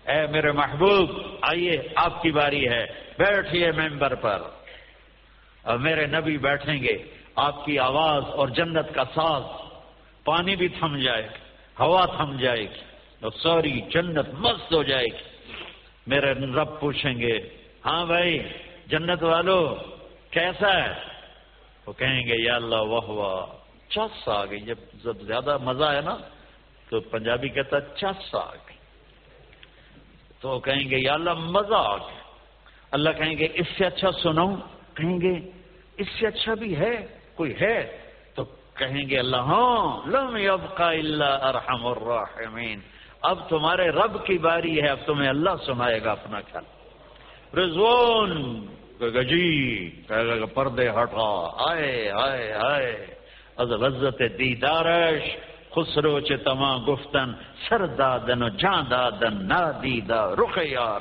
[0.06, 1.10] اے میرے محبوب،
[1.42, 2.86] آئیے، آپ کی باری ہے،
[3.18, 4.42] بیٹھیے ممبر پر۔
[5.62, 6.96] اور میرے نبی بیٹھیں گے،
[7.36, 9.44] آپ کی آواز اور جنت کا ساز،
[10.24, 11.38] پانی بھی تھم جائے گی
[11.80, 12.84] ہوا تھم جائے گی،
[13.20, 15.35] اور ساری جنت مست ہو جائے گی۔
[16.06, 17.38] میرے رب پوچھیں گے
[17.86, 18.48] ہاں بھائی،
[18.86, 19.74] جنت والو،
[20.30, 20.92] کیسا ہے؟
[21.86, 23.46] وہ کہیں گے، یا اللہ، واہ واہ،
[23.88, 26.16] چس آ گئی۔ جب زیادہ مزہ ہے نا،
[26.88, 28.76] تو پنجابی کہتا چس آ گئی۔
[30.40, 32.10] تو وہ کہیں گے، یا اللہ مذاق
[32.90, 34.56] اللہ کہیں گے، اس سے اچھا سناؤں؟
[34.94, 35.50] کہیں گے،
[35.96, 37.98] اس سے اچھا بھی ہے، کوئی ہے؟
[38.34, 42.80] تو کہیں گے، اللہ ہاں لم یبقى الا ارحم الراحمین۔
[43.26, 46.64] اب تمہارے رب کی باری ہے، اب تمہیں اللہ سنائے گا اپنا خیال۔
[47.58, 48.66] رضوان
[49.28, 53.06] جی کہے گا پردے ہٹا۔ آئے آئے آئے۔
[53.56, 55.36] از لذت دیدارش،
[55.70, 57.32] خسرو چ تما گفتن،
[57.68, 61.00] سر دادن و جان دادن، نا دیدا رخ یار۔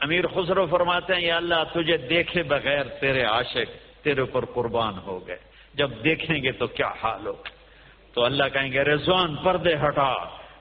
[0.00, 5.26] امیر خسرو فرماتے ہیں، یا اللہ، تجھے دیکھے بغیر تیرے عاشق تیرے اوپر قربان ہو
[5.26, 5.38] گئے۔
[5.74, 7.42] جب دیکھیں گے تو کیا حال ہو
[8.16, 10.14] تو اللہ کہیں گے، رضوان پردے ہٹا،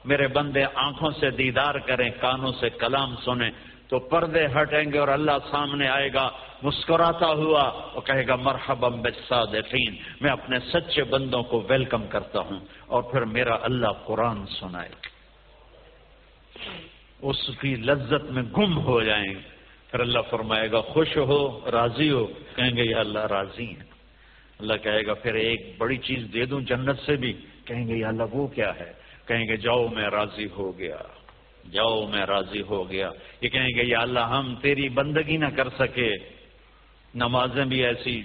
[0.05, 3.51] میرے بندے آنکھوں سے دیدار کریں، کانوں سے کلام سنیں۔
[3.87, 6.29] تو پردے ہٹیں گے اور اللہ سامنے آئے گا،
[6.63, 12.59] مسکراتا ہوا اور کہے گا، مرحبا بالصادقین، میں اپنے سچے بندوں کو ویلکم کرتا ہوں۔
[12.87, 15.09] اور پھر میرا اللہ قرآن سنائے۔ گا
[17.21, 19.39] اس کی لذت میں گم ہو جائیں۔ گے
[19.91, 23.94] پھر اللہ فرمائے گا، خوش ہو، راضی ہو۔ کہیں گے، یا اللہ راضی ہیں۔
[24.65, 27.33] اللہ کہے گا، پھر ایک بڑی چیز دے دوں جنت سے بھی۔
[27.65, 28.93] کہیں گے، یا اللہ، وہ کیا ہے؟
[29.27, 30.95] کہیں گے، جاؤ، میں راضی ہو گیا۔
[31.71, 33.11] جاؤ، میں راضی ہو گیا۔
[33.41, 36.13] یہ کہیں گے، یا اللہ، ہم تیری بندگی نہ کر سکے۔
[37.15, 38.21] نمازیں بھی ایسی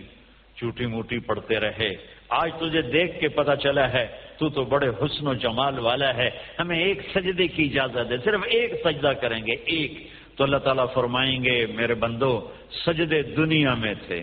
[0.57, 1.91] چوٹی موٹی پڑھتے رہے۔
[2.29, 4.07] آج تجھے دیکھ کے پتا چلا ہے،
[4.39, 8.41] تو تو بڑے حسن و جمال والا ہے۔ ہمیں ایک سجدے کی اجازت ہے صرف
[8.45, 9.93] ایک سجدہ کریں گے، ایک۔
[10.37, 12.51] تو اللہ تعالیٰ فرمائیں گے، میرے بندو،
[12.87, 14.23] سجدے دنیا میں تھے۔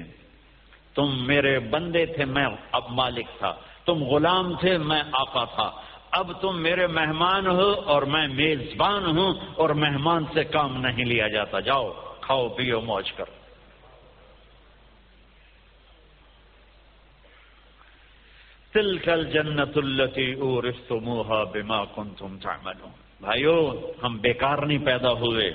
[0.97, 3.55] تم میرے بندے تھے، میں اب مالک تھا۔
[3.85, 5.71] تم غلام تھے، میں آقا تھا۔
[6.11, 11.27] اب تم میرے مہمان ہو اور میں میزبان ہوں اور مہمان سے کام نہیں لیا
[11.27, 13.31] جاتا۔ جاؤ، کھاؤ، پیو، موج کرو۔
[18.73, 22.91] تلکل جنت التی اورثتموها بما کنتم تعملون۔
[23.21, 25.51] بھائیو، ہم بیکار نہیں پیدا ہوئے۔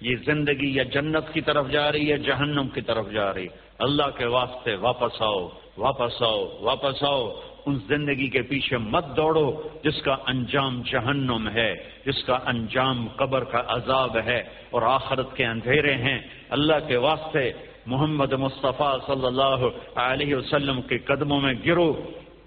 [0.00, 3.48] یہ زندگی یا جنت کی طرف جا رہی ہے، جہنم کی طرف جا رہی
[3.80, 5.48] اللہ کے واسطے واپس آؤ
[5.78, 7.32] واپس آؤ واپس آؤ۔
[7.66, 11.74] ان زندگی کے پیچھے مت دوڑو، جس کا انجام جہنم ہے،
[12.06, 16.18] جس کا انجام قبر کا عذاب ہے۔ اور آخرت کے اندھیرے ہیں۔
[16.50, 17.52] اللہ کے واسطے
[17.86, 21.92] محمد مصطفیٰ صلی اللہ علیہ وسلم کے قدموں میں گرو۔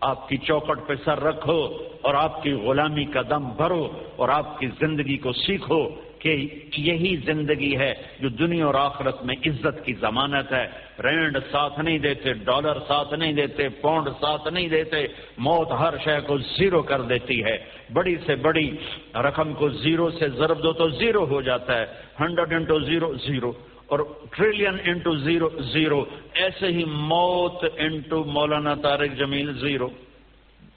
[0.01, 4.59] آپ کی چوکٹ پہ سر رکھو اور آپ کی غلامی کا دم بھرو اور آپ
[4.59, 5.89] کی زندگی کو سیکھو۔
[6.23, 6.47] کہ
[6.77, 10.67] یہی زندگی ہے جو دنیا اور آخرت میں عزت کی ضمانت ہے۔
[10.99, 16.21] رینڈ ساتھ نہیں دیتے، ڈالر ساتھ نہیں دیتے پاؤنڈ ساتھ نہیں دیتے۔ موت ہر شے
[16.27, 17.57] کو زیرو کر دیتی ہے۔
[17.93, 18.71] بڑی سے بڑی
[19.15, 21.85] رقم کو زیرو سے ضرب دو تو زیرو ہو جاتا ہے۔
[22.19, 23.51] Hundred into zero zero.
[23.87, 23.99] اور
[24.31, 29.89] ٹریلین انٹو زیرو زیرو۔ ایسے ہی موت انٹو مولانا طارق جمیل، زیرو۔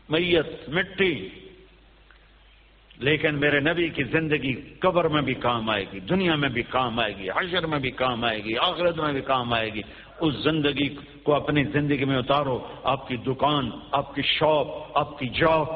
[0.09, 1.29] میت، مٹی۔
[2.99, 6.99] لیکن میرے نبی کی زندگی قبر میں بھی کام آئے گی، دنیا میں بھی کام
[6.99, 9.83] آئے گی، حشر میں بھی کام آئے گی، آخرت میں بھی کام آئے گی۔
[10.21, 15.29] اس زندگی کو اپنی زندگی میں اتارو، آپ کی دکان، آپ کی شاپ، آپ کی
[15.29, 15.67] جاب۔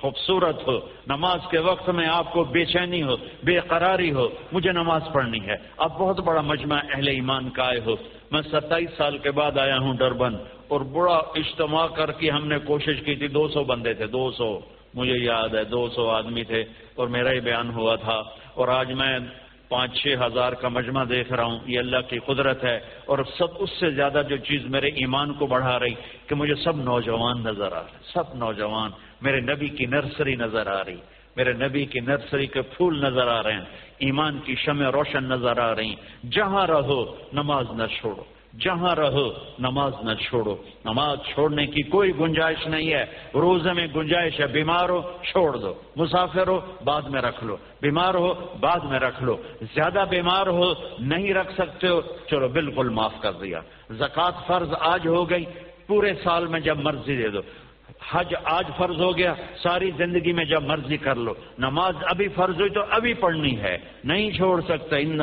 [0.00, 4.72] خوبصورت ہو۔ نماز کے وقت میں آپ کو بے چینی ہو، بے قراری ہو۔ مجھے
[4.72, 7.94] نماز پڑھنی ہے۔ اب بہت بڑا مجمع اہل ایمان کا آئے ہو۔
[8.30, 10.34] میں ستائیس سال کے بعد آیا ہوں ڈربن
[10.68, 14.30] اور بڑا اجتماع کر کے ہم نے کوشش کی تھی، دو سو بندے تھے، دو
[14.30, 14.60] سو۔
[14.94, 16.64] مجھے یاد ہے، دو سو آدمی تھے
[16.94, 18.22] اور میرا ہی بیان ہوا تھا۔
[18.54, 19.18] اور آج میں
[19.68, 23.46] پانچ چھ ہزار کا مجمع دیکھ رہا ہوں۔ یہ اللہ کی قدرت ہے۔ اور سب
[23.58, 25.94] اس سے زیادہ جو چیز میرے ایمان کو بڑھا رہی،
[26.26, 28.90] کہ مجھے سب نوجوان نظر آ رہے سب نوجوان۔
[29.20, 30.96] میرے نبی کی نرسری نظر آ رہی۔
[31.36, 33.64] میرے نبی کی نرسری کے پھول نظر آ رہے ہیں۔
[33.98, 35.94] ایمان کی شمع روشن نظر آ رہی۔
[36.30, 42.66] جہاں رہو، نماز نہ چھوڑو۔ جہاں رہو، نماز نہ چھوڑو۔ نماز چھوڑنے کی کوئی گنجائش
[42.66, 47.44] نہیں ہے۔ روزے میں گنجائش ہے، بیمار ہو، چھوڑ دو۔ مسافر ہو، بعد میں رکھ
[47.44, 52.00] لو۔ بیمار ہو، بعد میں رکھ لو۔ زیادہ بیمار ہو، نہیں رکھ سکتے ہو۔
[52.30, 53.60] چلو، بالکل معاف کر دیا۔
[53.90, 55.44] زکوٰۃ فرض آج ہو گئی۔
[55.86, 57.40] پورے سال میں جب مرضی دے دو۔
[58.08, 62.60] حج آج فرض ہو گیا، ساری زندگی میں جب مرضی کر لو۔ نماز ابھی فرض
[62.60, 65.20] ہوئی تو ابھی پڑھنی ہے۔ نہیں چھوڑ سکتا۔ ان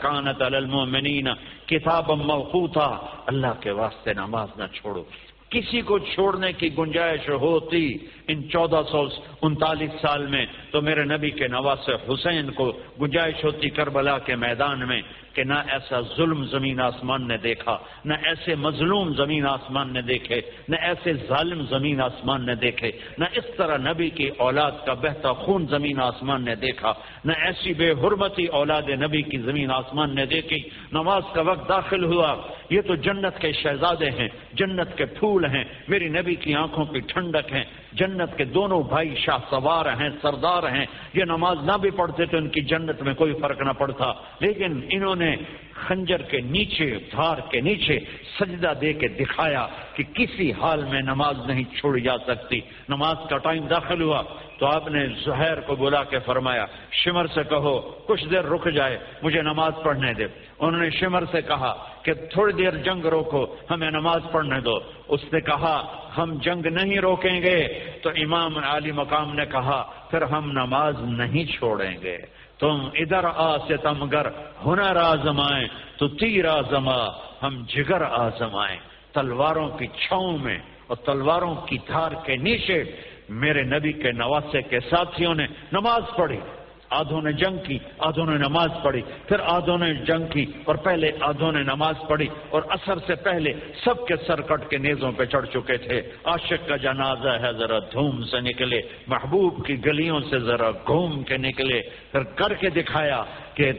[0.00, 1.28] کانت علی المؤمنین
[1.66, 5.04] کتاب موقوتا۔ اللہ کے واسطے نماز نہ چھوڑو۔
[5.50, 7.98] کسی کو چھوڑنے کی گنجائش ہوتی
[8.28, 9.06] ان چودہ سو
[9.42, 14.86] انتالیس سال میں تو میرے نبی کے نواز حسین کو گنجائش ہوتی کربلا کے میدان
[14.88, 15.02] میں
[15.34, 20.40] کہ نہ ایسا ظلم زمین آسمان نے دیکھا، نہ ایسے مظلوم زمین آسمان نے دیکھے،
[20.68, 25.32] نہ ایسے ظالم زمین آسمان نے دیکھے، نہ اس طرح نبی کی اولاد کا بہتا
[25.32, 26.92] خون زمین آسمان نے دیکھا،
[27.24, 30.58] نہ ایسی بے حرمتی اولاد نبی کی زمین آسمان نے دیکھی۔
[30.92, 32.34] نماز کا وقت داخل ہوا،
[32.70, 37.00] یہ تو جنت کے شہزادے ہیں، جنت کے پھول ہیں، میری نبی کی آنکھوں کی
[37.00, 41.72] ٹھنڈک ہیں، جنت جنت کے دونوں بھائی شاہ سوار ہیں، سردار ہیں۔ یہ نماز نہ
[41.80, 45.36] بھی پڑھتے تو ان کی جنت میں کوئی فرق نہ پڑتا۔ لیکن انہوں نے
[45.72, 48.00] خنجر کے نیچے، دھار کے نیچے
[48.40, 53.38] سجدہ دے کے دکھایا کہ کسی حال میں نماز نہیں چھوڑی جا سکتی۔ نماز کا
[53.38, 54.22] ٹائم داخل ہوا
[54.58, 58.98] تو آپ نے زہر کو بلا کے فرمایا، شمر سے کہو، کچھ دیر رک جائے،
[59.22, 60.26] مجھے نماز پڑھنے دے۔
[60.58, 64.78] انہوں نے شمر سے کہا کہ تھوڑی دیر جنگ روکو، ہمیں نماز پڑھنے دو۔
[65.08, 65.86] اس نے کہا،
[66.18, 71.44] ہم جنگ نہیں روکیں گے۔ تو امام علی مقام نے کہا، پھر ہم نماز نہیں
[71.44, 72.18] چھوڑیں گے۔
[72.58, 73.74] تم ادھر آ سے
[74.12, 74.26] گر،
[74.66, 75.68] ہنر آزمائیں
[75.98, 77.06] تو تیر آزما
[77.42, 78.78] ہم جگر آزمائیں
[79.12, 82.84] تلواروں کی چھاؤں میں اور تلواروں کی دھار کے نیچے،
[83.28, 86.40] میرے نبی کے نواسے کے ساتھیوں نے نماز پڑھی۔
[86.90, 91.10] آدھوں نے جنگ کی، آدھوں نے نماز پڑھی، پھر آدھوں نے جنگ کی اور پہلے
[91.20, 93.52] آدھوں نے نماز پڑھی اور اثر سے پہلے
[93.84, 97.78] سب کے سر کٹ کے نیزوں پہ چڑھ چکے تھے۔ عاشق کا جنازہ ہے ذرا
[97.78, 101.82] دھوم سے نکلے، محبوب کی گلیوں سے ذرا گھوم کے نکلے۔
[102.12, 103.24] پھر کر کے دکھایا
[103.54, 103.72] کہ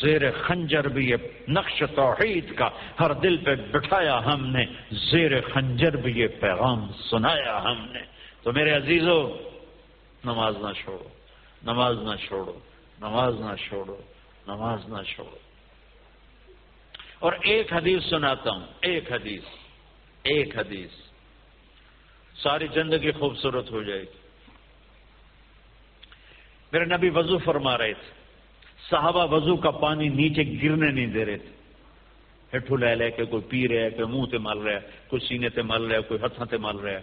[0.00, 1.16] زیر خنجر بھی یہ
[1.48, 2.68] نقش توحید کا
[3.00, 8.00] ہر دل پہ بٹھایا ہم نے، زیر خنجر بھی یہ پیغام سنایا ہم نے۔
[8.42, 9.30] تو میرے عزیزوں
[10.24, 11.23] نماز نہ چھوڑو۔
[11.64, 12.58] نماز نہ چھوڑو،
[13.00, 13.96] نماز نہ چھوڑو،
[14.46, 15.36] نماز نہ چھوڑو۔
[17.18, 19.42] اور ایک حدیث سناتا ہوں، ایک حدیث
[20.22, 20.90] ایک حدیث۔
[22.42, 24.18] ساری زندگی خوبصورت ہو جائے گی۔
[26.72, 28.10] میرے نبی وضو فرما رہے تھے۔
[28.90, 31.54] صحابہ وضو کا پانی نیچے گرنے نہیں دے رہے تھے۔
[32.56, 35.28] ہٹھو لے لے کے کوئی پی رہا ہے، کوئی منہ تے مل رہا ہے، کوئی
[35.28, 37.02] سینے تے مل رہا ہے، کوئی ہاتھوں تے مل رہا ہے۔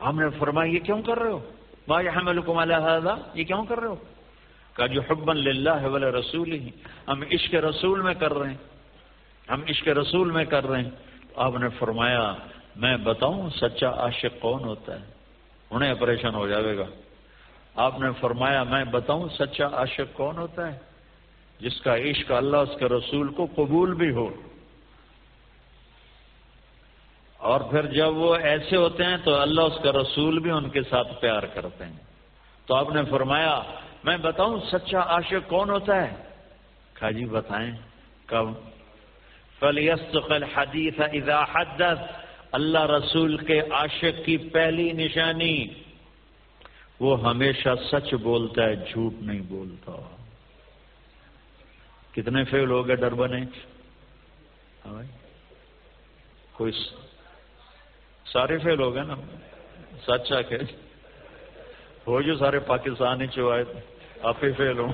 [0.00, 1.50] ہم نے فرمایا، یہ کیوں کر رہے ہو؟
[1.92, 3.96] حملكم على هذا؟ یہ کیوں کر رہے ہو؟
[4.76, 6.70] کہا، جو حبا للہ ولا رسول ہی،
[7.08, 8.56] ہم عشق رسول میں کر رہے ہیں۔
[9.50, 10.90] ہم عشق رسول میں کر رہے ہیں۔
[11.36, 12.34] آپ نے فرمایا،
[12.76, 15.04] میں بتاؤں، سچا عاشق کون ہوتا ہے؟
[15.70, 16.84] انہیں پریشان ہو جاوے گا۔
[17.74, 20.78] آپ نے فرمایا، میں بتاؤں، سچا عاشق کون ہوتا ہے؟
[21.60, 24.28] جس کا عشق اللہ، اس کے رسول کو قبول بھی ہو۔
[27.38, 30.82] اور پھر جب وہ ایسے ہوتے ہیں تو اللہ اس کا رسول بھی ان کے
[30.82, 31.96] ساتھ پیار کرتے ہیں۔
[32.66, 33.62] تو آپ نے فرمایا،
[34.04, 36.16] میں بتاؤں سچا عاشق کون ہوتا ہے؟
[36.94, 37.72] کہا جی بتائیں۔
[38.26, 38.46] کب
[39.60, 41.98] فلیستقل حدیث اذا حدث۔
[42.52, 45.66] اللہ رسول کے عاشق کی پہلی نشانی۔
[47.00, 50.16] وہ ہمیشہ سچ بولتا ہے، جھوٹ نہیں بولتا۔
[52.12, 53.40] کتنے فیل ہو گئے، ڈر بنے۔
[54.86, 55.02] ہاں
[56.52, 56.72] کوئی
[58.32, 59.14] سارے فیل ہو گئے نا۔
[60.06, 60.56] سچ آ کے۔
[62.06, 63.64] ہو جو سارے پاکستانی چوائے
[64.22, 64.92] آپ ہی فیل ہوں۔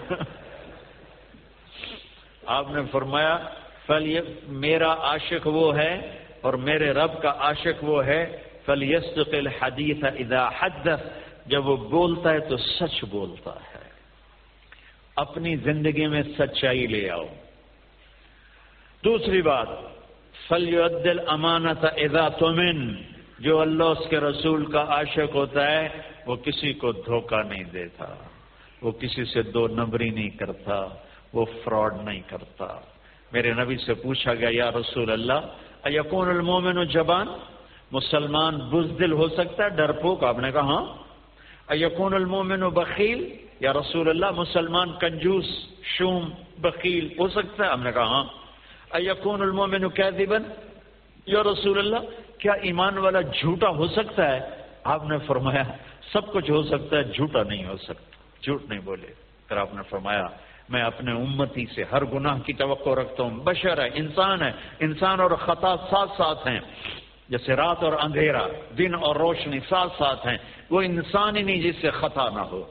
[2.47, 3.39] آپ نے فرمایا،
[3.87, 9.19] فل یہ میرا عاشق وہ ہے اور میرے رب کا عاشق وہ ہے۔ فل یس
[9.63, 11.09] حدیث اذا حدث۔
[11.47, 13.89] جب وہ بولتا ہے تو سچ بولتا ہے۔
[15.17, 17.27] اپنی زندگی میں سچائی لے آؤ۔
[19.05, 19.69] دوسری بات،
[20.49, 22.95] فل عدل امانت اذا تمن
[23.39, 25.89] جو اللہ اس کے رسول کا عاشق ہوتا ہے،
[26.27, 28.15] وہ کسی کو دھوکہ نہیں دیتا،
[28.83, 30.87] وہ کسی سے دو نمبری نہیں کرتا،
[31.33, 32.81] وہ فراڈ نہیں کرتا۔
[33.33, 35.41] میرے نبی سے پوچھا گیا، یا رسول اللہ
[35.89, 37.27] یقون المومن جبان؟
[37.93, 40.87] مسلمان بزدل ہو سکتا ہے، ڈرپوک؟ آپ نے کہا ہاں۔
[41.75, 45.47] یقون المومن و بخیل؟ یا رسول اللہ، مسلمان کنجوس،
[45.83, 48.25] شوم، بخیل ہو سکتا ہے؟ آپ نے کہا ہاں۔
[49.01, 49.89] یقون المومن و
[51.27, 54.41] یا رسول اللہ کیا ایمان والا جھوٹا ہو سکتا ہے؟
[54.85, 55.63] آپ نے فرمایا،
[56.13, 59.07] سب کچھ ہو سکتا ہے، جھوٹا نہیں ہو سکتا۔ جھوٹ نہیں بولے۔
[59.49, 60.27] پھر آپ نے فرمایا،
[60.69, 65.21] میں اپنے امتی سے ہر گناہ کی توقع رکھتا ہوں۔ بشر ہے، انسان ہے۔ انسان
[65.21, 66.61] اور خطا ساتھ ساتھ ہیں۔
[67.29, 68.47] جیسے رات اور اندھیرا،
[68.79, 70.39] دن اور روشنی ساتھ ساتھ ہیں۔
[70.71, 72.65] وہ انسان ہی نہیں جس سے خطا نہ ہو۔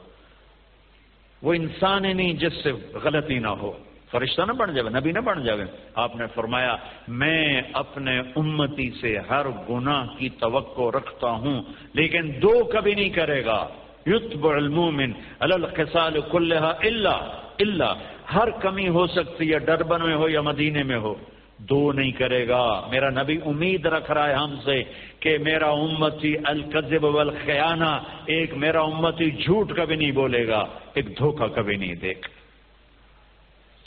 [1.42, 3.72] وہ انسان ہی نہیں جس سے غلطی نہ ہو۔
[4.14, 5.64] فرشتہ نہ بن جائے نبی نہ بن جائے
[5.94, 6.76] آپ نے فرمایا،
[7.08, 11.62] میں اپنے امتی سے ہر گناہ کی توقع رکھتا ہوں،
[11.92, 13.68] لیکن دو کبھی نہیں کرے گا۔
[14.06, 17.18] یتب المومن الخصال کلحا اللہ
[17.58, 17.94] اللہ
[18.34, 21.14] ہر کمی ہو سکتی ہے ڈربن میں ہو یا مدینے میں ہو۔
[21.58, 24.82] دو نہیں کرے گا۔ میرا نبی امید رکھ رہا ہے ہم سے
[25.20, 27.92] کہ میرا امتی القذب والخیانہ
[28.26, 32.33] ایک میرا امتی جھوٹ کبھی نہیں بولے گا، ایک دھوکہ کبھی نہیں دے گا۔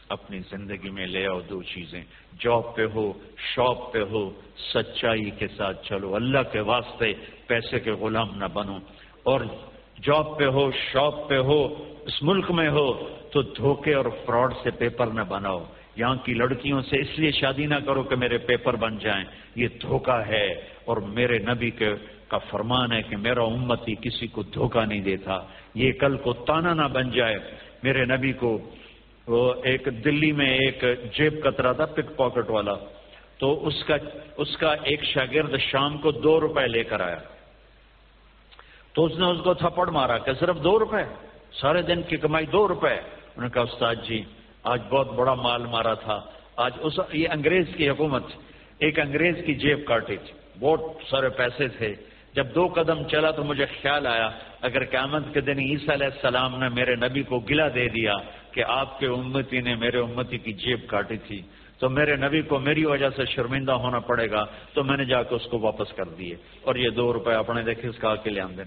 [0.09, 2.03] اپنی زندگی میں لے آؤ دو چیزیں۔
[2.39, 3.13] جاب پہ ہو،
[3.55, 4.31] شاپ پہ ہو،
[4.73, 7.13] سچائی کے ساتھ چلو۔ اللہ کے واسطے
[7.47, 8.77] پیسے کے غلام نہ بنو۔
[9.23, 9.41] اور
[10.03, 11.73] جاب پہ ہو، شاپ پہ ہو،
[12.05, 15.65] اس ملک میں ہو، تو دھوکے اور فراڈ سے پیپر نہ بناؤ۔
[15.95, 19.25] یہاں کی لڑکیوں سے اس لیے شادی نہ کرو کہ میرے پیپر بن جائیں۔
[19.55, 20.47] یہ دھوکہ ہے۔
[20.85, 21.89] اور میرے نبی کے
[22.27, 25.39] کا فرمان ہے کہ میرا امتی کسی کو دھوکہ نہیں دیتا۔
[25.75, 27.35] یہ کل کو تانا نہ بن جائے۔
[27.83, 28.69] میرے نبی کو
[29.27, 30.83] وہ ایک دلی میں ایک
[31.13, 32.73] جیب کترا تھا پک پاکٹ والا،
[33.37, 33.95] تو اس کا
[34.37, 37.17] اس کا ایک شاگرد شام کو دو روپے لے کر آیا۔
[38.93, 41.03] تو اس نے اس کو تھپڑ مارا کہ صرف دو روپے،
[41.53, 44.23] سارے دن کی کمائی دو روپے۔ انہوں نے کہا، استاد جی
[44.63, 46.21] آج بہت بڑا مال مارا تھا۔
[46.55, 48.23] آج اس، یہ انگریز کی حکومت،
[48.79, 51.95] ایک انگریز کی جیب کاٹی تھی۔ بہت سارے پیسے تھے۔
[52.33, 54.29] جب دو قدم چلا تو مجھے خیال آیا،
[54.61, 58.13] اگر قیامت کے دن عیسیٰ علیہ السلام نے میرے نبی کو گلا دے دیا
[58.51, 61.41] کہ آپ کے امتی نے میرے امتی کی جیب کاٹی تھی،
[61.79, 65.23] تو میرے نبی کو میری وجہ سے شرمندہ ہونا پڑے گا، تو میں نے جا
[65.23, 68.29] کے اس کو واپس کر دیے اور یہ دو روپے اپنے دیکھے اس کا کے
[68.29, 68.63] لے آمدے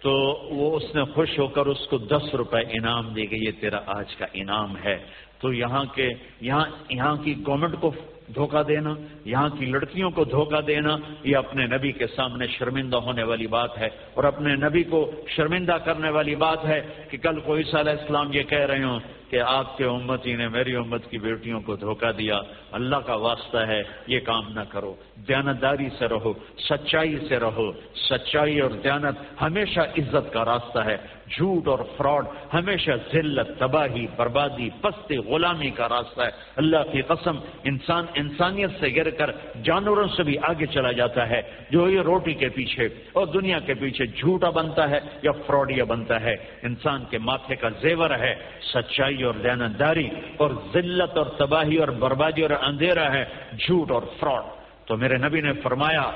[0.00, 0.12] تو
[0.50, 3.80] وہ اس نے خوش ہو کر اس کو دس روپے انعام دے گئے یہ تیرا
[3.86, 4.96] آج کا انعام ہے۔
[5.38, 6.08] تو یہاں کے،
[6.40, 7.90] یہاں یہاں کی گورنمنٹ کو
[8.34, 8.94] دھوکہ دینا،
[9.24, 13.78] یہاں کی لڑکیوں کو دھوکہ دینا، یہ اپنے نبی کے سامنے شرمندہ ہونے والی بات
[13.78, 16.80] ہے اور اپنے نبی کو شرمندہ کرنے والی بات ہے
[17.10, 20.76] کہ کل کوئی علیہ السلام یہ کہہ رہے ہوں کہ آپ کے امتی نے میری
[20.76, 22.40] امت کی بیٹیوں کو دھوکہ دیا،
[22.72, 24.94] اللہ کا واسطہ ہے، یہ کام نہ کرو،
[25.28, 27.72] دیانتداری سے رہو، سچائی سے رہو۔
[28.08, 30.96] سچائی اور دیانت ہمیشہ عزت کا راستہ ہے،
[31.30, 37.36] جھوٹ اور فراڈ ہمیشہ ذلت، تباہی، بربادی، پستی، غلامی کا راستہ ہے۔ اللہ کی قسم،
[37.64, 39.30] انسان انسانیت سے گر کر
[39.62, 43.74] جانوروں سے بھی آگے چلا جاتا ہے، جو یہ روٹی کے پیچھے اور دنیا کے
[43.74, 48.34] پیچھے جھوٹا بنتا ہے یا فراڈیا بنتا ہے۔ انسان کے ماتھے کا زیور ہے،
[48.74, 53.24] سچائی اور دیانتداری اور ذلت اور تباہی اور بربادی اور اندھیرا ہے،
[53.58, 54.42] جھوٹ اور فراڈ۔
[54.86, 56.10] تو میرے نبی نے فرمایا،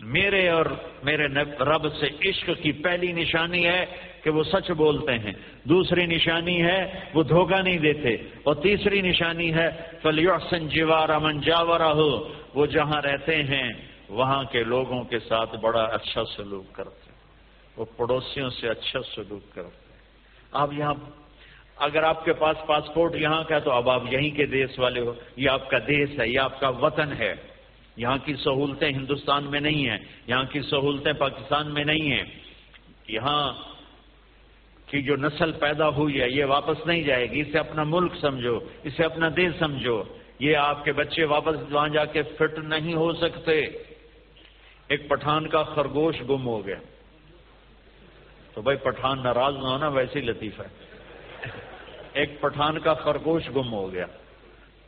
[0.00, 0.66] میرے اور
[1.02, 1.26] میرے
[1.60, 3.84] رب سے عشق کی پہلی نشانی ہے
[4.22, 5.32] کہ وہ سچ بولتے ہیں۔
[5.64, 9.68] دوسری نشانی ہے، وہ دھوکہ نہیں دیتے۔ اور تیسری نشانی ہے
[10.02, 11.92] فلیحسن جیوار امن جاورا
[12.54, 13.72] وہ جہاں رہتے ہیں،
[14.08, 17.18] وہاں کے لوگوں کے ساتھ بڑا اچھا سلوک کرتے ہیں۔
[17.76, 19.98] وہ پڑوسیوں سے اچھا سلوک کرتے ہیں۔
[20.52, 20.94] آپ یہاں،
[21.76, 25.14] اگر آپ کے پاس پاسپورٹ یہاں کا تو اب آپ یہیں کے دیش والے ہو۔
[25.36, 27.34] یہ آپ کا دیش ہے، یہ آپ کا وطن ہے۔
[27.96, 32.24] یہاں کی سہولتیں ہندوستان میں نہیں ہیں، یہاں کی سہولتیں پاکستان میں نہیں ہیں۔
[33.08, 33.71] یہاں
[34.92, 38.60] کی جو نسل پیدا ہوئی ہے یہ واپس نہیں جائے گی، اسے اپنا ملک سمجھو،
[38.82, 40.02] اسے اپنا دیش سمجھو۔
[40.38, 43.60] یہ آپ کے بچے واپس وہاں جا کے فٹ نہیں ہو سکتے۔
[44.88, 46.76] ایک پٹھان کا خرگوش گم ہو گیا۔
[48.54, 50.66] تو بھائی پٹھان ناراض نہ ہونا، ویسے ہی لطیف ہے۔
[52.12, 54.06] ایک پٹھان کا خرگوش گم ہو گیا۔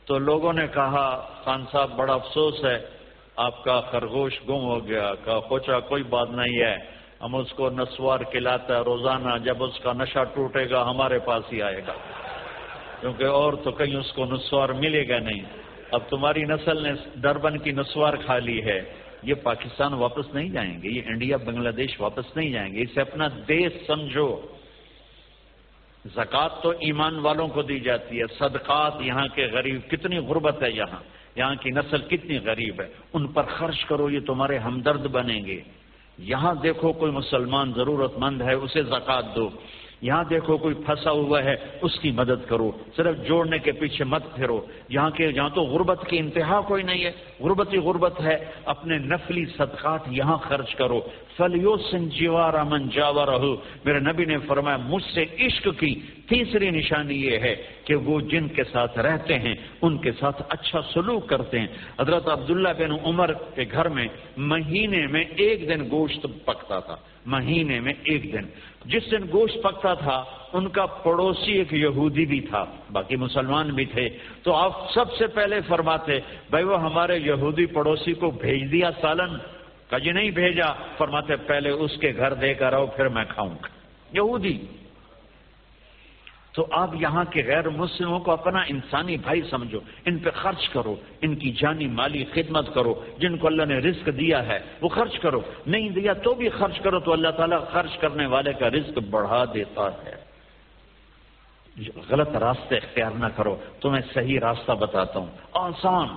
[0.05, 2.85] تو لوگوں نے کہا، خان صاحب، بڑا افسوس ہے،
[3.35, 7.69] آپ کا خرگوش گم ہو گیا کہا پوچھا، کوئی بات نہیں ہے۔ ہم اس کو
[7.69, 11.93] نسوار کھلاتا ہے، روزانہ جب اس کا نشہ ٹوٹے گا ہمارے پاس ہی آئے گا۔
[13.01, 15.43] کیونکہ اور تو کہیں اس کو نسوار ملے گا نہیں۔
[15.91, 18.81] اب تمہاری نسل نے ڈربن کی نسوار کھا لی ہے۔
[19.23, 23.01] یہ پاکستان واپس نہیں جائیں گے، یہ انڈیا، بنگلہ دیش واپس نہیں جائیں گے۔ اسے
[23.01, 24.41] اپنا دیش سمجھو۔
[26.15, 30.71] زکوٰۃ تو ایمان والوں کو دی جاتی ہے۔ صدقات یہاں کے غریب، کتنی غربت ہے
[30.71, 31.03] یہاں؟
[31.35, 35.61] یہاں کی نسل کتنی غریب ہے؟ ان پر خرچ کرو، یہ تمہارے ہمدرد بنیں گے۔
[36.17, 39.49] یہاں دیکھو کوئی مسلمان ضرورت مند ہے اسے زکوٰۃ دو۔
[40.05, 44.23] یہاں دیکھو کوئی پھنسا ہوا ہے، اس کی مدد کرو۔ صرف جوڑنے کے پیچھے مت
[44.35, 48.45] پھرو۔ یہاں کے یہاں تو غربت کی انتہا کوئی نہیں ہے۔ غربت ہی غربت ہے۔
[48.65, 51.01] اپنے نفلی صدقات یہاں خرچ کرو۔
[51.37, 53.55] فلیو سنجیوا رامن جاوا رہو
[53.85, 55.99] میرے نبی نے فرمایا، مجھ سے عشق کی
[56.29, 57.55] تیسری نشانی یہ ہے
[57.85, 61.67] کہ وہ جن کے ساتھ رہتے ہیں، ان کے ساتھ اچھا سلوک کرتے ہیں۔
[61.99, 64.07] حضرت عبداللہ بن عمر کے گھر میں
[64.37, 66.95] مہینے میں ایک دن گوشت پکتا تھا۔
[67.25, 68.43] مہینے میں ایک دن۔
[68.85, 70.23] جس دن گوشت پکتا تھا،
[70.53, 74.09] ان کا پڑوسی ایک یہودی بھی تھا، باقی مسلمان بھی تھے۔
[74.43, 76.19] تو آپ سب سے پہلے فرماتے،
[76.49, 79.37] بھائی، وہ ہمارے یہودی پڑوسی کو بھیج دیا سالن؟
[80.03, 83.67] جی نہیں بھیجا۔ فرماتے، پہلے اس کے گھر دے کر آؤ، پھر میں کھاؤں گا۔
[84.13, 84.57] یہودی
[86.55, 90.95] تو آپ یہاں کے غیر مسلموں کو اپنا انسانی بھائی سمجھو، ان پہ خرچ کرو،
[91.21, 95.19] ان کی جانی مالی خدمت کرو، جن کو اللہ نے رزق دیا ہے، وہ خرچ
[95.19, 98.97] کرو۔ نہیں دیا تو بھی خرچ کرو تو اللہ تعالیٰ خرچ کرنے والے کا رزق
[98.97, 100.25] بڑھا دیتا ہے۔
[102.09, 106.07] غلط راستے اختیار نہ کرو تو میں صحیح راستہ بتاتا ہوں۔ آسان،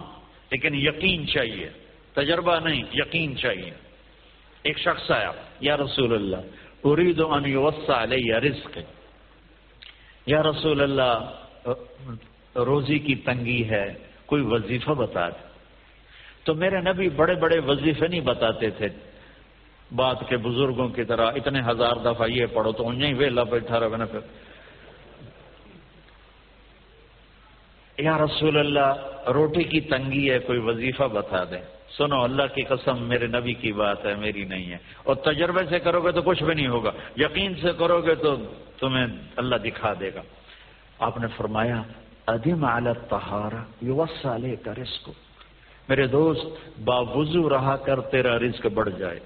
[0.50, 1.70] لیکن یقین چاہیے۔
[2.12, 3.70] تجربہ نہیں، یقین چاہیے۔
[4.62, 6.36] ایک شخص آیا، یا رسول اللہ
[6.84, 8.78] ارید ان یوسع علیہ رزق
[10.28, 11.14] یا رسول اللہ،
[12.56, 13.94] روزی کی تنگی ہے،
[14.26, 15.46] کوئی وظیفہ بتا دے۔
[16.44, 18.88] تو میرے نبی بڑے بڑے وظیفے نہیں بتاتے تھے۔
[19.94, 24.04] بات کے بزرگوں کی طرح اتنے ہزار دفعہ یہ پڑھو تو انہیں ویلا بیٹھا رہا
[24.04, 24.20] پھر
[27.98, 28.90] یا رسول اللہ،
[29.28, 33.72] روٹی کی تنگی ہے، کوئی وظیفہ بتا دیں سنو، اللہ کی قسم، میرے نبی کی
[33.72, 36.90] بات ہے، میری نہیں ہے۔ اور تجربے سے کرو گے تو کچھ بھی نہیں ہوگا۔
[37.16, 38.36] یقین سے کرو گے تو
[38.78, 39.06] تمہیں
[39.36, 40.22] اللہ دکھا دے گا۔
[40.98, 41.82] آپ نے فرمایا
[42.26, 45.10] ادیم عالت تہارا یو سالے کا رزق
[45.88, 46.46] میرے دوست،
[46.84, 49.20] باوضو رہا کر تیرا رزق بڑھ جائے۔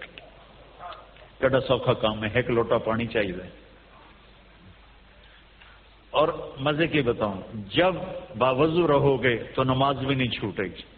[1.39, 3.62] کڈا سوکھا کام ہے، ایک لوٹا پانی چاہیے۔
[6.10, 6.28] اور
[6.59, 7.94] مزے کی بتاؤں، جب
[8.39, 10.91] باوضو رہو گے تو نماز بھی نہیں چھوٹے گی۔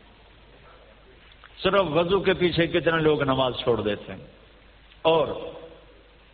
[1.64, 4.20] صرف وضو کے پیچھے کتنے لوگ نماز چھوڑ دیتے ہیں؟
[5.02, 5.26] اور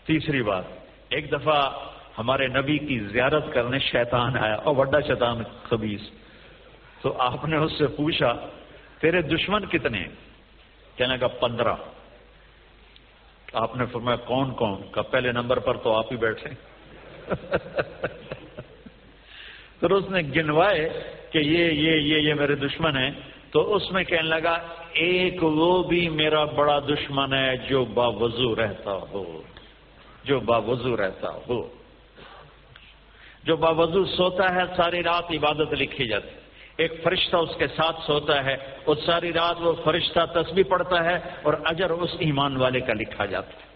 [0.06, 0.64] تیسری بات،
[1.08, 1.70] ایک دفعہ
[2.18, 6.00] ہمارے نبی کی زیارت کرنے شیطان آیا، اور وڈا شیطان خبیص۔
[7.02, 8.34] تو آپ نے اس سے پوچھا،
[9.00, 10.04] تیرے دشمن کتنے
[10.96, 11.74] کہنے کا پندرہ۔
[13.52, 16.50] آپ نے فرمایا، کون کون؟ کا پہلے نمبر پر تو آپ ہی بیٹھے۔
[19.80, 20.88] پھر اس نے گنوائے
[21.30, 23.10] کہ یہ یہ یہ یہ میرے دشمن ہیں۔
[23.50, 24.58] تو اس میں کہنے لگا،
[24.92, 29.42] ایک وہ بھی میرا بڑا دشمن ہے جو باوضو رہتا ہو،
[30.24, 31.68] جو باوضو رہتا ہو۔
[33.44, 36.28] جو باوضو سوتا ہے، ساری رات عبادت لکھی جاتی۔
[36.76, 41.18] ایک فرشتہ اس کے ساتھ سوتا ہے، اور ساری رات وہ فرشتہ تسبیح پڑتا ہے،
[41.42, 43.68] اور اجر اس ایمان والے کا لکھا جاتا ہے۔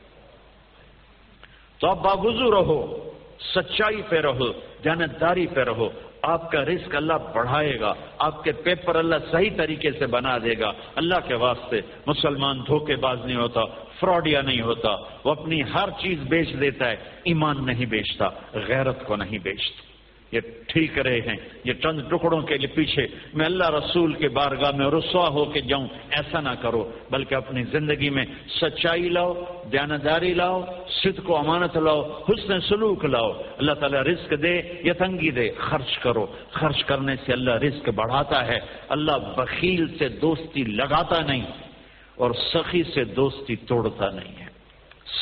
[1.79, 3.11] تو آپ باوضو رہو،
[3.55, 4.53] سچائی پہ رہو
[4.83, 5.89] جانتداری پہ رہو۔
[6.27, 10.59] آپ کا رزق اللہ بڑھائے گا، آپ کے پیپر اللہ صحیح طریقے سے بنا دے
[10.61, 13.61] گا۔ اللہ کے واسطے مسلمان دھوکے باز نہیں ہوتا،
[14.01, 14.91] فراڈیا نہیں ہوتا،
[15.25, 19.94] وہ اپنی ہر چیز بیچ دیتا ہے، ایمان نہیں بیچتا، غیرت کو نہیں بیچتا۔
[20.35, 24.70] یہ ٹھیک رہے ہیں، یہ چند ٹکڑوں کے لیے پیچھے۔ میں اللہ رسول کے بارگاہ
[24.70, 28.24] میں رسوا ہو کے جاؤں، ایسا نہ کرو، بلکہ اپنی زندگی میں
[28.61, 30.65] سچائی لاؤ، دیانتداری لاؤ
[31.02, 35.98] صد کو امانت لاؤ، حسن سلوک لاؤ۔ اللہ تعالیٰ رزق دے یا تنگی دے، خرچ
[35.98, 38.59] کرو۔ خرچ کرنے سے اللہ رزق بڑھاتا ہے۔
[38.89, 41.44] اللہ بخیل سے دوستی لگاتا نہیں
[42.15, 44.47] اور سخی سے دوستی توڑتا نہیں ہے۔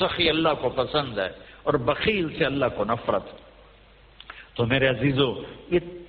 [0.00, 1.28] سخی اللہ کو پسند ہے
[1.62, 3.41] اور بخیل سے اللہ کو نفرت۔
[4.54, 5.34] تو میرے عزیزو،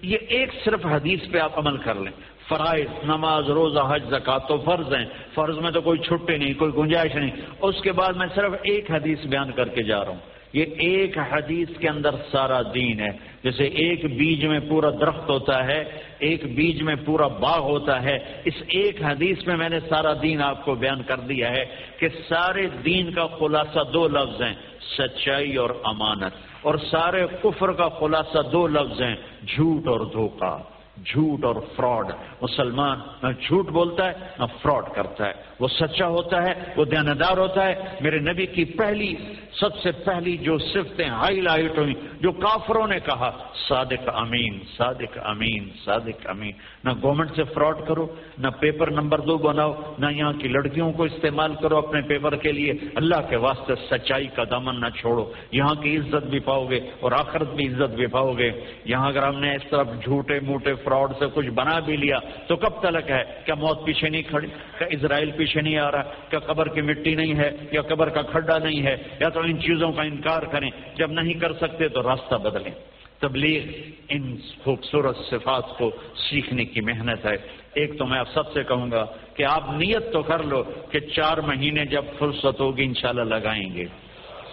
[0.02, 2.12] یہ ایک صرف حدیث پہ آپ عمل کر لیں۔
[2.50, 6.72] فرائض، نماز، روزہ، حج، زکات تو فرض ہیں۔ فرض میں تو کوئی چھٹی نہیں، کوئی
[6.78, 10.20] گنجائش نہیں۔ اس کے بعد میں صرف ایک حدیث بیان کر کے جا رہا ہوں۔
[10.54, 13.10] یہ ایک حدیث کے اندر سارا دین ہے۔
[13.44, 15.84] جیسے ایک بیج میں پورا درخت ہوتا ہے،
[16.20, 20.42] ایک بیج میں پورا باغ ہوتا ہے۔ اس ایک حدیث میں میں نے سارا دین
[20.42, 21.66] آپ کو بیان کر دیا ہے
[21.98, 24.54] کہ سارے دین کا خلاصہ دو لفظ ہیں،
[24.98, 29.16] سچائی اور امانت۔ اور سارے کفر کا خلاصہ دو لفظ ہیں،
[29.48, 30.58] جھوٹ اور دھوکہ۔
[31.06, 32.12] جھوٹ اور فراڈ۔
[32.42, 35.34] مسلمان، نہ جھوٹ بولتا ہے، نہ فراڈ کرتا ہے۔
[35.64, 39.16] وہ سچا ہوتا ہے، وہ دیاندار ہوتا ہے۔ میرے نبی کی پہلی،
[39.60, 43.32] سب سے پہلی جو صفتیں ہائی لائٹ ہوئی جو کافروں نے کہا،
[43.70, 46.52] صادق امین صادق امین صادق امین۔
[46.84, 48.08] نہ گورنمنٹ سے فراڈ کرو،
[48.38, 52.52] نہ پیپر نمبر دو بناؤ، نہ یہاں کی لڑکیوں کو استعمال کرو اپنے پیپر کے
[52.52, 56.80] لیے۔ اللہ کے واسطے سچائی کا دامن نہ چھوڑو۔ یہاں کی عزت بھی پاؤ گے
[57.00, 58.52] اور آخرت بھی عزت بھی پاؤ گے۔
[58.86, 62.56] یہاں اگر ہم نے اس طرح جھوٹے موٹے فراڈ سے کچھ بنا بھی لیا، تو
[62.56, 66.40] کب تلک ہے؟ کیا موت پیچھے نہیں کھڑی؟ کیا اسرائیل پیچھے نہیں آ رہا کیا
[66.40, 69.92] قبر کی مٹی نہیں ہے یا قبر کا کھڈا نہیں ہے، یا تو ان چیزوں
[69.92, 72.72] کا انکار کریں۔ جب نہیں کر سکتے تو راستہ بدلیں۔
[73.20, 75.92] تبلیغ ان خوبصورت صفات کو
[76.30, 77.36] سیکھنے کی محنت ہے۔
[77.74, 81.00] ایک تو میں آپ سب سے کہوں گا کہ آپ نیت تو کر لو کہ
[81.00, 83.86] چار مہینے جب فرصت ہوگی انشاءاللہ لگائیں گے۔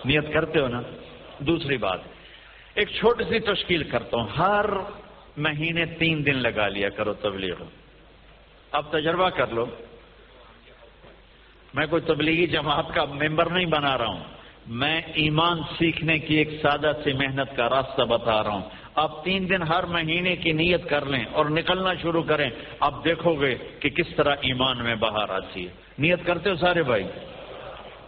[0.04, 0.82] نیت کرتے ہو نا؟
[1.38, 1.98] دوسری بات،
[2.74, 4.66] ایک چھوٹی سی تشکیل کرتا ہوں۔ ہر
[5.36, 7.54] مہینے تین دن لگا لیا کرو تبلیغ۔
[8.72, 9.66] اب تجربہ کر لو۔
[11.74, 14.24] میں کوئی تبلیغی جماعت کا ممبر نہیں بنا رہا ہوں۔
[14.66, 19.48] میں ایمان سیکھنے کی ایک سادہ سی محنت کا راستہ بتا رہا ہوں۔ آپ تین
[19.48, 23.90] دن ہر مہینے کی نیت کر لیں اور نکلنا شروع کریں۔ آپ دیکھو گے کہ
[23.90, 27.04] کس طرح ایمان میں باہر آتی ہے۔ نیت کرتے ہو سارے بھائی؟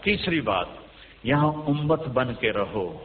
[0.00, 0.66] تیسری بات،
[1.22, 3.04] یہاں امت بن کے رہو۔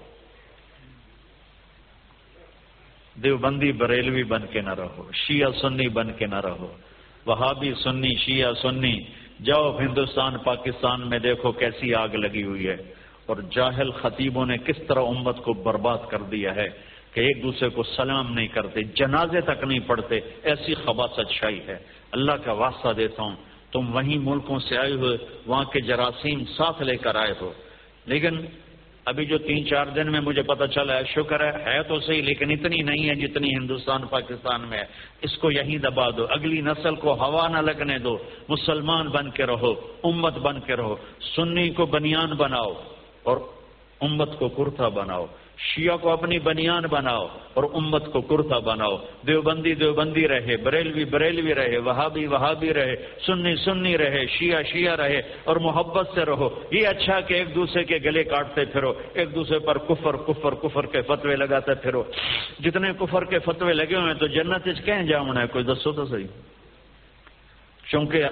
[3.24, 6.78] دیوبندی بریلوی بن کے نہ رہو، شیعہ سنی بن کے نہ رہو۔
[7.26, 9.00] وہابی سنی، شیعہ سنی
[9.44, 12.78] جاؤ ہندوستان، پاکستان میں دیکھو کیسی آگ لگی ہوئی ہے۔
[13.26, 16.70] اور جاہل خطیبوں نے کس طرح امت کو برباد کر دیا ہے
[17.14, 21.78] کہ ایک دوسرے کو سلام نہیں کرتے، جنازے تک نہیں پڑھتے، ایسی خبا سچائی ہے۔
[22.12, 23.36] اللہ کا واسطہ دیتا ہوں،
[23.72, 27.54] تم وہیں ملکوں سے آئے ہوئے، وہاں کے جراثیم ساتھ لے کر آئے ہو۔
[28.06, 28.40] لیکن
[29.08, 32.22] ابھی جو تین چار دن میں مجھے پتا چلا ہے، شکر ہے ہے تو صحیح،
[32.22, 34.84] لیکن اتنی نہیں ہے جتنی ہندوستان، پاکستان میں ہے۔
[35.22, 38.18] اس کو یہیں دبا دو۔ اگلی نسل کو ہوا نہ لگنے دو۔
[38.50, 39.74] مسلمان بن کے رہو،
[40.04, 40.96] امت بن کے رہو۔
[41.36, 42.74] سنی کو بنیان بناؤ
[43.24, 43.38] اور
[44.02, 45.26] امت کو کرتا بناؤ۔
[45.58, 48.98] شیعہ کو اپنی بنیان بناؤ اور امت کو کرتا بناؤ۔
[49.28, 55.22] دیوبندی دیوبندی رہے، بریلوی بریلوی رہے، وہابی وہابی رہے، سنی سنی رہے، شیعہ شیعہ رہے
[55.44, 59.60] اور محبت سے رہو۔ یہ اچھا کہ ایک دوسرے کے گلے کاٹتے پھرو، ایک دوسرے
[59.60, 62.04] پر کفر کفر کفر کے فتوے لگاتے پھرو۔
[62.60, 66.06] جتنے کفر کے فتوے لگے ہوئے ہیں تو جنت کہیں جاؤں ہے؟ کوئی دسو تو
[66.06, 66.28] صحیح۔
[67.92, 68.24] چونکہ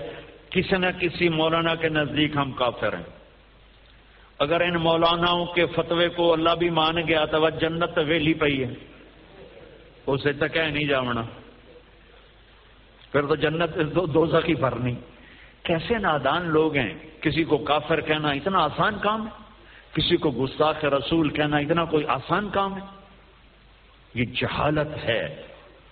[0.49, 3.24] کسی نہ کسی مولانا کے نزدیک ہم کافر ہیں۔
[4.39, 8.63] اگر ان مولاناؤں کے فتوے کو اللہ بھی مان گیا، تو وہ جنت ویلی پئی
[8.63, 8.73] ہے۔
[10.07, 11.21] اسے تو کہہ نہیں جاونا۔
[13.11, 14.95] پھر تو جنت، دو سخی بھرنی۔
[15.63, 19.31] کیسے نادان لوگ ہیں؟ کسی کو کافر کہنا اتنا آسان کام ہے۔
[19.93, 22.81] کسی کو گستاخ رسول کہنا اتنا کوئی آسان کام ہے۔
[24.13, 25.41] یہ جہالت ہے۔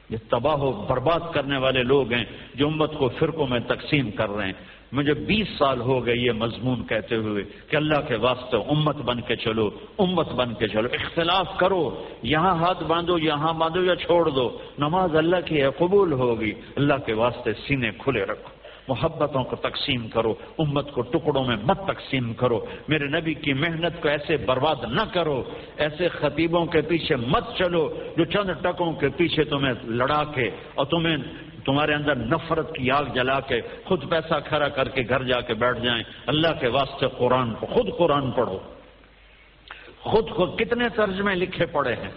[0.09, 2.25] یہ تباہ و برباد کرنے والے لوگ ہیں
[2.55, 4.53] جو امت کو فرقوں میں تقسیم کر رہے ہیں۔
[4.93, 9.21] مجھے بیس سال ہو گئے یہ مضمون کہتے ہوئے کہ اللہ کے واسطے امت بن
[9.21, 11.83] کے چلو، امت بن کے چلو، اختلاف کرو،
[12.23, 14.49] یہاں ہاتھ باندھو، یہاں باندھو یا چھوڑ دو،
[14.79, 18.51] نماز اللہ کی ہے، قبول ہوگی، اللہ کے واسطے سینے کھلے رکھو،
[18.87, 24.01] محبتوں کو تقسیم کرو، امت کو ٹکڑوں میں مت تقسیم کرو، میرے نبی کی محنت
[24.01, 25.41] کو ایسے برباد نہ کرو،
[25.77, 27.83] ایسے خطیبوں کے پیچھے مت چلو،
[28.17, 31.17] جو چند ٹکوں کے پیچھے تمہیں لڑا کے اور تمہیں
[31.65, 35.53] تمہارے اندر نفرت کی آگ جلا کے خود پیسہ کھڑا کر کے گھر جا کے
[35.53, 38.59] بیٹھ جائیں۔ اللہ کے واسطے قرآن خود قرآن پڑھو۔
[39.99, 42.11] خود خود کتنے ترجمے لکھے پڑے ہیں؟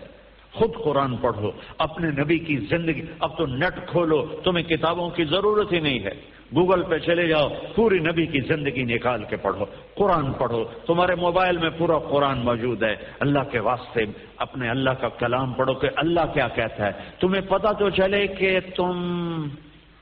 [0.53, 5.73] خود قرآن پڑھو۔ اپنے نبی کی زندگی، اب تو نیٹ کھولو، تمہیں کتابوں کی ضرورت
[5.73, 9.65] ہی نہیں ہے۔ گوگل پہ چلے جاؤ، پوری نبی کی زندگی نکال کے پڑھو،
[9.95, 14.05] قرآن پڑھو۔ تمہارے موبائل میں پورا قرآن موجود ہے۔ اللہ کے واسطے
[14.37, 18.61] اپنے اللہ کا کلام پڑھو کہ اللہ کیا کہتا ہے۔ تمہیں پتا تو چلے کہ
[18.77, 19.49] تم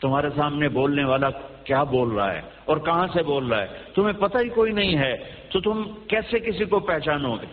[0.00, 1.30] تمہارے سامنے بولنے والا
[1.64, 4.98] کیا بول رہا ہے اور کہاں سے بول رہا ہے؟ تمہیں پتہ ہی کوئی نہیں
[4.98, 5.16] ہے۔
[5.52, 7.46] تو تم کیسے کسی کو پہچانو گے؟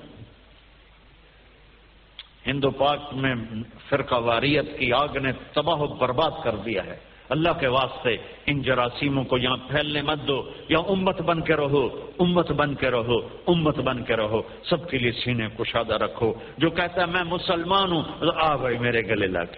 [2.48, 3.36] ہندو پاک میں
[3.90, 8.62] فرقہ واریت کی آگ نے تباہ و برباد کر دیا ہے۔ اللہ کے واسطے ان
[8.62, 13.18] جراثیموں کو یہاں پھیلنے مت دو، یا امت بن کے رہو، امت بن کے رہو،
[13.48, 17.92] امت بن کے رہو، سب کے لیے سینے کشادہ رکھو، جو کہتا ہے میں مسلمان
[17.92, 18.04] ہوں،
[18.36, 19.50] آ بھائی میرے گلے لگ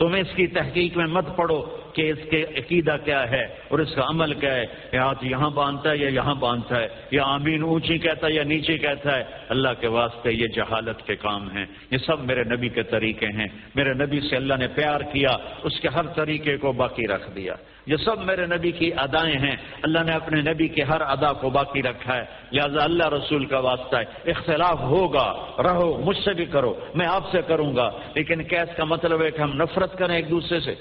[0.00, 3.94] تم اس کی تحقیق میں مت پڑو کہ اس کے عقیدہ کیا ہے اور اس
[3.94, 4.64] کا عمل کیا ہے۔
[4.96, 8.78] ہاتھ یہاں باندھتا ہے یا یہاں باندھتا ہے؟ یا آمین اونچی کہتا ہے یا نیچے
[8.78, 12.82] کہتا ہے؟ اللہ کے واسطے یہ جہالت کے کام ہیں۔ یہ سب میرے نبی کے
[12.82, 17.06] طریقے ہیں۔ میرے نبی سے اللہ نے پیار کیا، اس کے ہر طریقے کو باقی
[17.06, 17.54] رکھ دیا۔
[17.86, 21.50] یہ سب میرے نبی کی ادائیں ہیں، اللہ نے اپنے نبی کے ہر ادا کو
[21.50, 25.32] باقی رکھا ہے۔ لہٰذا اللہ رسول کا واسطہ ہے۔ اختلاف ہوگا،
[25.62, 29.30] رہو، مجھ سے بھی کرو، میں آپ سے کروں گا۔ لیکن کیس کا مطلب ہے
[29.30, 30.74] کہ ہم نفرت کریں ایک دوسرے سے۔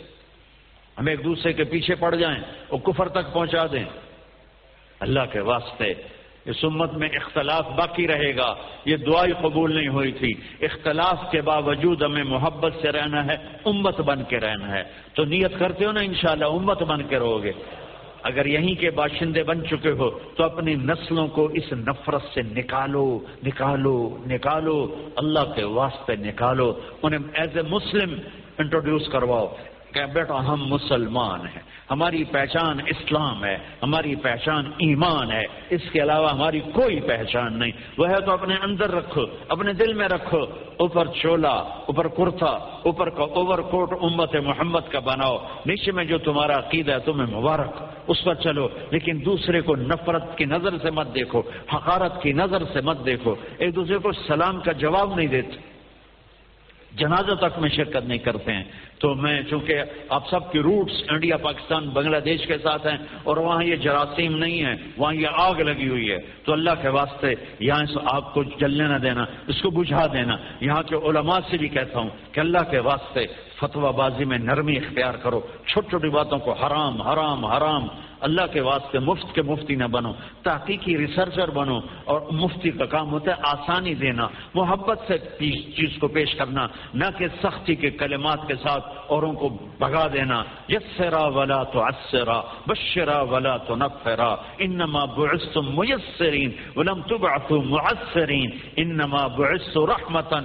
[0.98, 3.86] ہم ایک دوسرے کے پیچھے پڑ جائیں اور کفر تک پہنچا دیں۔
[5.00, 5.94] اللہ کے واسطے
[6.50, 8.56] اس امت میں اختلاف باقی رہے گا۔
[8.86, 14.02] یہ دعائی قبول نہیں ہوئی تھی۔ اختلاف کے باوجود ہمیں محبت سے رہنا ہے، امت
[14.02, 17.52] بن کے رہنا ہے۔ تو نیت کرتے ہو نا انشاءاللہ، امت بن کے رہو گے۔
[18.24, 23.20] اگر یہیں کے باشندے بن چکے ہو، تو اپنی نسلوں کو اس نفرت سے نکالو
[23.44, 28.14] نکالو نکالو۔ اللہ کے واسطے نکالو۔ انہیں ایز اے مسلم
[28.58, 29.56] انٹروڈیوس کرواؤ۔
[29.94, 31.61] کہ بیٹا ہم مسلمان ہیں،
[31.91, 37.72] ہماری پہچان اسلام ہے، ہماری پہچان ایمان ہے، اس کے علاوہ ہماری کوئی پہچان نہیں۔
[37.98, 40.40] وہ ہے تو اپنے اندر رکھو، اپنے دل میں رکھو،
[40.78, 42.48] اوپر چولا، اوپر کرتا،
[42.86, 47.36] اوپر کا اوور کوٹ امت محمد کا بناؤ۔ نیچے میں جو تمہارا عقید ہے، تمہیں
[47.36, 51.41] مبارک، اس پر چلو۔ لیکن دوسرے کو نفرت کی نظر سے مت دیکھو،
[51.74, 55.70] حقارت کی نظر سے مت دیکھو۔ ایک دوسرے کو سلام کا جواب نہیں دیتے۔
[56.91, 58.64] جنازہ تک میں شرکت نہیں کرتے ہیں۔
[59.00, 59.76] تو میں چونکہ
[60.10, 64.38] آپ سب کی روٹس انڈیا، پاکستان، بنگلہ دیش کے ساتھ ہیں اور وہاں یہ جراثیم
[64.38, 68.22] نہیں ہے وہاں یہ آگ لگی ہوئی ہے، تو اللہ کے واسطے یہاں اس آگ
[68.34, 72.10] کو جلنے نہ دینا، اس کو بجھا دینا۔ یہاں کے علماء سے بھی کہتا ہوں
[72.32, 73.26] کہ اللہ کے واسطے
[73.60, 77.88] فتویٰ بازی میں نرمی اختیار کرو، چھوٹی چھوٹی باتوں کو حرام حرام حرام
[78.22, 80.14] اللہ کے واسطے مفت کے مفتی نہ بنو،
[80.44, 85.18] تحقیقی ریسرچر بنو اور مفتی کا کام ہوتا ہے آسانی دینا، محبت سے
[85.76, 90.44] چیز کو پیش کرنا، نہ کہ سختی کے کلمات کے ساتھ اوروں کو بگا دینا۔
[90.70, 99.28] یسرا ولا تو اسرا بشرا ولا تو نفرا انما بعثتم میسرین ولم تبعثوا معسرین۔ انما
[99.28, 100.40] بعثت رحمتا۔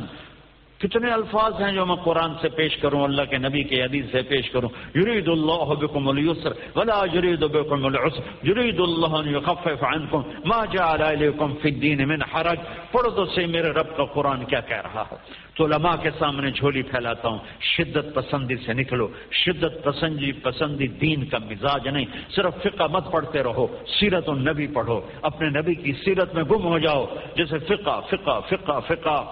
[0.85, 4.23] کتنے الفاظ ہیں جو میں قرآن سے پیش کروں، اللہ کے نبی کے حدیث سے
[4.23, 10.23] پیش کروں۔ یرید اللہ بکم اليسر ولا یرید بکم العسر۔ یرید اللہ ان یخفف عنکم
[10.45, 12.59] ما جعل علیکم فی الدین من حرج۔
[12.93, 15.17] پڑھ دو سے میرے رب کا قرآن کیا کہہ رہا ہے؟
[15.57, 21.27] تو علماء کے سامنے جھولی پھیلاتا ہوں۔ شدت پسندی سے نکلو۔ شدت پسندی پسندی دین
[21.27, 23.67] کا مزاج نہیں۔ صرف فقہ مت پڑھتے رہو۔
[24.01, 27.07] سیرت النبی پڑھو۔ اپنے نبی کی سیرت میں گم ہو جاؤ۔
[27.37, 29.25] جیسے فقہ فقہ فقہ فقہ۔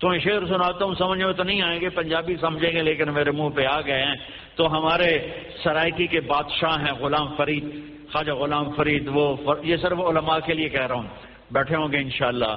[0.00, 3.30] تو شعر سناتا ہوں سمجھ میں تو نہیں آئیں گے، پنجابی سمجھیں گے، لیکن میرے
[3.30, 4.14] منہ پہ آ گئے ہیں۔
[4.54, 5.18] تو ہمارے
[5.62, 7.64] سرائکی کے بادشاہ ہیں غلام فرید،
[8.12, 11.08] خواجہ غلام فرید، وہ یہ صرف علماء کے لیے کہہ رہا ہوں۔
[11.50, 12.54] بیٹھے ہوں گے انشاءاللہ۔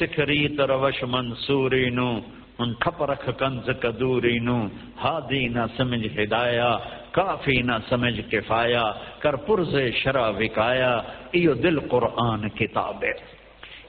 [0.00, 2.20] سکھری تروش منصوری نو
[2.58, 4.66] ان کھپ رکھ کنز کدوری نو
[5.04, 6.76] ہادی نہ سمجھ ہدایا،
[7.10, 13.04] کافی نہ سمجھ کفایا۔ کر پرز شرا وکایا، ایو دل قرآن کتاب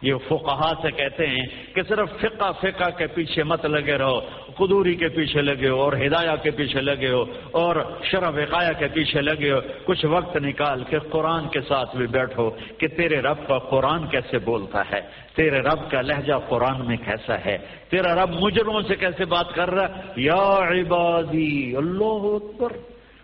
[0.04, 4.20] یہ فقہا سے کہتے ہیں کہ صرف فقہ فقہ کے پیچھے مت لگے رہو،
[4.58, 8.88] قدوری کے پیچھے لگے ہو، اور ہدایہ کے پیچھے لگے ہو، اور شرح وقایا کے
[8.94, 13.48] پیچھے لگے ہو۔ کچھ وقت نکال کے قرآن کے ساتھ بھی بیٹھو کہ تیرے رب
[13.48, 15.02] کا قرآن کیسے بولتا ہے،
[15.36, 17.58] تیرے رب کا لہجہ قرآن میں کیسا ہے۔
[17.90, 22.72] تیرا رب مجرموں سے کیسے بات کر رہا ہے؟ یا عبادی، اللہ اکبر۔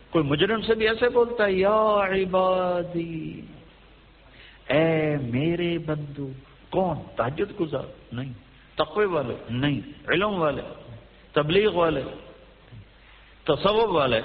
[0.10, 3.42] کوئی مجرم سے بھی ایسے بولتا ہے، یا عبادی۔
[4.70, 6.30] اے میرے بندو
[6.70, 8.34] کون تاجد گزار؟ نہیں.
[8.78, 9.82] تقوی والے؟ نہیں.
[10.08, 10.62] علم والے؟
[11.34, 12.02] تبلیغ والے؟
[13.46, 14.22] تصوب والے؟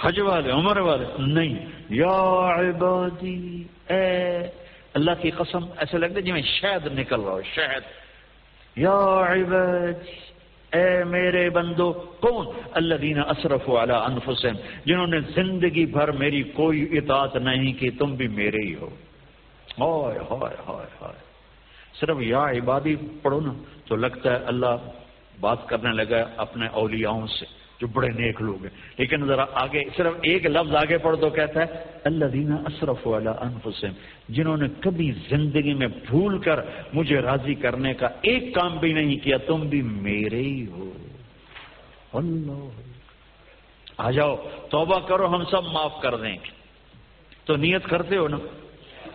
[0.00, 1.54] حج والے؟ عمر والے؟ نہیں.
[1.88, 2.18] یا
[2.56, 4.46] عبادی، اے
[4.94, 7.82] اللہ کی قسم، ایسے لگتے جی میں شہد نکل رہا ہوں شہد.
[8.76, 8.98] یا
[9.28, 10.10] عبادی،
[10.72, 16.98] اے میرے بندو، کون؟ اللہ دینا اصرف والا انفسم جنہوں نے زندگی بھر میری کوئی
[16.98, 18.88] اطاعت نہیں کی، تم بھی میرے ہی ہو.
[19.78, 21.30] ہائے ہائے ہائے ہائے۔
[22.00, 23.52] صرف یا عبادی پڑھو نا
[23.88, 24.76] تو لگتا ہے اللہ
[25.40, 27.44] بات کرنے لگا اپنے اولیاؤں سے،
[27.80, 31.60] جو بڑے نیک لوگ ہیں۔ لیکن ذرا آگے، صرف ایک لفظ آگے پڑھ دو کہتا
[31.60, 31.66] ہے
[32.04, 33.88] اللہ دینا اشرف والا انفسم
[34.28, 36.60] جنہوں نے کبھی زندگی میں بھول کر
[36.92, 40.90] مجھے راضی کرنے کا ایک کام بھی نہیں کیا، تم بھی میرے ہی ہو۔
[42.12, 42.80] اللہ۔
[43.96, 44.36] آ جاؤ،
[44.70, 46.50] توبہ کرو، ہم سب معاف کر دیں۔ گے
[47.44, 48.36] تو نیت کرتے ہو نا؟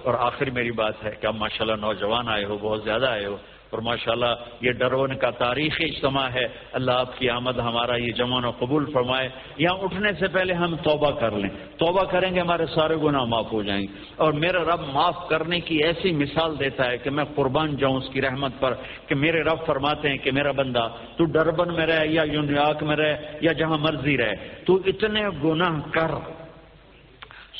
[0.05, 3.37] اور آخر میری بات ہے کہ اب ماشاءاللہ نوجوان آئے ہو، بہت زیادہ آئے ہو
[3.65, 8.45] اور ماشاءاللہ یہ ڈرون کا تاریخی اجتماع ہے۔ اللہ آپ کی آمد ہمارا یہ جمان
[8.45, 12.65] و قبول فرمائے۔ یہاں اٹھنے سے پہلے ہم توبہ کر لیں۔ توبہ کریں گے ہمارے
[12.65, 16.91] سارے گناہ معاف ہو جائیں۔ گے اور میرا رب معاف کرنے کی ایسی مثال دیتا
[16.91, 18.73] ہے کہ میں قربان جاؤں اس کی رحمت پر
[19.07, 20.87] کہ میرے رب فرماتے ہیں کہ میرا بندہ،
[21.17, 25.79] تو ڈربن میں رہے یا یونیاک میں رہے یا جہاں مرضی رہے تو اتنے گناہ
[25.91, 26.34] کر۔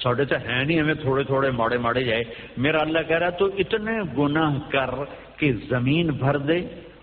[0.05, 2.23] ساڑھے تو ہے نہیں ہمیں تھوڑے تھوڑے ماڑے ماڑے جائے۔
[2.63, 4.93] میرا اللہ کہہ رہا تو اتنے گناہ کر
[5.37, 6.59] کہ زمین بھر دے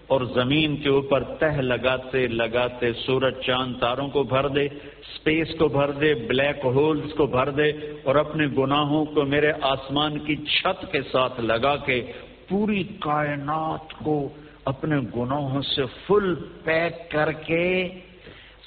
[0.06, 4.64] اور زمین کے اوپر تہ لگاتے لگاتے سورج، چاند، تاروں کو بھر دے
[5.02, 7.68] اسپیس کو بھر دے، بلیک ہولز کو بھر دے
[8.04, 12.00] اور اپنے گناہوں کو میرے آسمان کی چھت کے ساتھ لگا کے
[12.48, 14.16] پوری کائنات کو
[14.64, 16.34] اپنے گناہوں سے فل
[16.64, 17.66] پیک کر کے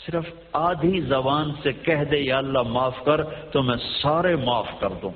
[0.05, 4.89] صرف آدھی زبان سے کہہ دے، یا اللہ معاف کر، تو میں سارے معاف کر
[5.01, 5.11] دوں۔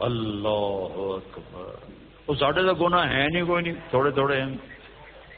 [0.00, 1.74] اللہ اکبر۔
[2.28, 4.56] وہ ساڑھے تو گناہ ہے نہیں، کوئی نہیں، تھوڑے تھوڑے ہیں۔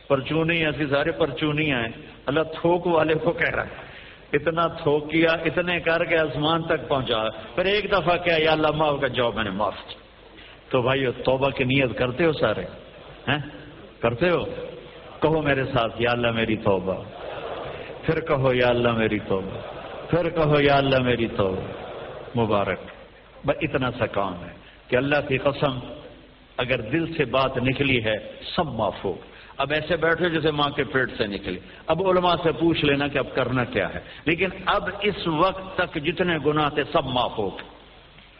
[0.09, 1.89] پرچونی ایسی سارے پرچونی ہیں
[2.27, 3.87] اللہ تھوک والے کو کہہ رہا ہے۔
[4.33, 8.71] اتنا تھوک کیا، اتنے کر کے آسمان تک پہنچا۔ پھر ایک دفعہ کیا، یا اللہ
[8.71, 10.01] معاف کا جواب میں نے معاف کیا۔
[10.69, 12.63] تو بھائی توبہ کی نیت کرتے ہو سارے؟
[13.29, 13.39] ہیں؟
[14.01, 14.45] کرتے ہو؟
[15.23, 17.03] کہو میرے ساتھ، یا اللہ میری توبہ۔
[18.07, 19.41] پھر کہو یا اللہ میری تو
[20.11, 21.61] پھر کہو یا اللہ میری تو
[22.37, 22.79] مبارک۔
[23.47, 24.51] بس اتنا سا کام ہے
[24.89, 25.79] کہ اللہ کی قسم،
[26.57, 28.15] اگر دل سے بات نکلی ہے،
[28.57, 29.15] سب معاف ہو
[29.57, 33.19] اب ایسے بیٹھے جیسے ماں کے پیٹ سے نکلی۔ اب علماء سے پوچھ لینا کہ
[33.19, 37.51] اب کرنا کیا ہے۔ لیکن اب اس وقت تک جتنے گناہ تھے، سب معاف ہو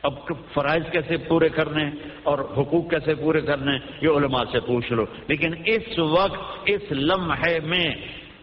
[0.03, 0.13] اب
[0.55, 1.91] فرائض کیسے پورے کرنے
[2.23, 7.61] اور حقوق کیسے پورے کرنے، یہ علماء سے پوچھ لو۔ لیکن اس وقت، اس لمحے
[7.61, 7.87] میں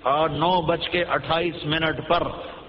[0.04, 2.24] اور نو بج کے اٹھائیس منٹ پر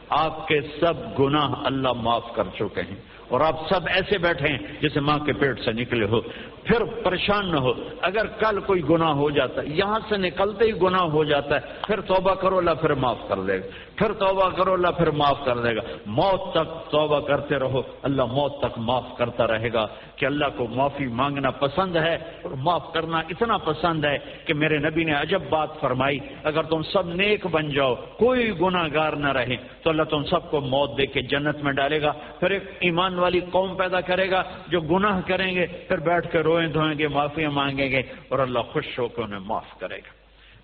[0.09, 2.97] آپ کے سب گناہ اللہ معاف کر چکے ہیں۔
[3.29, 6.21] اور آپ سب ایسے بیٹھے ہیں جیسے ماں کے پیٹ سے نکلے ہو۔
[6.65, 7.73] پھر پریشان نہ ہو۔
[8.03, 11.61] اگر کل کوئی گناہ ہو جاتا ہے، یہاں سے نکلتے ہی گناہ ہو جاتا ہے۔
[11.87, 15.45] پھر توبہ کرو، اللہ پھر معاف کر دے گا۔ پھر توبہ کرو، اللہ پھر معاف
[15.45, 19.87] کر دے گا۔ موت تک توبہ کرتے رہو۔ اللہ موت تک معاف کرتا رہے گا
[20.17, 24.79] کہ اللہ کو معافی مانگنا پسند ہے اور معاف کرنا اتنا پسند ہے کہ میرے
[24.79, 29.33] نبی نے عجب بات فرمائی۔ اگر تم سب نیک بن جاؤ، کوئی گناہ گار نہ
[29.33, 32.63] رہے، تو اللہ تم سب کو موت دے کے جنت میں ڈالے گا۔ پھر ایک
[32.81, 36.69] ایمان ایمان والی قوم پیدا کرے گا جو گناہ کریں گے، پھر بیٹھ کے روئیں
[36.69, 40.12] دھوئیں گے معافی مانگیں گے اور اللہ خوش ہو کے انہیں معاف کرے گا۔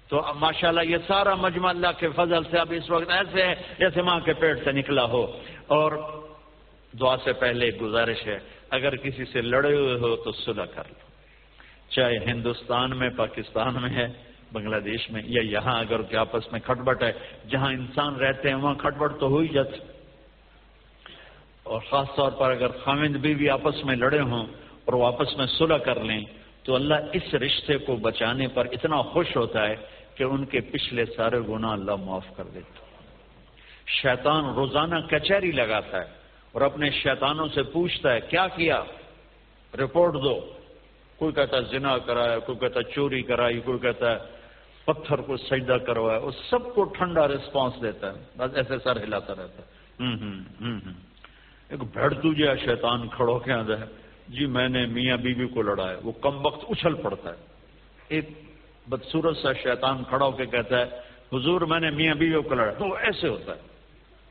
[0.08, 4.02] تو ماشاءاللہ یہ سارا مجمع اللہ کے فضل سے اب اس وقت ایسے ہے جیسے
[4.02, 5.26] ماں کے پیٹ سے نکلا ہو۔
[5.66, 5.92] اور
[7.00, 8.38] دعا سے پہلے گزارش ہے،
[8.70, 11.10] اگر کسی سے لڑے ہوئے ہو تو صلح کر لو۔
[11.90, 14.06] چاہے ہندوستان میں، پاکستان میں ہے،
[14.52, 17.12] بنگلہ دیش میں یا یہاں، اگر کہ آپس میں کھٹبٹ ہے،
[17.48, 19.99] جہاں انسان رہتے ہیں، وہاں کھٹبٹ تو ہو ہی جاتی
[21.70, 24.46] اور خاص طور پر اگر خامد بھی, بھی آپس میں لڑے ہوں
[24.84, 26.24] اور وہ آپس میں صلح کر لیں
[26.62, 29.76] تو اللہ اس رشتے کو بچانے پر اتنا خوش ہوتا ہے
[30.14, 32.80] کہ ان کے پچھلے سارے گناہ اللہ معاف کر دیتا
[33.86, 36.04] شیطان روزانہ کچہری لگاتا ہے
[36.52, 38.82] اور اپنے شیطانوں سے پوچھتا ہے کیا کیا؟
[39.74, 40.40] رپورٹ دو۔
[41.16, 44.16] کوئی کہتا ہے زنا کرایا کوئی کہتا ہے چوری کرائی کوئی کہتا ہے
[44.84, 49.32] پتھر کو سجدہ کروایا۔ وہ سب کو ٹھنڈا رسپانس دیتا ہے۔ بس ایسے سر ہلاتا
[49.32, 49.68] رہتا ہے۔
[50.00, 51.09] ہوں ہوں ہوں
[51.70, 53.84] ایک بھڑ تجھے شیطان کھڑو کے آدھا ہے
[54.28, 57.36] جی میں نے میاں بیوی کو لڑایا، وہ کم وقت اچھل پڑتا ہے۔
[58.08, 58.28] ایک
[58.88, 60.84] بدسورت سا شیطان کھڑا ہو کے کہتا ہے،
[61.32, 63.60] حضور میں نے میاں بیوی کو لڑا تو ایسے ہوتا ہے۔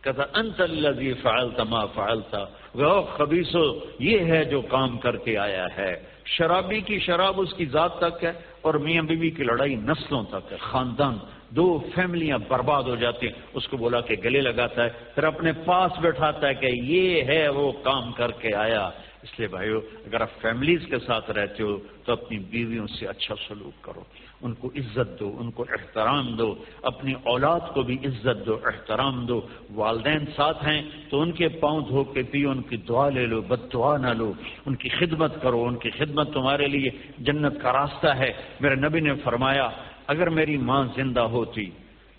[0.01, 2.35] کہتا انت الذي فعلت ما فعلت۔
[2.73, 7.65] وہ خبیثو یہ ہے جو کام کر کے آیا ہے۔ شرابی کی شراب اس کی
[7.65, 11.17] ذات تک ہے اور میاں بیوی کی لڑائی نسلوں تک ہے، خاندان
[11.49, 15.51] دو فیملیاں برباد ہو جاتی ہیں۔ اس کو بولا کہ گلے لگاتا ہے، پھر اپنے
[15.65, 18.89] پاس بیٹھاتا ہے کہ یہ ہے وہ کام کر کے آیا۔
[19.23, 23.35] اس لیے بھائیو، اگر آپ فیملیز کے ساتھ رہتے ہو تو اپنی بیویوں سے اچھا
[23.47, 24.01] سلوک کرو۔
[24.41, 29.25] ان کو عزت دو، ان کو احترام دو۔ اپنی اولاد کو بھی عزت دو، احترام
[29.25, 29.41] دو۔
[29.73, 33.41] والدین ساتھ ہیں تو ان کے پاؤں دھو کے پیو، ان کی دعا لے لو،
[33.41, 34.33] بد دعا نہ لو۔
[34.65, 38.99] ان کی خدمت کرو، ان کی خدمت تمہارے لیے جنت کا راستہ ہے۔ میرے نبی
[38.99, 39.69] نے فرمایا
[40.09, 41.69] اگر میری ماں زندہ ہوتی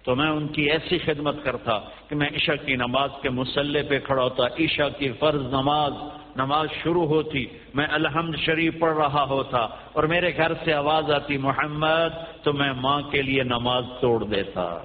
[0.03, 3.99] تو میں ان کی ایسی خدمت کرتا کہ میں عشاء کی نماز کے مسلح پہ
[3.99, 5.93] کھڑا ہوتا، عشاء کی فرض نماز
[6.37, 9.59] نماز شروع ہوتی، میں الحمد شریف پڑھ رہا ہوتا
[9.93, 14.79] اور میرے گھر سے آواز آتی، محمد، تو میں ماں کے لیے نماز توڑ دیتا.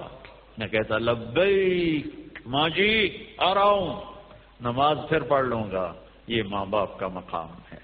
[0.58, 2.02] میں کہتا لبئی
[2.46, 4.00] ماں جی آ رہا ہوں،
[4.60, 5.92] نماز پھر پڑھ لوں گا.
[6.26, 7.78] یہ ماں باپ کا مقام ہے۔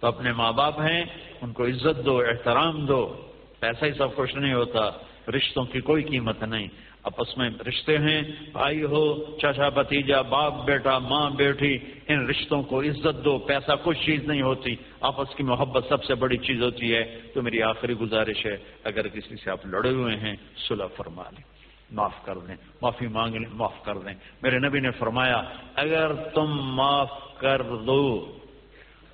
[0.00, 1.04] تو اپنے ماں باپ ہیں،
[1.42, 3.14] ان کو عزت دو، احترام دو۔
[3.60, 4.90] پیسہ ہی سب کچھ نہیں ہوتا،
[5.30, 6.68] رشتوں کی کوئی قیمت نہیں۔
[7.02, 8.22] آپس میں رشتے ہیں،
[8.52, 11.78] بھائی ہو، چاچا بتیجا باپ، بیٹا، ماں بیٹی
[12.08, 16.14] ان رشتوں کو عزت دو، پیسہ کچھ چیز نہیں ہوتی۔ آپس کی محبت سب سے
[16.14, 20.16] بڑی چیز ہوتی ہے، تو میری آخری گزارش ہے، اگر کسی سے آپ لڑے ہوئے
[20.16, 20.36] ہیں،
[20.68, 21.58] صلح فرما لیں۔
[21.90, 25.42] معاف کر دیں۔ معافی مانگ لیں، معاف کر دیں۔ میرے نبی نے فرمایا،
[25.74, 28.38] اگر تم معاف کر دو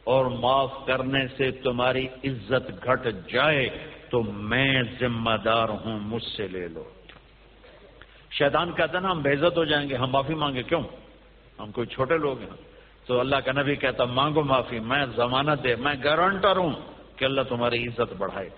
[0.05, 3.69] اور معاف کرنے سے تمہاری عزت گھٹ جائے
[4.15, 6.85] تو میں ذمہ دار ہوں، مجھ سے لے لو۔
[8.31, 10.83] شیطان کہتا نا، ہم بےزت ہو جائیں گے، ہم معافی مانگے کیوں؟
[11.59, 12.51] ہم کوئی چھوٹے لوگ ہیں۔
[13.07, 16.73] تو اللہ کا نبی کہتا مانگو معافی، میں ضمانت دے، میں گارنٹر ہوں
[17.17, 18.51] کہ اللہ تمہاری عزت بڑھائے۔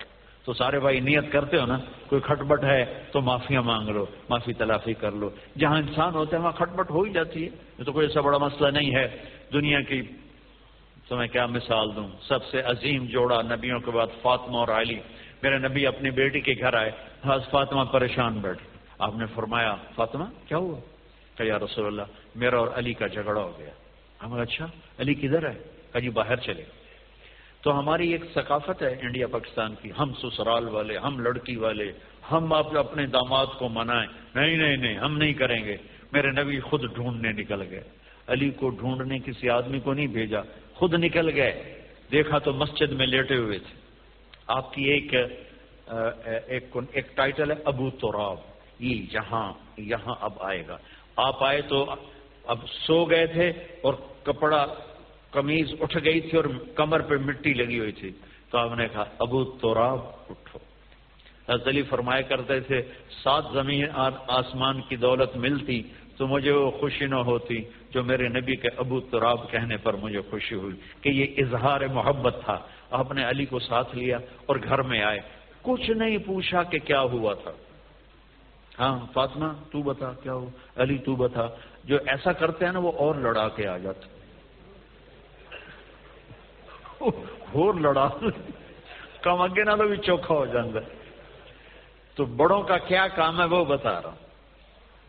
[0.45, 1.77] تو سارے بھائی نیت کرتے ہو نا،
[2.09, 6.43] کوئی کھٹبٹ ہے تو معافیاں مانگ لو، معافی تلافی کر لو۔ جہاں انسان ہوتے ہیں
[6.43, 9.17] وہاں کھٹبٹ ہو ہی جاتی ہے۔ یہ تو کوئی ایسا بڑا مسئلہ نہیں ہے۔
[9.53, 10.01] دنیا کی،
[11.07, 14.99] تو میں کیا مثال دوں؟ سب سے عظیم جوڑا نبیوں کے بعد فاطمہ اور علی۔
[15.43, 16.91] میرے نبی اپنی بیٹی کے گھر آئے
[17.23, 18.57] خاص فاطمہ پریشان بیٹھ
[18.99, 20.79] آپ نے فرمایا، فاطمہ، کیا ہوا؟
[21.37, 22.01] کہ یا رسول اللہ،
[22.35, 23.69] میرا اور علی کا جھگڑا ہو گیا۔
[24.23, 24.65] ہم اچھا
[24.99, 26.63] علی کدھر ہے؟ کہ جی باہر چلے۔
[27.61, 31.91] تو ہماری ایک ثقافت ہے انڈیا، پاکستان کی، ہم سسرال والے، ہم لڑکی والے،
[32.31, 35.77] ہم آپ اپنے داماد کو منائیں۔ نہیں نہیں نہیں، ہم نہیں کریں گے۔
[36.11, 37.83] میرے نبی خود ڈھونڈنے نکل گئے۔
[38.27, 40.39] علی کو ڈھونڈنے کسی آدمی کو نہیں بھیجا،
[40.73, 41.81] خود نکل گئے۔
[42.11, 43.86] دیکھا تو مسجد میں لیٹے ہوئے تھے۔
[44.47, 45.13] آپ کی ایک
[46.47, 48.37] ایک ٹائٹل ہے، ابو توراب
[48.79, 49.47] یہ یہاں
[49.77, 50.77] یہاں اب آئے گا۔
[51.25, 51.85] آپ آئے تو
[52.51, 53.51] اب سو گئے تھے
[53.81, 53.93] اور
[54.23, 54.65] کپڑا
[55.31, 56.45] کمیز اٹھ گئی تھی اور
[56.75, 58.11] کمر پہ مٹی لگی ہوئی تھی۔
[58.49, 59.99] تو آپ نے کہا، ابو توراب
[60.29, 60.59] اٹھو۔
[61.49, 62.81] حضرت علی فرمایا کرتے تھے،
[63.23, 63.85] سات زمین
[64.39, 65.81] آسمان کی دولت ملتی
[66.17, 67.57] تو مجھے وہ خوشی نہ ہوتی
[67.93, 72.35] جو میرے نبی کے ابو تراب کہنے پر مجھے خوشی ہوئی، کہ یہ اظہار محبت
[72.45, 72.57] تھا۔
[72.91, 75.19] آپ نے علی کو ساتھ لیا اور گھر میں آئے۔
[75.61, 77.51] کچھ نہیں پوچھا کہ کیا ہوا تھا۔
[78.79, 81.47] ہاں فاطمہ، تو بتا، کیا ہو علی، تو بتا۔
[81.83, 84.17] جو ایسا کرتے ہیں نا، وہ اور لڑا کے آ جاتے
[86.99, 88.09] اور لڑا۔
[89.21, 90.79] کم اگے نہ تو بھی چوکھا ہو جاتا
[92.15, 94.27] تو بڑوں کا کیا کام ہے وہ بتا رہا ہوں۔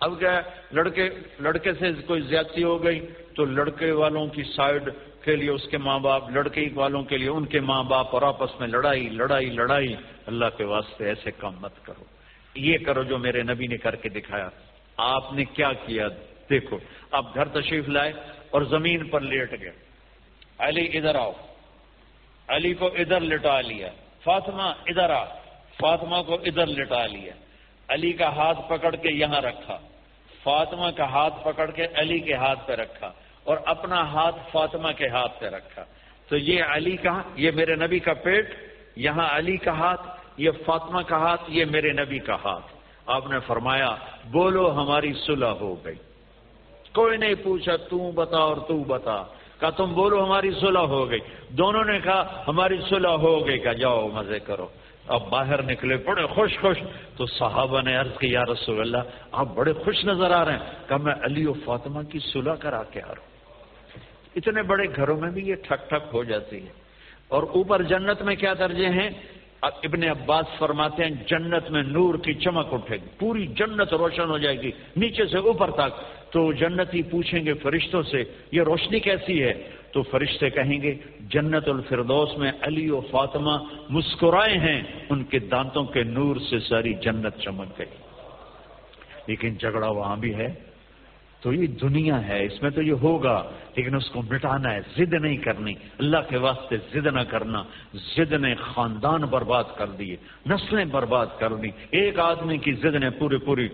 [0.00, 0.40] اب کیا
[0.72, 1.10] لڑکے
[1.40, 4.90] لڑکے سے کوئی زیادتی ہو گئی تو لڑکے والوں کی سائڈ
[5.24, 8.22] کے لیے اس کے ماں باپ، لڑکے والوں کے لیے ان کے ماں باپ اور
[8.22, 9.94] آپس میں لڑائی لڑائی لڑائی۔
[10.26, 12.04] اللہ کے واسطے ایسے کام مت کرو۔
[12.54, 14.48] یہ کرو جو میرے نبی نے کر کے دکھایا۔
[14.96, 16.08] آپ نے کیا کیا؟
[16.50, 16.78] دیکھو،
[17.10, 18.12] آپ گھر تشریف لائے
[18.50, 19.72] اور زمین پر لیٹ گئے۔
[20.58, 21.32] علی، ادھر آؤ۔
[22.48, 23.88] علی کو ادھر لٹا لیا۔
[24.24, 25.24] فاطمہ، ادھر آ۔
[25.80, 27.32] فاطمہ کو ادھر لٹا لیا۔
[27.88, 29.78] علی کا ہاتھ پکڑ کے یہاں رکھا۔
[30.42, 33.12] فاطمہ کا ہاتھ پکڑ کے علی کے ہاتھ پہ رکھا۔
[33.48, 35.84] اور اپنا ہاتھ فاطمہ کے ہاتھ پہ رکھا۔
[36.28, 38.54] تو یہ علی کا یہ میرے نبی کا پیٹ،
[38.96, 40.00] یہاں علی کا ہاتھ،
[40.36, 42.66] یہ فاطمہ کا ہاتھ، یہ میرے نبی کا ہاتھ۔
[43.06, 43.94] آپ نے فرمایا،
[44.30, 45.94] بولو ہماری صلح ہو گئی۔
[46.94, 49.22] کوئی نہیں پوچھا، تو بتا اور تو بتا۔
[49.60, 51.18] کہا، تم بولو ہماری صلح ہو گئی۔
[51.48, 54.66] دونوں نے کہا، ہماری صلح ہو گئی۔ کہ جاؤ، مزے کرو۔
[55.08, 56.76] اب باہر نکلے، بڑے خوش خوش۔
[57.16, 60.88] تو صحابہ نے عرض کی، یا رسول اللہ، آپ بڑے خوش نظر آ رہے ہیں۔
[60.88, 63.37] کہا، میں علی و فاطمہ کی صلح کرا کے آ رہا ہوں۔
[64.38, 66.72] اتنے بڑے گھروں میں بھی یہ ٹھک ٹھک ہو جاتی ہے۔
[67.28, 69.10] اور اوپر جنت میں کیا درجے ہیں؟
[69.62, 74.38] ابن عباس فرماتے ہیں، جنت میں نور کی چمک اٹھے گی، پوری جنت روشن ہو
[74.38, 79.42] جائے گی، نیچے سے اوپر تک۔ تو جنتی پوچھیں گے فرشتوں سے، یہ روشنی کیسی
[79.42, 83.56] ہے؟ تو فرشتے کہیں گے، جنت الفردوس میں علی و فاطمہ
[83.88, 87.86] مسکرائے ہیں، ان کے دانتوں کے نور سے ساری جنت چمک گئی۔
[89.26, 90.54] لیکن جھگڑا وہاں بھی ہے۔
[91.40, 95.14] تو یہ دنیا ہے، اس میں تو یہ ہوگا، لیکن اس کو مٹانا ہے زد
[95.14, 97.62] نہیں کرنی۔ اللہ کے واسطے زد نہ کرنا۔
[97.94, 100.16] زد نے خاندان برباد کر دیے،
[100.46, 103.68] نسلیں برباد کر دی۔ ایک آدمی کی زد نے پوری پوری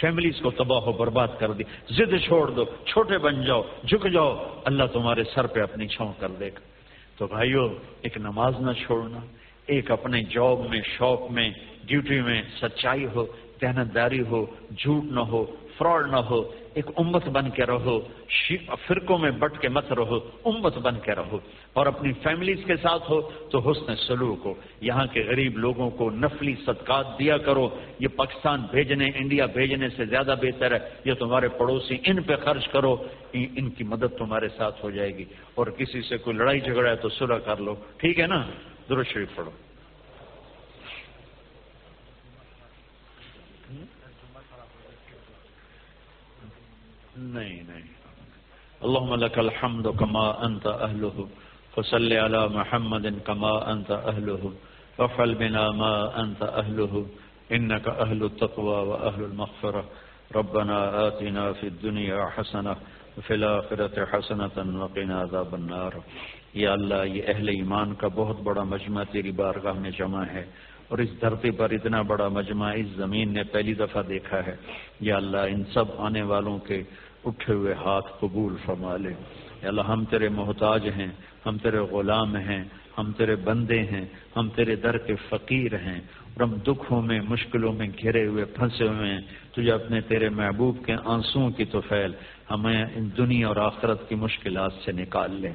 [0.00, 4.60] فیملیز کو تباہ و برباد کر دی۔ زد چھوڑ دو، چھوٹے بن جاؤ، جھک جاؤ۔
[4.64, 6.60] اللہ تمہارے سر پہ اپنی چھاؤں کر دے گا۔
[7.18, 9.18] تو بھائیو، ایک نماز نہ چھوڑنا،
[9.66, 11.50] ایک اپنے جاب میں شوق میں
[11.90, 13.26] ڈیوٹی میں سچائی ہو
[13.94, 14.46] داری ہو،
[14.78, 15.44] جھوٹ نہ ہو،
[15.78, 18.00] فراڈ نہ ہو، ایک امت بن کے رہو
[18.86, 21.38] فرقوں میں بٹ کے مت رہو، امت بن کے رہو
[21.72, 26.10] اور اپنی فیملیز کے ساتھ ہو تو حسن سلوک ہو۔ یہاں کے غریب لوگوں کو
[26.10, 27.68] نفلی صدقات دیا کرو۔
[27.98, 32.68] یہ پاکستان بھیجنے، انڈیا بھیجنے سے زیادہ بہتر ہے۔ یہ تمہارے پڑوسی ان پہ خرچ
[32.68, 32.96] کرو۔
[33.32, 36.96] ان کی مدد تمہارے ساتھ ہو جائے گی۔ اور کسی سے کوئی لڑائی جھگڑا ہے
[36.96, 38.42] تو سلح کر لو۔ ٹھیک ہے نا؟
[38.88, 39.50] درست شریف پڑھو۔
[47.20, 47.88] نہیں نہیں۔
[48.80, 51.26] اللهم لك الحمد كما انت اهله
[51.74, 54.52] فصل على محمد كما انت اهله
[54.98, 55.90] وفعل بنا ما
[56.22, 57.02] انت اهله
[57.50, 59.84] انك اهل التقوى واهل المغفرة
[60.34, 62.74] ربنا آتنا في الدنيا حسنة
[63.18, 65.92] وفي الآخرة حسنة وقنا عذاب النار۔
[66.54, 70.44] یا اللہ، یہ اہل ایمان کا بہت بڑا مجمع تیری بارگاہ میں جمع ہے،
[70.88, 74.56] اور اس دھرتی پر اتنا بڑا مجمع اس زمین نے پہلی دفعہ دیکھا ہے۔
[75.00, 76.82] یا اللہ، ان سب آنے والوں کے
[77.24, 79.14] اٹھے ہوئے ہاتھ قبول فرما لے۔
[79.62, 81.10] اللہ، ہم تیرے محتاج ہیں،
[81.46, 82.64] ہم تیرے غلام ہیں،
[82.98, 84.04] ہم تیرے بندے ہیں،
[84.36, 86.00] ہم تیرے در کے فقیر ہیں۔
[86.34, 89.20] اور ہم دکھوں میں، مشکلوں میں گھرے ہوئے، پھنسے ہوئے ہیں۔
[89.52, 92.12] تجھے اپنے تیرے محبوب کے آنسوؤں کی تو پھیل
[92.50, 95.48] ہمیں ان دنیا اور آخرت کی مشکلات سے نکال لے۔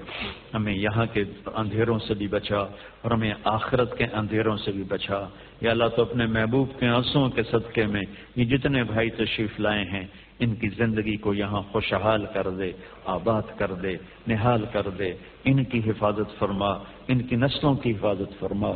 [0.53, 1.23] ہمیں یہاں کے
[1.55, 2.57] اندھیروں سے بھی بچا
[3.01, 5.27] اور ہمیں آخرت کے اندھیروں سے بھی بچا۔
[5.61, 8.01] یا اللہ، تو اپنے محبوب کے آنسوؤں کے صدقے میں
[8.35, 10.07] یہ جتنے بھائی تشریف لائے ہیں
[10.39, 12.71] ان کی زندگی کو یہاں خوشحال کر دے،
[13.05, 13.97] آباد کر دے،
[14.27, 15.13] نہال کر دے۔
[15.45, 16.71] ان کی حفاظت فرما،
[17.07, 18.67] ان کی نسلوں کی حفاظت فرما۔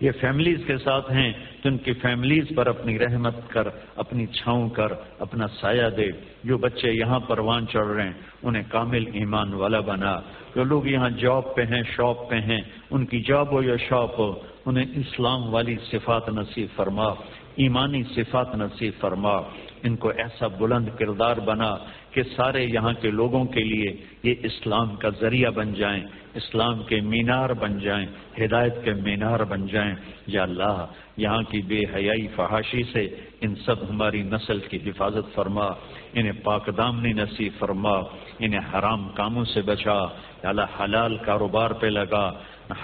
[0.00, 1.32] یہ فیملیز کے ساتھ ہیں
[1.62, 4.88] تو ان کی فیملیز پر اپنی رحمت کر، اپنی چھاؤں کر،
[5.18, 6.08] اپنا سایہ دے۔
[6.44, 8.12] جو بچے یہاں پروان چڑھ رہے ہیں،
[8.42, 10.20] انہیں کامل ایمان والا بنا۔
[10.54, 14.20] جو لوگ یہاں جاب پہ ہیں، شاپ پہ ہیں، ان کی جاب ہو یا شاپ
[14.20, 14.34] ہو،
[14.66, 17.08] انہیں اسلام والی صفات نصیب فرما،
[17.56, 19.40] ایمانی صفات نصیب فرما۔
[19.82, 21.76] ان کو ایسا بلند کردار بنا
[22.10, 27.00] کہ سارے یہاں کے لوگوں کے لیے یہ اسلام کا ذریعہ بن جائیں، اسلام کے
[27.00, 28.06] مینار بن جائیں،
[28.44, 29.94] ہدایت کے مینار بن جائیں۔
[30.26, 30.86] یا اللہ،
[31.16, 33.08] یہاں کی بے حیائی فحاشی سے
[33.40, 35.66] ان سب ہماری نسل کی حفاظت فرما،
[36.12, 37.98] انہیں پاک دامنی نصیب فرما،
[38.38, 39.98] انہیں حرام کاموں سے بچا۔
[40.42, 42.32] یا اللہ، حلال کاروبار پہ لگا،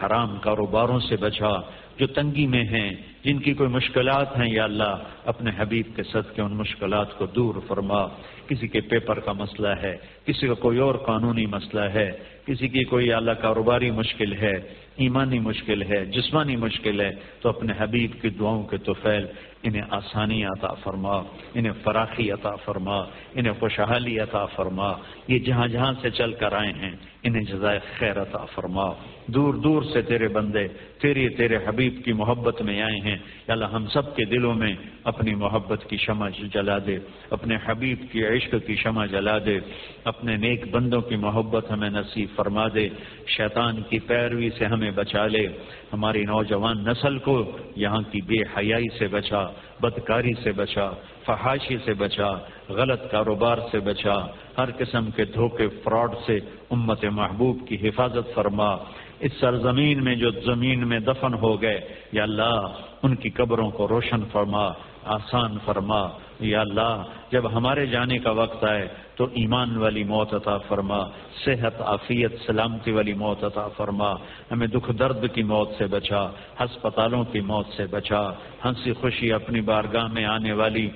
[0.02, 1.50] حرام کاروباروں سے بچا۔
[1.98, 2.90] جو تنگی میں ہیں
[3.24, 7.55] جن کی کوئی مشکلات ہیں، یا اللہ اپنے حبیب کے صدقے ان مشکلات کو دور
[7.68, 8.06] فرما۔
[8.48, 9.96] کسی کے پیپر کا مسئلہ ہے،
[10.26, 12.10] کسی کا کوئی اور قانونی مسئلہ ہے۔
[12.46, 14.55] کسی کی کوئی اعلیٰ کاروباری مشکل ہے،
[14.96, 17.10] ایمانی مشکل ہے، جسمانی مشکل ہے،
[17.40, 19.26] تو اپنے حبیب کی دعاؤں کے توفیل
[19.62, 21.16] انہیں آسانی عطا فرما،
[21.55, 22.96] انہیں فراخی عطا فرما،
[23.34, 24.92] انہیں خوشحالی عطا فرما۔
[25.28, 28.92] یہ جہاں جہاں سے چل کر آئے ہیں انہیں جزائے خیر عطا فرما
[29.26, 30.68] دور دور سے تیرے بندے
[30.98, 33.16] تیرے تیرے حبیب کی محبت میں آئے ہیں۔
[33.48, 34.74] اللہ، ہم سب کے دلوں میں
[35.05, 36.98] اپنی محبت کی شمع جلا دے،
[37.30, 39.59] اپنے حبیب کی عشق کی شمع جلا دے،
[40.05, 42.88] اپنے نیک بندوں کی محبت ہمیں نصیب فرما دے۔
[43.26, 45.46] شیطان کی پیروی سے ہمیں بچا لے۔
[45.92, 49.46] ہماری نوجوان نسل کو یہاں کی بے حیائی سے بچا،
[49.80, 50.90] بدکاری سے بچا۔
[51.26, 52.32] فحاشی سے بچا،
[52.68, 54.14] غلط کاروبار سے بچا،
[54.59, 56.36] ہر قسم کے دھوکے، فراڈ سے
[56.70, 58.76] امت محبوب کی حفاظت فرما۔
[59.20, 61.80] اس سرزمین میں جو زمین میں دفن ہو گئے،
[62.12, 62.66] یا اللہ،
[63.02, 64.72] ان کی قبروں کو روشن فرما،
[65.05, 66.09] آسان فرما۔
[66.40, 71.05] یا اللہ جب ہمارے جانے کا وقت آئے تو ایمان والی موت عطا فرما،
[71.44, 74.12] صحت، عافیت، سلامتی والی موت عطا فرما۔
[74.51, 76.26] ہمیں دکھ درد کی موت سے بچا،
[76.60, 78.30] ہسپتالوں کی موت سے بچا۔
[78.64, 80.90] ہنسی خوشی اپنی بارگاہ میں آنے والی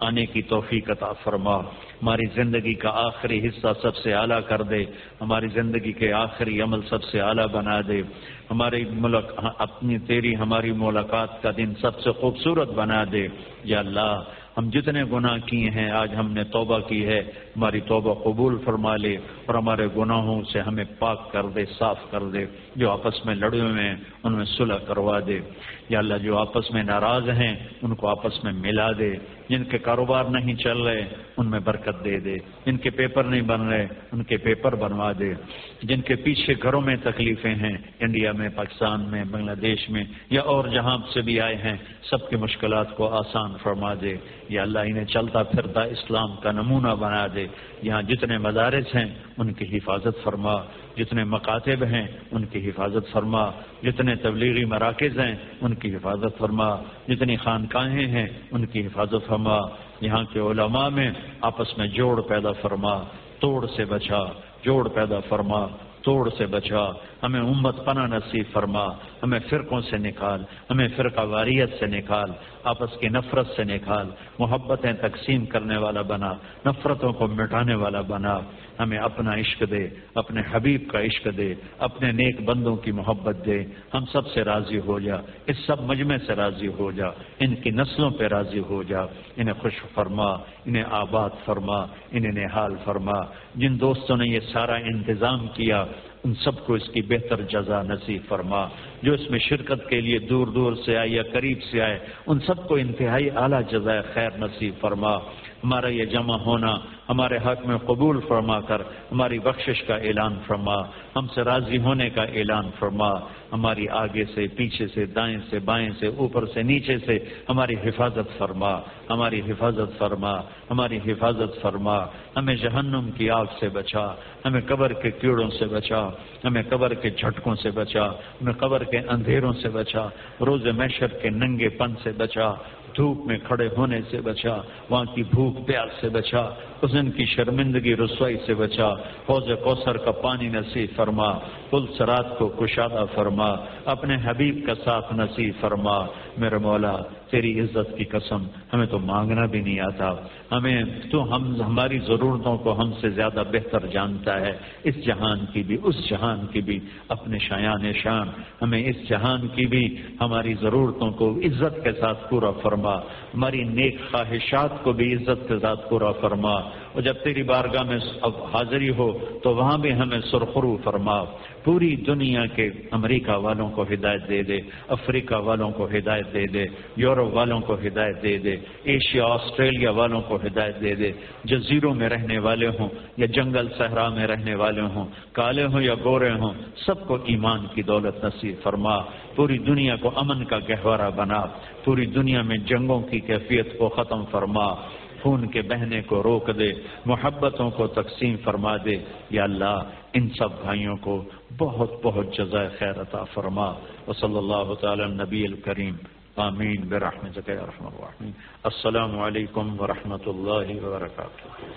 [0.00, 1.56] آنے کی توفیق عطا فرما۔
[2.02, 4.84] ہماری زندگی کا آخری حصہ سب سے اعلیٰ کر دے۔
[5.20, 8.02] ہماری زندگی کے آخری عمل سب سے اعلیٰ بنا دے۔
[8.50, 13.28] ہماری ملک ہاں، اپنی تیری ہماری ملاقات کا دن سب سے خوبصورت بنا دے۔
[13.64, 14.22] یا اللہ
[14.58, 17.20] ہم جتنے گناہ کیے ہیں، آج ہم نے توبہ کی ہے۔
[17.56, 22.22] ہماری توبہ قبول فرما لے اور ہمارے گناہوں سے ہمیں پاک کر دے، صاف کر
[22.22, 22.46] دے۔
[22.76, 25.40] جو آپس میں لڑے ہوئے ہیں ان میں صلح کروا دے۔
[25.88, 29.12] یا اللہ جو آپس میں ناراض ہیں، ان کو آپس میں ملا دے۔
[29.48, 32.36] جن کے کاروبار نہیں چل رہے، ان میں برکت دے دے۔
[32.66, 35.34] جن کے پیپر نہیں بن رہے، ان کے پیپر بنوا دے۔
[35.82, 40.40] جن کے پیچھے گھروں میں تکلیفیں ہیں، انڈیا میں، پاکستان میں، بنگلہ دیش میں، یا
[40.40, 44.16] اور جہاں سے بھی آئے ہیں، سب کی مشکلات کو آسان فرما دے۔
[44.48, 47.46] یا اللہ انہیں چلتا پھرتا اسلام کا نمونہ بنا دے۔
[47.82, 49.06] یہاں جتنے مدارس ہیں،
[49.38, 50.54] ان کی حفاظت فرما۔
[50.96, 53.50] جتنے مکاتب ہیں، ان کی حفاظت فرما۔
[53.82, 56.76] جتنے تبلیغی مراکز ہیں، ان کی حفاظت فرما۔
[57.08, 59.58] جتنی خانقاہیں ہیں، ان کی حفاظت فرما۔
[60.00, 61.10] یہاں کے علماء میں
[61.40, 63.02] آپس میں جوڑ پیدا فرما۔
[63.40, 64.18] توڑ سے بچا،
[64.62, 65.66] جوڑ پیدا فرما۔
[66.02, 66.90] توڑ سے بچا۔
[67.22, 68.86] ہمیں امت پناہ نصیب فرما۔
[69.22, 72.30] ہمیں فرقوں سے نکال۔ ہمیں فرقہ واریت سے نکال۔
[72.64, 76.32] آپس کی نفرت سے نکال محبتیں تقسیم کرنے والا بنا،
[76.66, 78.40] نفرتوں کو مٹانے والا بنا۔
[78.80, 83.64] ہمیں اپنا عشق دے، اپنے حبیب کا عشق دے، اپنے نیک بندوں کی محبت دے۔
[83.94, 85.16] ہم سب سے راضی ہو جا،
[85.46, 87.06] اس سب مجمع سے راضی ہو جا۔
[87.40, 89.00] ان کی نسلوں پہ راضی ہو جا۔
[89.36, 90.32] انہیں خوش فرما،
[90.64, 93.20] انہیں آباد فرما، انہیں نحال فرما۔
[93.54, 95.84] جن دوستوں نے یہ سارا انتظام کیا،
[96.24, 98.68] ان سب کو اس کی بہتر جزا نصیب فرما۔
[99.02, 102.40] جو اس میں شرکت کے لیے دور دور سے آئے یا قریب سے آئے، ان
[102.40, 105.16] سب کو انتہائی اعلیٰ جزائے خیر نصیب فرما۔
[105.64, 106.74] ہمارا یہ جمع ہونا
[107.08, 108.80] ہمارے حق میں قبول فرما کر
[109.12, 110.76] ہماری بخشش کا اعلان فرما۔
[111.16, 113.10] ہم سے راضی ہونے کا اعلان فرما۔
[113.52, 117.18] ہماری آگے سے، پیچھے سے، دائیں سے، بائیں سے، اوپر سے، نیچے سے،
[117.48, 120.40] ہماری حفاظت فرما، ہماری حفاظت فرما،
[120.70, 121.98] ہماری حفاظت فرما۔
[122.36, 124.06] ہمیں جہنم کی آگ سے بچا،
[124.44, 126.08] ہمیں قبر کے کیڑوں سے بچا،
[126.44, 130.08] ہمیں قبر کے جھٹکوں سے بچا، ہمیں قبر کے اندھیروں سے بچا،
[130.40, 132.52] روز میشر کے ننگے پن سے بچا،
[132.96, 134.56] دھوپ میں کھڑے ہونے سے بچا،
[134.90, 136.50] وہاں کی بھوک پیاس سے بچا۔
[136.84, 138.88] حسن کی شرمندگی رسوائی سے بچا۔
[139.28, 141.38] حوض کوثر کا پانی نصیب فرما۔
[141.70, 143.54] پل سرات کو کشادہ فرما۔
[143.84, 146.06] اپنے حبیب کا ساتھ نصیب فرما۔
[146.38, 146.96] میرے مولا،
[147.30, 150.14] تیری عزت کی قسم، ہمیں تو مانگنا بھی نہیں آتا۔
[150.52, 154.52] ہمیں تو ہم، ہماری ضرورتوں کو ہم سے زیادہ بہتر جانتا ہے۔
[154.84, 158.28] اس جہان کی بھی، اس جہان کی بھی اپنے شایان شان۔
[158.62, 162.94] ہمیں اس جہان کی بھی ہماری ضرورتوں کو عزت کے ساتھ پورا فرما۔
[163.34, 167.98] ہماری نیک خواہشات کو بھی عزت کے ساتھ پورا فرما۔ اور جب تیری بارگاہ میں
[168.20, 171.24] اب حاضری ہو تو وہاں بھی ہمیں سرخرو فرما۔
[171.64, 176.66] پوری دنیا کے امریکہ والوں کو ہدایت دے دے، افریقہ والوں کو ہدایت دے دے،
[176.96, 181.12] یورپ والوں کو ہدایت دے دے، ایشیا، آسٹریلیا والوں کو ہدایت دے دے۔
[181.44, 185.94] جزیروں میں رہنے والے ہوں یا جنگل صحرا میں رہنے والے ہوں، کالے ہوں یا
[186.04, 188.98] گورے ہوں، سب کو ایمان کی دولت نصیب فرما۔
[189.36, 191.44] پوری دنیا کو امن کا گہوارہ بنا۔
[191.84, 194.74] پوری دنیا میں جنگوں کی کیفیت کو ختم فرما۔
[195.22, 196.72] خون کے بہنے کو روک دے،
[197.06, 198.96] محبتوں کو تقسیم فرما دے۔
[199.30, 199.78] یا اللہ،
[200.12, 201.24] ان سب بھائیوں کو
[201.58, 203.70] بہت بہت جزائے خیر عطا فرما۔
[204.08, 205.94] و صلی اللہ تعالی نبی الکریم۔
[206.36, 208.30] آمین برحمتک یا رحم الرحمن
[208.62, 211.70] السلام علیکم ورحمۃ اللہ وبرکاتہ۔